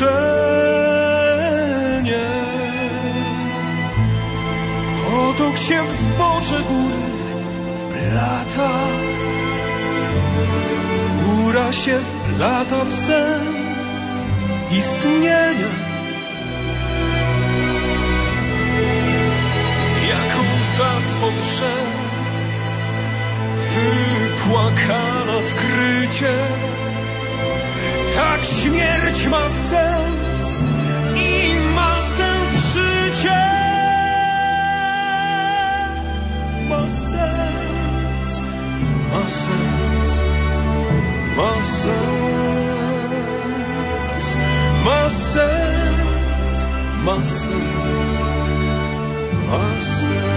Potok 5.11 5.57
się 5.57 5.81
w 5.83 5.93
zbocze 5.93 6.63
góry 6.63 7.03
wplata. 7.77 8.71
Góra 11.25 11.73
się 11.73 11.99
wplata 11.99 12.85
w 12.85 12.93
sens 12.93 13.99
istnienia. 14.71 15.82
Wypłakana 24.43 25.41
skrycie. 25.41 26.33
Tak 28.15 28.45
śmierć 28.45 29.27
ma 29.27 29.49
sens 29.49 30.63
i 31.15 31.55
ma 31.75 32.01
sens 32.01 32.73
życie. 32.73 33.41
Ma 36.69 36.89
sens, 36.89 38.41
ma 39.11 39.29
sens, 39.29 40.23
ma 41.37 41.61
sens, 41.61 41.97
ma 44.85 45.09
sens, 45.09 46.67
ma 47.05 47.23
sens, 47.23 48.11
ma 49.49 49.81
sens. 49.81 50.32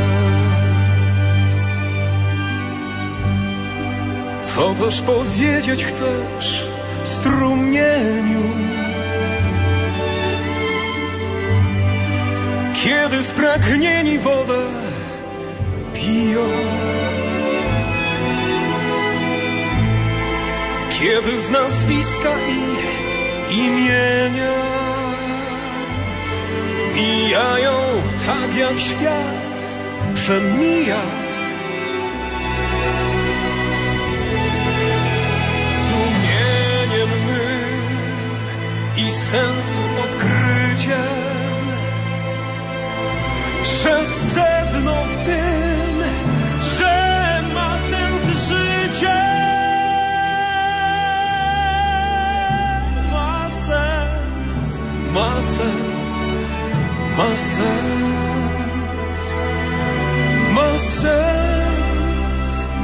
Co 4.57 4.75
też 4.75 5.03
powiedzieć 5.03 5.85
chcesz, 5.85 6.65
strumieniu? 7.05 8.43
Kiedy 12.85 13.23
spragnieni 13.23 14.19
wodę 14.19 14.63
piją, 15.95 16.49
kiedy 21.01 21.41
z 21.41 21.51
nazwiska 21.51 22.33
i 22.49 23.57
imienia 23.59 24.53
mijają 26.95 27.73
tak 28.27 28.57
jak 28.57 28.81
świat 28.81 29.73
przemija. 30.15 31.26
I 38.97 39.11
sensu 39.11 39.81
odkryciem, 40.05 41.67
że 43.83 44.07
sedno 44.07 45.05
w 45.05 45.25
tym, 45.25 46.03
że 46.79 47.43
ma 47.55 47.79
sens 47.79 48.49
życie. 48.49 49.19
Ma 53.13 53.51
sens, 53.51 54.83
ma 55.13 55.43
sens, 55.43 56.35
ma 57.17 57.37
sens, 57.37 57.65
ma 60.55 60.79
sens, 60.79 61.69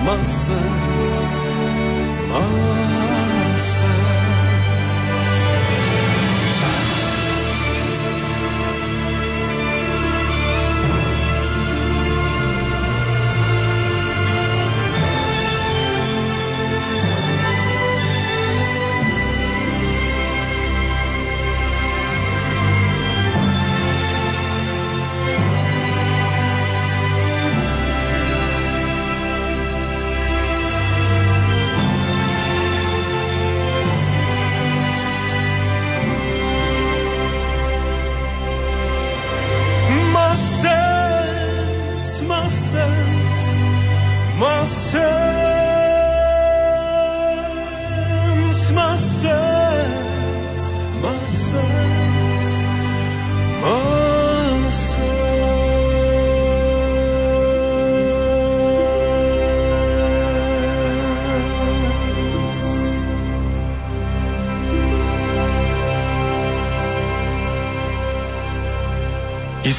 ma 0.05 0.25
sens, 0.27 1.33
ma 2.29 2.45
sens. 3.59 4.02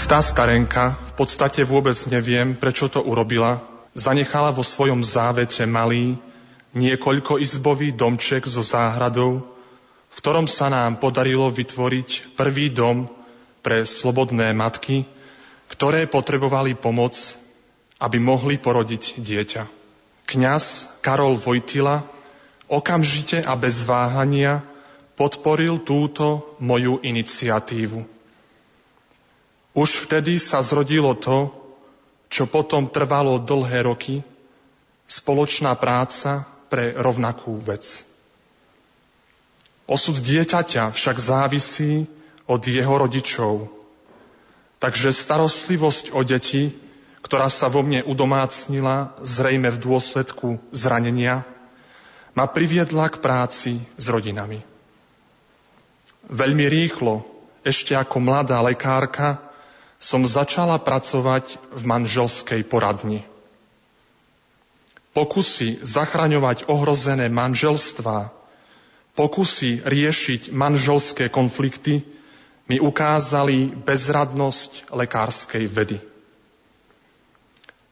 Istá 0.03 0.19
starenka, 0.19 0.99
v 0.99 1.13
podstate 1.15 1.63
vôbec 1.63 1.95
neviem, 2.11 2.59
prečo 2.59 2.91
to 2.91 2.99
urobila, 2.99 3.63
zanechala 3.95 4.51
vo 4.51 4.59
svojom 4.59 4.99
závete 4.99 5.63
malý, 5.63 6.19
niekoľko 6.75 7.39
izbový 7.39 7.95
domček 7.95 8.43
so 8.43 8.59
záhradou, 8.59 9.47
v 10.11 10.15
ktorom 10.19 10.43
sa 10.43 10.67
nám 10.67 10.99
podarilo 10.99 11.47
vytvoriť 11.47 12.35
prvý 12.35 12.67
dom 12.67 13.07
pre 13.63 13.87
slobodné 13.87 14.51
matky, 14.51 15.07
ktoré 15.71 16.03
potrebovali 16.11 16.75
pomoc, 16.75 17.39
aby 18.03 18.19
mohli 18.19 18.59
porodiť 18.59 19.23
dieťa. 19.23 19.63
Kňaz 20.27 20.99
Karol 20.99 21.39
Vojtila 21.39 22.03
okamžite 22.67 23.39
a 23.39 23.55
bez 23.55 23.87
váhania 23.87 24.67
podporil 25.15 25.79
túto 25.79 26.59
moju 26.59 26.99
iniciatívu. 26.99 28.12
Už 29.73 30.05
vtedy 30.05 30.37
sa 30.37 30.61
zrodilo 30.61 31.17
to, 31.17 31.49
čo 32.29 32.45
potom 32.45 32.89
trvalo 32.89 33.41
dlhé 33.41 33.89
roky, 33.89 34.21
spoločná 35.09 35.73
práca 35.77 36.45
pre 36.69 36.93
rovnakú 36.93 37.57
vec. 37.61 38.05
Osud 39.89 40.17
dieťaťa 40.17 40.93
však 40.93 41.17
závisí 41.19 42.09
od 42.47 42.61
jeho 42.63 42.95
rodičov. 42.97 43.69
Takže 44.81 45.13
starostlivosť 45.13 46.13
o 46.13 46.21
deti, 46.21 46.73
ktorá 47.23 47.47
sa 47.47 47.69
vo 47.71 47.81
mne 47.85 48.03
udomácnila, 48.03 49.15
zrejme 49.21 49.71
v 49.71 49.81
dôsledku 49.81 50.59
zranenia, 50.75 51.47
ma 52.33 52.49
priviedla 52.49 53.09
k 53.13 53.21
práci 53.21 53.71
s 53.95 54.05
rodinami. 54.09 54.65
Veľmi 56.27 56.65
rýchlo, 56.67 57.23
ešte 57.63 57.95
ako 57.95 58.17
mladá 58.19 58.59
lekárka, 58.59 59.52
som 60.03 60.27
začala 60.27 60.75
pracovať 60.83 61.55
v 61.71 61.81
manželskej 61.87 62.67
poradni. 62.67 63.23
Pokusy 65.15 65.79
zachraňovať 65.79 66.67
ohrozené 66.67 67.31
manželstvá, 67.31 68.27
pokusy 69.15 69.79
riešiť 69.87 70.51
manželské 70.51 71.31
konflikty 71.31 72.03
mi 72.67 72.83
ukázali 72.83 73.71
bezradnosť 73.71 74.91
lekárskej 74.91 75.63
vedy. 75.71 75.97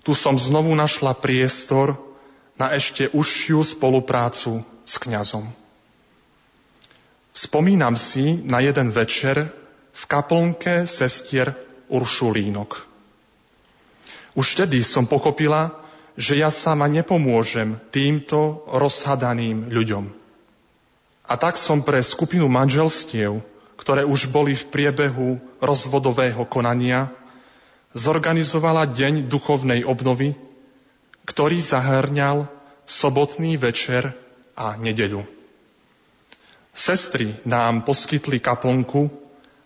Tu 0.03 0.11
som 0.11 0.35
znovu 0.35 0.75
našla 0.75 1.15
priestor 1.15 1.95
na 2.59 2.75
ešte 2.75 3.07
užšiu 3.15 3.63
spoluprácu 3.63 4.65
s 4.83 4.99
kňazom. 4.99 5.47
Spomínam 7.31 7.95
si 7.95 8.43
na 8.43 8.59
jeden 8.59 8.91
večer 8.91 9.47
v 9.95 10.03
kaplnke 10.09 10.83
sestier 10.89 11.55
Uršulínok. 11.91 12.87
Už 14.31 14.55
vtedy 14.55 14.79
som 14.79 15.03
pochopila, 15.03 15.75
že 16.15 16.39
ja 16.39 16.47
sama 16.47 16.87
nepomôžem 16.87 17.75
týmto 17.91 18.63
rozhadaným 18.71 19.67
ľuďom. 19.67 20.07
A 21.27 21.33
tak 21.39 21.59
som 21.59 21.83
pre 21.83 21.99
skupinu 22.03 22.47
manželstiev, 22.47 23.43
ktoré 23.79 24.07
už 24.07 24.31
boli 24.31 24.55
v 24.55 24.67
priebehu 24.67 25.39
rozvodového 25.59 26.43
konania, 26.47 27.11
zorganizovala 27.91 28.87
deň 28.87 29.27
duchovnej 29.27 29.83
obnovy, 29.83 30.35
ktorý 31.27 31.59
zahrňal 31.59 32.47
sobotný 32.87 33.59
večer 33.59 34.15
a 34.55 34.75
nedeľu. 34.75 35.23
Sestry 36.71 37.35
nám 37.43 37.83
poskytli 37.83 38.39
kaplnku 38.39 39.11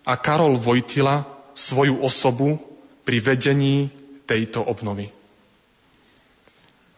a 0.02 0.18
Karol 0.18 0.58
Vojtila 0.58 1.35
svoju 1.56 2.04
osobu 2.04 2.60
pri 3.08 3.18
vedení 3.24 3.88
tejto 4.28 4.60
obnovy. 4.60 5.08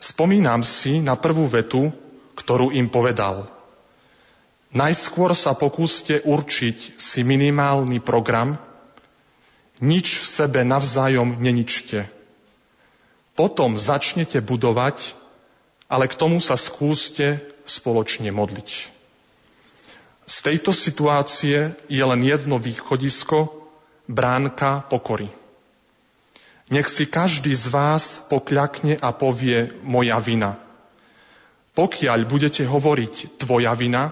Spomínam 0.03 0.67
si 0.67 0.99
na 0.99 1.15
prvú 1.15 1.47
vetu, 1.47 1.95
ktorú 2.35 2.75
im 2.75 2.91
povedal. 2.91 3.51
Najskôr 4.71 5.33
sa 5.33 5.57
pokúste 5.57 6.21
určiť 6.23 7.01
si 7.01 7.21
minimálny 7.25 7.99
program, 8.05 8.61
nič 9.79 10.23
v 10.23 10.27
sebe 10.27 10.61
navzájom 10.67 11.39
neničte. 11.39 12.11
Potom 13.39 13.79
začnete 13.79 14.43
budovať, 14.43 15.15
ale 15.87 16.11
k 16.11 16.19
tomu 16.19 16.43
sa 16.43 16.59
skúste 16.59 17.43
spoločne 17.63 18.35
modliť. 18.35 18.91
Z 20.29 20.37
tejto 20.45 20.77
situácie 20.77 21.73
je 21.89 22.05
len 22.05 22.21
jedno 22.21 22.61
východisko, 22.61 23.58
bránka 24.09 24.89
pokory. 24.89 25.29
Nech 26.69 26.89
si 26.89 27.09
každý 27.09 27.53
z 27.53 27.69
vás 27.69 28.25
pokľakne 28.29 29.01
a 29.01 29.13
povie 29.13 29.73
moja 29.85 30.17
vina. 30.21 30.61
Pokiaľ 31.73 32.27
budete 32.27 32.67
hovoriť 32.67 33.41
tvoja 33.41 33.73
vina, 33.73 34.11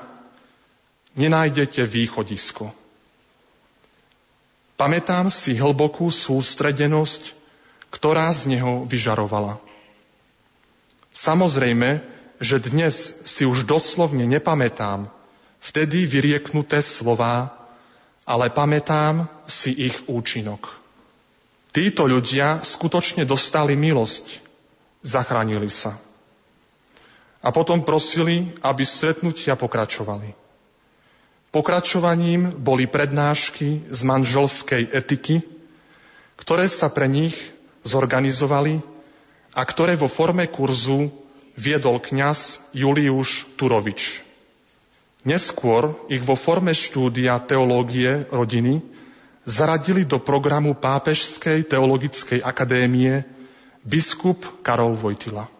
nenájdete 1.18 1.82
východisko. 1.84 2.70
Pamätám 4.76 5.32
si 5.32 5.57
hlbokú 5.57 6.12
sústredenosť, 6.12 7.32
ktorá 7.88 8.28
z 8.32 8.57
neho 8.57 8.84
vyžarovala. 8.84 9.57
Samozrejme, 11.16 12.05
že 12.44 12.61
dnes 12.61 13.24
si 13.24 13.49
už 13.49 13.64
doslovne 13.64 14.28
nepamätám 14.28 15.09
vtedy 15.64 16.05
vyrieknuté 16.05 16.84
slová, 16.84 17.57
ale 18.26 18.50
pamätám 18.50 19.30
si 19.46 19.70
ich 19.70 19.94
účinok. 20.10 20.66
Títo 21.70 22.10
ľudia 22.10 22.66
skutočne 22.66 23.22
dostali 23.22 23.78
milosť, 23.78 24.42
zachránili 25.06 25.70
sa. 25.70 25.94
A 27.46 27.54
potom 27.54 27.86
prosili, 27.86 28.50
aby 28.66 28.82
stretnutia 28.82 29.54
pokračovali. 29.54 30.34
Pokračovaním 31.54 32.50
boli 32.58 32.90
prednášky 32.90 33.86
z 33.86 34.00
manželskej 34.02 34.90
etiky, 34.90 35.46
ktoré 36.34 36.66
sa 36.66 36.90
pre 36.90 37.06
nich 37.06 37.38
zorganizovali 37.86 38.82
a 39.54 39.62
ktoré 39.62 39.94
vo 39.94 40.10
forme 40.10 40.50
kurzu 40.50 41.14
viedol 41.54 42.02
kňaz 42.02 42.60
Juliuš 42.74 43.46
Turovič. 43.54 44.25
Neskôr 45.26 46.06
ich 46.06 46.22
vo 46.22 46.38
forme 46.38 46.70
štúdia 46.70 47.42
teológie 47.42 48.30
rodiny 48.30 48.78
zaradili 49.42 50.06
do 50.06 50.22
programu 50.22 50.78
Pápežskej 50.78 51.66
teologickej 51.66 52.46
akadémie 52.46 53.26
biskup 53.82 54.62
Karol 54.62 54.94
Vojtila. 54.94 55.50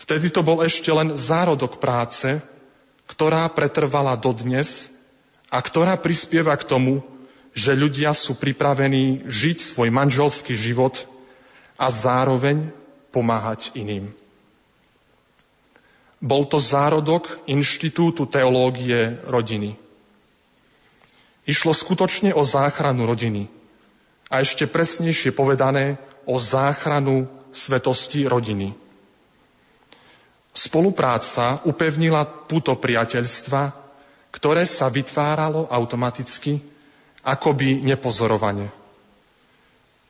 Vtedy 0.00 0.32
to 0.32 0.40
bol 0.40 0.64
ešte 0.64 0.88
len 0.92 1.12
zárodok 1.12 1.76
práce, 1.76 2.40
ktorá 3.04 3.48
pretrvala 3.52 4.16
dodnes 4.16 4.92
a 5.52 5.60
ktorá 5.60 5.96
prispieva 6.00 6.56
k 6.56 6.68
tomu, 6.68 7.04
že 7.56 7.72
ľudia 7.72 8.12
sú 8.12 8.36
pripravení 8.36 9.24
žiť 9.28 9.58
svoj 9.60 9.88
manželský 9.88 10.52
život 10.52 11.08
a 11.80 11.88
zároveň 11.88 12.68
pomáhať 13.12 13.72
iným. 13.72 14.12
Bol 16.20 16.48
to 16.48 16.56
zárodok 16.56 17.28
Inštitútu 17.44 18.24
teológie 18.24 19.20
rodiny. 19.28 19.76
Išlo 21.46 21.76
skutočne 21.76 22.32
o 22.32 22.42
záchranu 22.42 23.04
rodiny. 23.04 23.46
A 24.26 24.42
ešte 24.42 24.66
presnejšie 24.66 25.30
povedané 25.30 26.00
o 26.26 26.40
záchranu 26.40 27.30
svetosti 27.54 28.26
rodiny. 28.26 28.74
Spolupráca 30.56 31.62
upevnila 31.68 32.24
puto 32.24 32.74
priateľstva, 32.74 33.76
ktoré 34.32 34.64
sa 34.64 34.88
vytváralo 34.88 35.68
automaticky, 35.68 36.64
akoby 37.20 37.84
nepozorovane. 37.84 38.72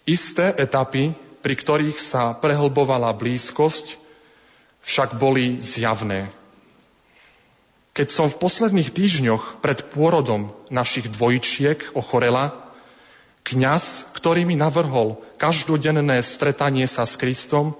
Isté 0.06 0.54
etapy, 0.54 1.10
pri 1.42 1.54
ktorých 1.58 1.98
sa 1.98 2.30
prehlbovala 2.38 3.10
blízkosť, 3.10 4.05
však 4.86 5.18
boli 5.18 5.58
zjavné. 5.58 6.30
Keď 7.96 8.08
som 8.12 8.30
v 8.30 8.38
posledných 8.38 8.92
týždňoch 8.94 9.58
pred 9.58 9.82
pôrodom 9.90 10.54
našich 10.70 11.10
dvojčiek 11.10 11.96
ochorela, 11.96 12.54
kňaz, 13.42 14.14
ktorý 14.14 14.46
mi 14.46 14.54
navrhol 14.54 15.18
každodenné 15.42 16.22
stretanie 16.22 16.86
sa 16.86 17.02
s 17.02 17.18
Kristom, 17.18 17.74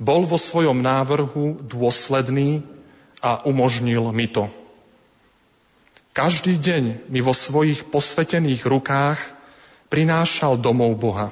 bol 0.00 0.24
vo 0.24 0.40
svojom 0.40 0.80
návrhu 0.80 1.62
dôsledný 1.62 2.64
a 3.22 3.44
umožnil 3.44 4.10
mi 4.10 4.26
to. 4.26 4.48
Každý 6.12 6.60
deň 6.60 7.08
mi 7.08 7.20
vo 7.24 7.32
svojich 7.32 7.88
posvetených 7.88 8.68
rukách 8.68 9.20
prinášal 9.88 10.60
domov 10.60 10.96
Boha. 11.00 11.28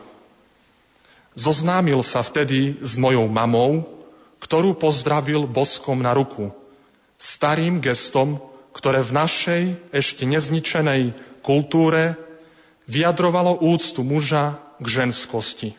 Zoznámil 1.36 2.00
sa 2.00 2.24
vtedy 2.24 2.80
s 2.80 2.96
mojou 2.96 3.28
mamou, 3.28 3.99
ktorú 4.40 4.74
pozdravil 4.74 5.44
boskom 5.46 6.00
na 6.00 6.16
ruku. 6.16 6.50
Starým 7.20 7.78
gestom, 7.84 8.40
ktoré 8.72 9.04
v 9.04 9.12
našej 9.12 9.62
ešte 9.92 10.24
nezničenej 10.24 11.14
kultúre 11.44 12.16
vyjadrovalo 12.88 13.60
úctu 13.60 14.00
muža 14.02 14.58
k 14.80 14.86
ženskosti. 14.88 15.76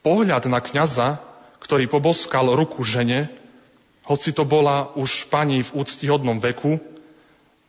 Pohľad 0.00 0.48
na 0.48 0.62
kňaza, 0.64 1.20
ktorý 1.60 1.90
poboskal 1.90 2.48
ruku 2.56 2.80
žene, 2.86 3.28
hoci 4.08 4.32
to 4.32 4.48
bola 4.48 4.94
už 4.96 5.28
pani 5.28 5.60
v 5.60 5.70
úctihodnom 5.76 6.40
veku, 6.40 6.80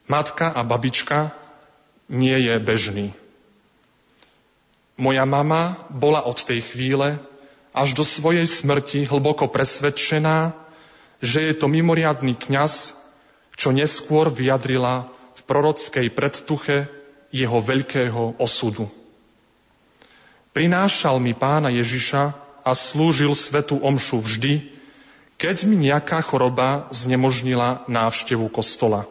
matka 0.08 0.54
a 0.54 0.64
babička, 0.64 1.36
nie 2.08 2.36
je 2.48 2.56
bežný. 2.60 3.08
Moja 5.00 5.26
mama 5.26 5.80
bola 5.90 6.24
od 6.28 6.38
tej 6.38 6.62
chvíle 6.62 7.20
až 7.72 7.96
do 7.96 8.04
svojej 8.04 8.44
smrti 8.44 9.08
hlboko 9.08 9.48
presvedčená, 9.48 10.52
že 11.24 11.52
je 11.52 11.54
to 11.56 11.72
mimoriadný 11.72 12.36
kňaz, 12.36 12.96
čo 13.56 13.72
neskôr 13.72 14.28
vyjadrila 14.28 15.08
v 15.38 15.42
prorockej 15.48 16.08
predtuche 16.12 16.92
jeho 17.32 17.58
veľkého 17.64 18.42
osudu. 18.42 18.92
Prinášal 20.52 21.16
mi 21.24 21.32
pána 21.32 21.72
Ježiša 21.72 22.36
a 22.68 22.72
slúžil 22.76 23.32
svetu 23.40 23.80
omšu 23.80 24.20
vždy, 24.20 24.68
keď 25.40 25.66
mi 25.66 25.80
nejaká 25.80 26.20
choroba 26.22 26.92
znemožnila 26.92 27.88
návštevu 27.88 28.52
kostola. 28.52 29.08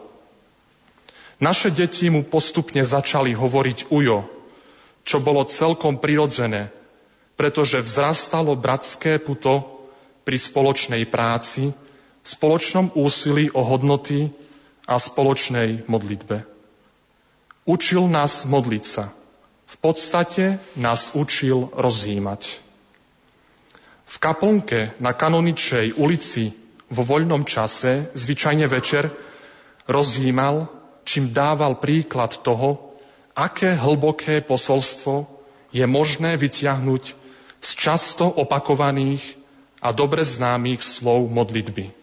Naše 1.41 1.73
deti 1.73 2.05
mu 2.13 2.21
postupne 2.21 2.85
začali 2.85 3.33
hovoriť 3.33 3.89
ujo, 3.89 4.29
čo 5.01 5.17
bolo 5.17 5.41
celkom 5.49 5.97
prirodzené, 5.97 6.69
pretože 7.41 7.81
vzrastalo 7.81 8.53
bratské 8.53 9.17
puto 9.17 9.81
pri 10.21 10.37
spoločnej 10.37 11.09
práci, 11.09 11.73
spoločnom 12.21 12.93
úsilí 12.93 13.49
o 13.49 13.65
hodnoty 13.65 14.29
a 14.85 15.01
spoločnej 15.01 15.89
modlitbe. 15.89 16.45
Učil 17.65 18.05
nás 18.13 18.45
modliť 18.45 18.83
sa. 18.85 19.09
V 19.65 19.75
podstate 19.81 20.61
nás 20.77 21.17
učil 21.17 21.73
rozjímať. 21.73 22.61
V 24.05 24.15
kaplnke 24.21 24.93
na 25.01 25.09
Kanoničej 25.17 25.97
ulici 25.97 26.53
vo 26.93 27.01
voľnom 27.01 27.41
čase, 27.49 28.13
zvyčajne 28.13 28.69
večer, 28.69 29.09
rozjímal, 29.89 30.69
čím 31.09 31.33
dával 31.33 31.81
príklad 31.81 32.37
toho, 32.45 32.93
aké 33.33 33.73
hlboké 33.73 34.45
posolstvo 34.45 35.25
je 35.73 35.89
možné 35.89 36.37
vyťahnuť 36.37 37.20
z 37.61 37.69
často 37.77 38.25
opakovaných 38.27 39.37
a 39.81 39.93
dobre 39.93 40.25
známych 40.25 40.81
slov 40.81 41.29
modlitby. 41.29 41.93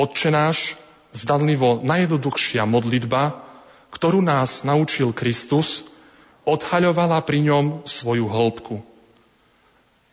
Otčenáš, 0.00 0.80
zdanlivo 1.12 1.84
najjednoduchšia 1.84 2.64
modlitba, 2.64 3.44
ktorú 3.92 4.24
nás 4.24 4.64
naučil 4.64 5.12
Kristus, 5.12 5.84
odhaľovala 6.48 7.20
pri 7.20 7.44
ňom 7.44 7.64
svoju 7.84 8.24
hĺbku. 8.24 8.80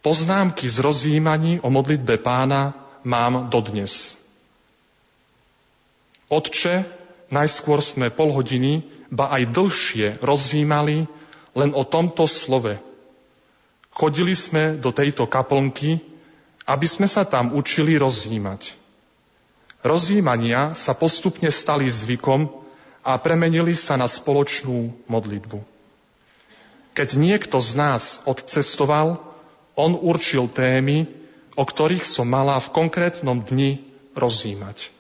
Poznámky 0.04 0.68
z 0.68 0.78
rozjímaní 0.84 1.64
o 1.64 1.72
modlitbe 1.72 2.20
pána 2.20 2.76
mám 3.08 3.48
dodnes. 3.48 4.20
Otče, 6.28 6.84
najskôr 7.32 7.80
sme 7.80 8.12
pol 8.12 8.36
hodiny, 8.36 8.84
ba 9.08 9.32
aj 9.32 9.52
dlhšie 9.56 10.08
rozjímali 10.20 11.08
len 11.56 11.72
o 11.72 11.88
tomto 11.88 12.28
slove. 12.28 12.80
Chodili 13.98 14.38
sme 14.38 14.78
do 14.78 14.94
tejto 14.94 15.26
kaplnky, 15.26 15.98
aby 16.70 16.86
sme 16.86 17.10
sa 17.10 17.26
tam 17.26 17.58
učili 17.58 17.98
rozjímať. 17.98 18.78
Rozjímania 19.82 20.78
sa 20.78 20.94
postupne 20.94 21.50
stali 21.50 21.90
zvykom 21.90 22.46
a 23.02 23.18
premenili 23.18 23.74
sa 23.74 23.98
na 23.98 24.06
spoločnú 24.06 24.94
modlitbu. 25.10 25.66
Keď 26.94 27.10
niekto 27.18 27.58
z 27.58 27.74
nás 27.74 28.22
odcestoval, 28.30 29.18
on 29.74 29.98
určil 29.98 30.46
témy, 30.46 31.10
o 31.58 31.66
ktorých 31.66 32.06
som 32.06 32.30
mala 32.30 32.62
v 32.62 32.70
konkrétnom 32.78 33.42
dni 33.42 33.82
rozímať. 34.14 34.94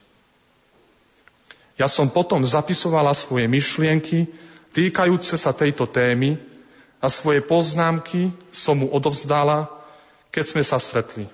Ja 1.78 1.86
som 1.86 2.10
potom 2.10 2.42
zapisovala 2.42 3.14
svoje 3.14 3.46
myšlienky 3.46 4.26
týkajúce 4.74 5.38
sa 5.38 5.54
tejto 5.54 5.86
témy 5.86 6.42
a 6.98 7.08
svoje 7.08 7.46
poznámky 7.46 8.34
som 8.50 8.82
mu 8.82 8.88
odovzdala, 8.90 9.70
keď 10.34 10.44
sme 10.44 10.64
sa 10.66 10.82
stretli. 10.82 11.30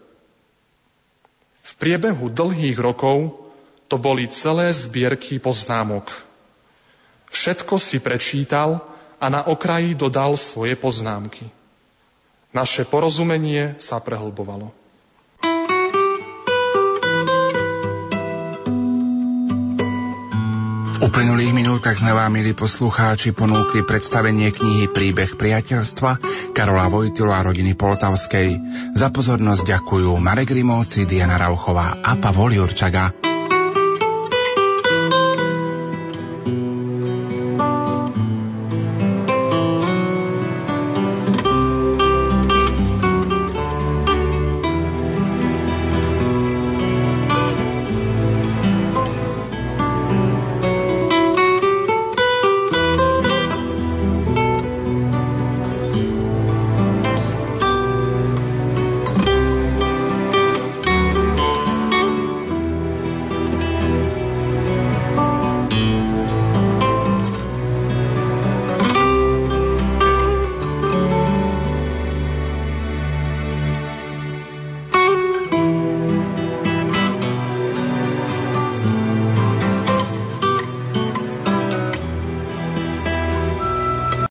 V 1.63 1.71
priebehu 1.79 2.27
dlhých 2.27 2.75
rokov 2.75 3.39
to 3.87 3.95
boli 3.95 4.27
celé 4.27 4.71
zbierky 4.75 5.39
poznámok. 5.39 6.11
Všetko 7.31 7.79
si 7.79 8.03
prečítal 8.03 8.83
a 9.17 9.25
na 9.31 9.47
okraji 9.47 9.95
dodal 9.95 10.35
svoje 10.35 10.75
poznámky. 10.75 11.47
Naše 12.51 12.85
porozumenie 12.85 13.79
sa 13.79 13.97
prehlbovalo. 13.97 14.82
Uplynulých 21.03 21.51
minútach 21.51 21.99
sme 21.99 22.15
vám, 22.15 22.31
milí 22.31 22.55
poslucháči, 22.55 23.35
ponúkli 23.35 23.83
predstavenie 23.83 24.55
knihy 24.55 24.87
Príbeh 24.87 25.35
priateľstva 25.35 26.23
Karola 26.55 26.87
Vojtila 26.87 27.43
a 27.43 27.45
rodiny 27.51 27.75
Poltavskej. 27.75 28.55
Za 28.95 29.11
pozornosť 29.11 29.67
ďakujú 29.67 30.15
Marek 30.23 30.55
Rimovci, 30.55 31.03
Diana 31.03 31.35
Rauchová 31.35 31.99
a 31.99 32.15
Pavol 32.15 32.55
Jurčaga. 32.55 33.32